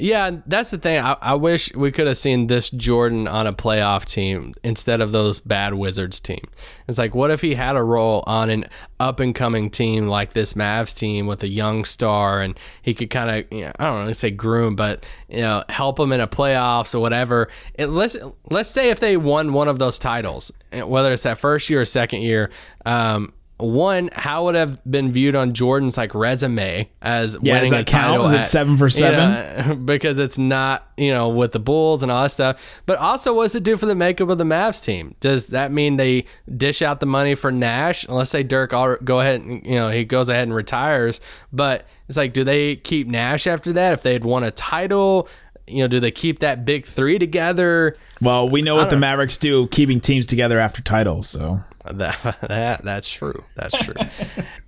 Yeah, 0.00 0.38
that's 0.46 0.70
the 0.70 0.78
thing. 0.78 0.98
I, 0.98 1.16
I 1.20 1.34
wish 1.34 1.74
we 1.74 1.92
could 1.92 2.06
have 2.06 2.16
seen 2.16 2.46
this 2.46 2.70
Jordan 2.70 3.28
on 3.28 3.46
a 3.46 3.52
playoff 3.52 4.06
team 4.06 4.54
instead 4.64 5.02
of 5.02 5.12
those 5.12 5.40
bad 5.40 5.74
Wizards 5.74 6.20
team. 6.20 6.40
It's 6.88 6.96
like, 6.96 7.14
what 7.14 7.30
if 7.30 7.42
he 7.42 7.54
had 7.54 7.76
a 7.76 7.82
role 7.82 8.24
on 8.26 8.48
an 8.48 8.64
up 8.98 9.20
and 9.20 9.34
coming 9.34 9.68
team 9.68 10.06
like 10.06 10.32
this 10.32 10.54
Mavs 10.54 10.96
team 10.96 11.26
with 11.26 11.42
a 11.42 11.48
young 11.48 11.84
star, 11.84 12.40
and 12.40 12.58
he 12.80 12.94
could 12.94 13.10
kind 13.10 13.30
of, 13.30 13.52
you 13.52 13.66
know, 13.66 13.72
I 13.78 13.84
don't 13.84 14.06
know, 14.06 14.12
say 14.12 14.30
groom, 14.30 14.74
but 14.74 15.04
you 15.28 15.42
know, 15.42 15.64
help 15.68 15.96
them 15.96 16.12
in 16.12 16.20
a 16.20 16.26
playoffs 16.26 16.94
or 16.94 17.00
whatever. 17.00 17.48
It, 17.74 17.88
let's 17.88 18.16
let's 18.50 18.70
say 18.70 18.90
if 18.90 19.00
they 19.00 19.18
won 19.18 19.52
one 19.52 19.68
of 19.68 19.78
those 19.78 19.98
titles, 19.98 20.50
whether 20.72 21.12
it's 21.12 21.24
that 21.24 21.36
first 21.36 21.68
year 21.68 21.82
or 21.82 21.86
second 21.86 22.22
year. 22.22 22.50
Um, 22.86 23.34
one, 23.60 24.10
how 24.12 24.44
would 24.44 24.54
have 24.54 24.80
been 24.90 25.10
viewed 25.12 25.34
on 25.34 25.52
Jordan's 25.52 25.96
like 25.96 26.14
resume 26.14 26.88
as 27.02 27.36
Yeah, 27.42 27.54
winning 27.54 27.72
a 27.74 27.84
title? 27.84 28.16
count? 28.16 28.26
Is 28.28 28.32
it 28.32 28.40
at- 28.42 28.46
seven 28.48 28.76
for 28.78 28.86
you 28.86 28.90
seven? 28.90 29.68
know, 29.68 29.74
because 29.84 30.18
it's 30.18 30.38
not, 30.38 30.88
you 30.96 31.12
know, 31.12 31.28
with 31.28 31.52
the 31.52 31.60
Bulls 31.60 32.02
and 32.02 32.10
all 32.10 32.22
that 32.22 32.30
stuff. 32.30 32.82
But 32.86 32.98
also, 32.98 33.34
what's 33.34 33.54
it 33.54 33.62
do 33.62 33.76
for 33.76 33.86
the 33.86 33.94
makeup 33.94 34.28
of 34.28 34.38
the 34.38 34.44
Mavs 34.44 34.84
team? 34.84 35.14
Does 35.20 35.46
that 35.46 35.72
mean 35.72 35.96
they 35.96 36.26
dish 36.56 36.82
out 36.82 37.00
the 37.00 37.06
money 37.06 37.34
for 37.34 37.50
Nash? 37.52 38.08
Let's 38.08 38.30
say 38.30 38.42
Dirk, 38.42 38.72
all, 38.72 38.96
go 39.04 39.20
ahead, 39.20 39.40
and, 39.40 39.64
you 39.64 39.74
know, 39.76 39.90
he 39.90 40.04
goes 40.04 40.28
ahead 40.28 40.44
and 40.48 40.54
retires. 40.54 41.20
But 41.52 41.86
it's 42.08 42.18
like, 42.18 42.32
do 42.32 42.44
they 42.44 42.76
keep 42.76 43.06
Nash 43.08 43.46
after 43.46 43.72
that 43.74 43.92
if 43.94 44.02
they 44.02 44.12
had 44.12 44.24
won 44.24 44.42
a 44.44 44.50
title? 44.50 45.28
You 45.66 45.84
know, 45.84 45.88
do 45.88 46.00
they 46.00 46.10
keep 46.10 46.40
that 46.40 46.64
big 46.64 46.84
three 46.84 47.18
together? 47.18 47.96
well 48.22 48.46
we 48.48 48.60
know 48.60 48.74
what 48.74 48.90
the 48.90 48.96
Mavericks 48.98 49.38
do 49.38 49.66
keeping 49.68 49.98
teams 49.98 50.26
together 50.26 50.58
after 50.60 50.82
titles 50.82 51.26
so 51.26 51.58
That, 51.84 52.36
that 52.48 52.84
that's 52.84 53.10
true. 53.10 53.44
That's 53.56 53.76
true. 53.82 53.94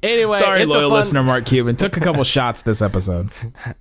anyway, 0.03 0.39
sorry 0.39 0.65
loyal 0.65 0.89
fun- 0.89 0.99
listener 0.99 1.23
Mark 1.23 1.45
Cuban 1.45 1.77
took 1.77 1.97
a 1.97 2.01
couple 2.01 2.25
shots 2.25 2.63
this 2.63 2.81
episode 2.83 3.31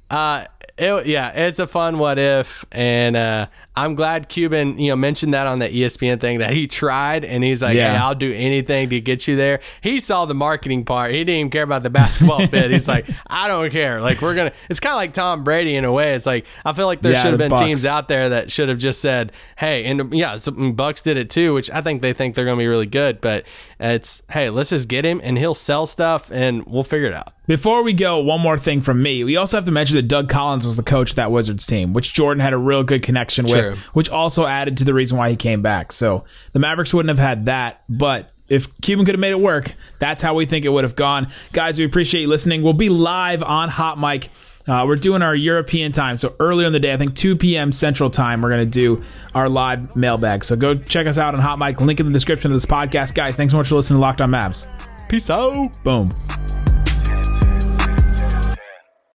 Uh, 0.09 0.45
it, 0.77 1.05
yeah, 1.05 1.29
it's 1.29 1.59
a 1.59 1.67
fun 1.67 1.99
what 1.99 2.17
if, 2.19 2.65
and 2.71 3.15
uh, 3.15 3.47
I'm 3.75 3.95
glad 3.95 4.29
Cuban, 4.29 4.79
you 4.79 4.89
know, 4.89 4.95
mentioned 4.95 5.33
that 5.33 5.47
on 5.47 5.59
the 5.59 5.67
ESPN 5.69 6.19
thing 6.19 6.39
that 6.39 6.53
he 6.53 6.67
tried, 6.67 7.23
and 7.23 7.43
he's 7.43 7.61
like, 7.61 7.75
Yeah. 7.75 7.91
"Hey, 7.93 7.97
I'll 7.97 8.15
do 8.15 8.33
anything 8.33 8.89
to 8.89 8.99
get 8.99 9.27
you 9.27 9.35
there." 9.35 9.59
He 9.81 9.99
saw 9.99 10.25
the 10.25 10.33
marketing 10.33 10.85
part; 10.85 11.11
he 11.11 11.17
didn't 11.19 11.35
even 11.35 11.49
care 11.51 11.63
about 11.63 11.83
the 11.83 11.89
basketball 11.89 12.45
fit. 12.47 12.71
He's 12.71 12.87
like, 12.87 13.07
"I 13.27 13.47
don't 13.47 13.69
care." 13.71 14.01
Like 14.01 14.21
we're 14.21 14.33
gonna. 14.35 14.53
It's 14.69 14.79
kind 14.79 14.93
of 14.93 14.97
like 14.97 15.13
Tom 15.13 15.43
Brady 15.43 15.75
in 15.75 15.85
a 15.85 15.91
way. 15.91 16.13
It's 16.13 16.25
like 16.25 16.45
I 16.65 16.73
feel 16.73 16.85
like 16.87 17.01
there 17.01 17.13
Yeah, 17.13 17.21
should 17.21 17.31
have 17.31 17.39
been 17.39 17.51
Bucs. 17.51 17.59
teams 17.59 17.85
out 17.85 18.07
there 18.07 18.29
that 18.29 18.51
should 18.51 18.69
have 18.69 18.77
just 18.77 19.01
said, 19.01 19.31
"Hey," 19.57 19.85
and 19.85 20.13
yeah, 20.13 20.37
some 20.37 20.75
Bucs 20.75 21.03
did 21.03 21.17
it 21.17 21.29
too, 21.29 21.53
which 21.53 21.69
I 21.71 21.81
think 21.81 22.01
they 22.01 22.13
think 22.13 22.35
they're 22.35 22.45
gonna 22.45 22.57
be 22.57 22.67
really 22.67 22.85
good. 22.85 23.21
But 23.21 23.45
it's 23.81 24.21
hey, 24.29 24.49
let's 24.49 24.69
just 24.69 24.87
get 24.87 25.03
him, 25.03 25.19
and 25.23 25.37
he'll 25.37 25.55
sell 25.55 25.85
stuff, 25.85 26.31
and 26.31 26.65
we'll 26.65 26.83
figure 26.83 27.07
it 27.07 27.13
out. 27.13 27.33
Before 27.47 27.83
we 27.83 27.93
go, 27.93 28.19
one 28.19 28.39
more 28.39 28.57
thing 28.57 28.81
from 28.81 29.01
me. 29.01 29.23
We 29.23 29.35
also 29.35 29.57
have 29.57 29.65
to 29.65 29.71
mention 29.71 29.95
that 29.95 30.07
Doug 30.07 30.29
Collins 30.29 30.65
was 30.65 30.75
the 30.75 30.83
coach 30.83 31.09
of 31.09 31.15
that 31.17 31.31
Wizards 31.31 31.65
team, 31.65 31.91
which 31.93 32.13
Jordan 32.13 32.39
had 32.41 32.53
a 32.53 32.57
real 32.57 32.83
good 32.83 33.01
connection 33.03 33.45
with, 33.45 33.53
True. 33.53 33.75
which 33.93 34.09
also 34.09 34.45
added 34.45 34.77
to 34.77 34.83
the 34.83 34.93
reason 34.93 35.17
why 35.17 35.29
he 35.31 35.35
came 35.35 35.61
back. 35.61 35.91
So 35.91 36.23
the 36.53 36.59
Mavericks 36.59 36.93
wouldn't 36.93 37.17
have 37.17 37.27
had 37.27 37.45
that, 37.45 37.81
but 37.89 38.31
if 38.47 38.79
Cuban 38.81 39.05
could 39.05 39.15
have 39.15 39.19
made 39.19 39.31
it 39.31 39.39
work, 39.39 39.73
that's 39.97 40.21
how 40.21 40.35
we 40.35 40.45
think 40.45 40.65
it 40.65 40.69
would 40.69 40.83
have 40.83 40.95
gone. 40.95 41.29
Guys, 41.53 41.79
we 41.79 41.85
appreciate 41.85 42.21
you 42.21 42.27
listening. 42.27 42.61
We'll 42.63 42.73
be 42.73 42.89
live 42.89 43.41
on 43.41 43.69
Hot 43.69 43.97
Mic. 43.97 44.29
Uh, 44.67 44.85
we're 44.87 44.95
doing 44.95 45.21
our 45.21 45.35
European 45.35 45.91
time, 45.91 46.17
so 46.17 46.35
earlier 46.39 46.67
in 46.67 46.73
the 46.73 46.79
day, 46.79 46.93
I 46.93 46.97
think 46.97 47.15
2 47.15 47.35
p.m. 47.35 47.71
Central 47.71 48.09
Time, 48.09 48.41
we're 48.41 48.49
going 48.49 48.61
to 48.61 48.65
do 48.65 49.03
our 49.33 49.49
live 49.49 49.95
mailbag. 49.95 50.43
So 50.43 50.55
go 50.55 50.75
check 50.75 51.07
us 51.07 51.17
out 51.17 51.33
on 51.33 51.41
Hot 51.41 51.57
Mic. 51.59 51.81
Link 51.81 51.99
in 51.99 52.05
the 52.05 52.11
description 52.13 52.51
of 52.51 52.55
this 52.55 52.65
podcast. 52.65 53.15
Guys, 53.15 53.35
thanks 53.35 53.51
so 53.51 53.57
much 53.57 53.69
for 53.69 53.75
listening 53.75 53.97
to 53.97 54.01
Locked 54.01 54.21
On 54.21 54.29
Mavs. 54.29 54.67
Peace 55.09 55.29
out. 55.29 55.83
Boom. 55.83 56.09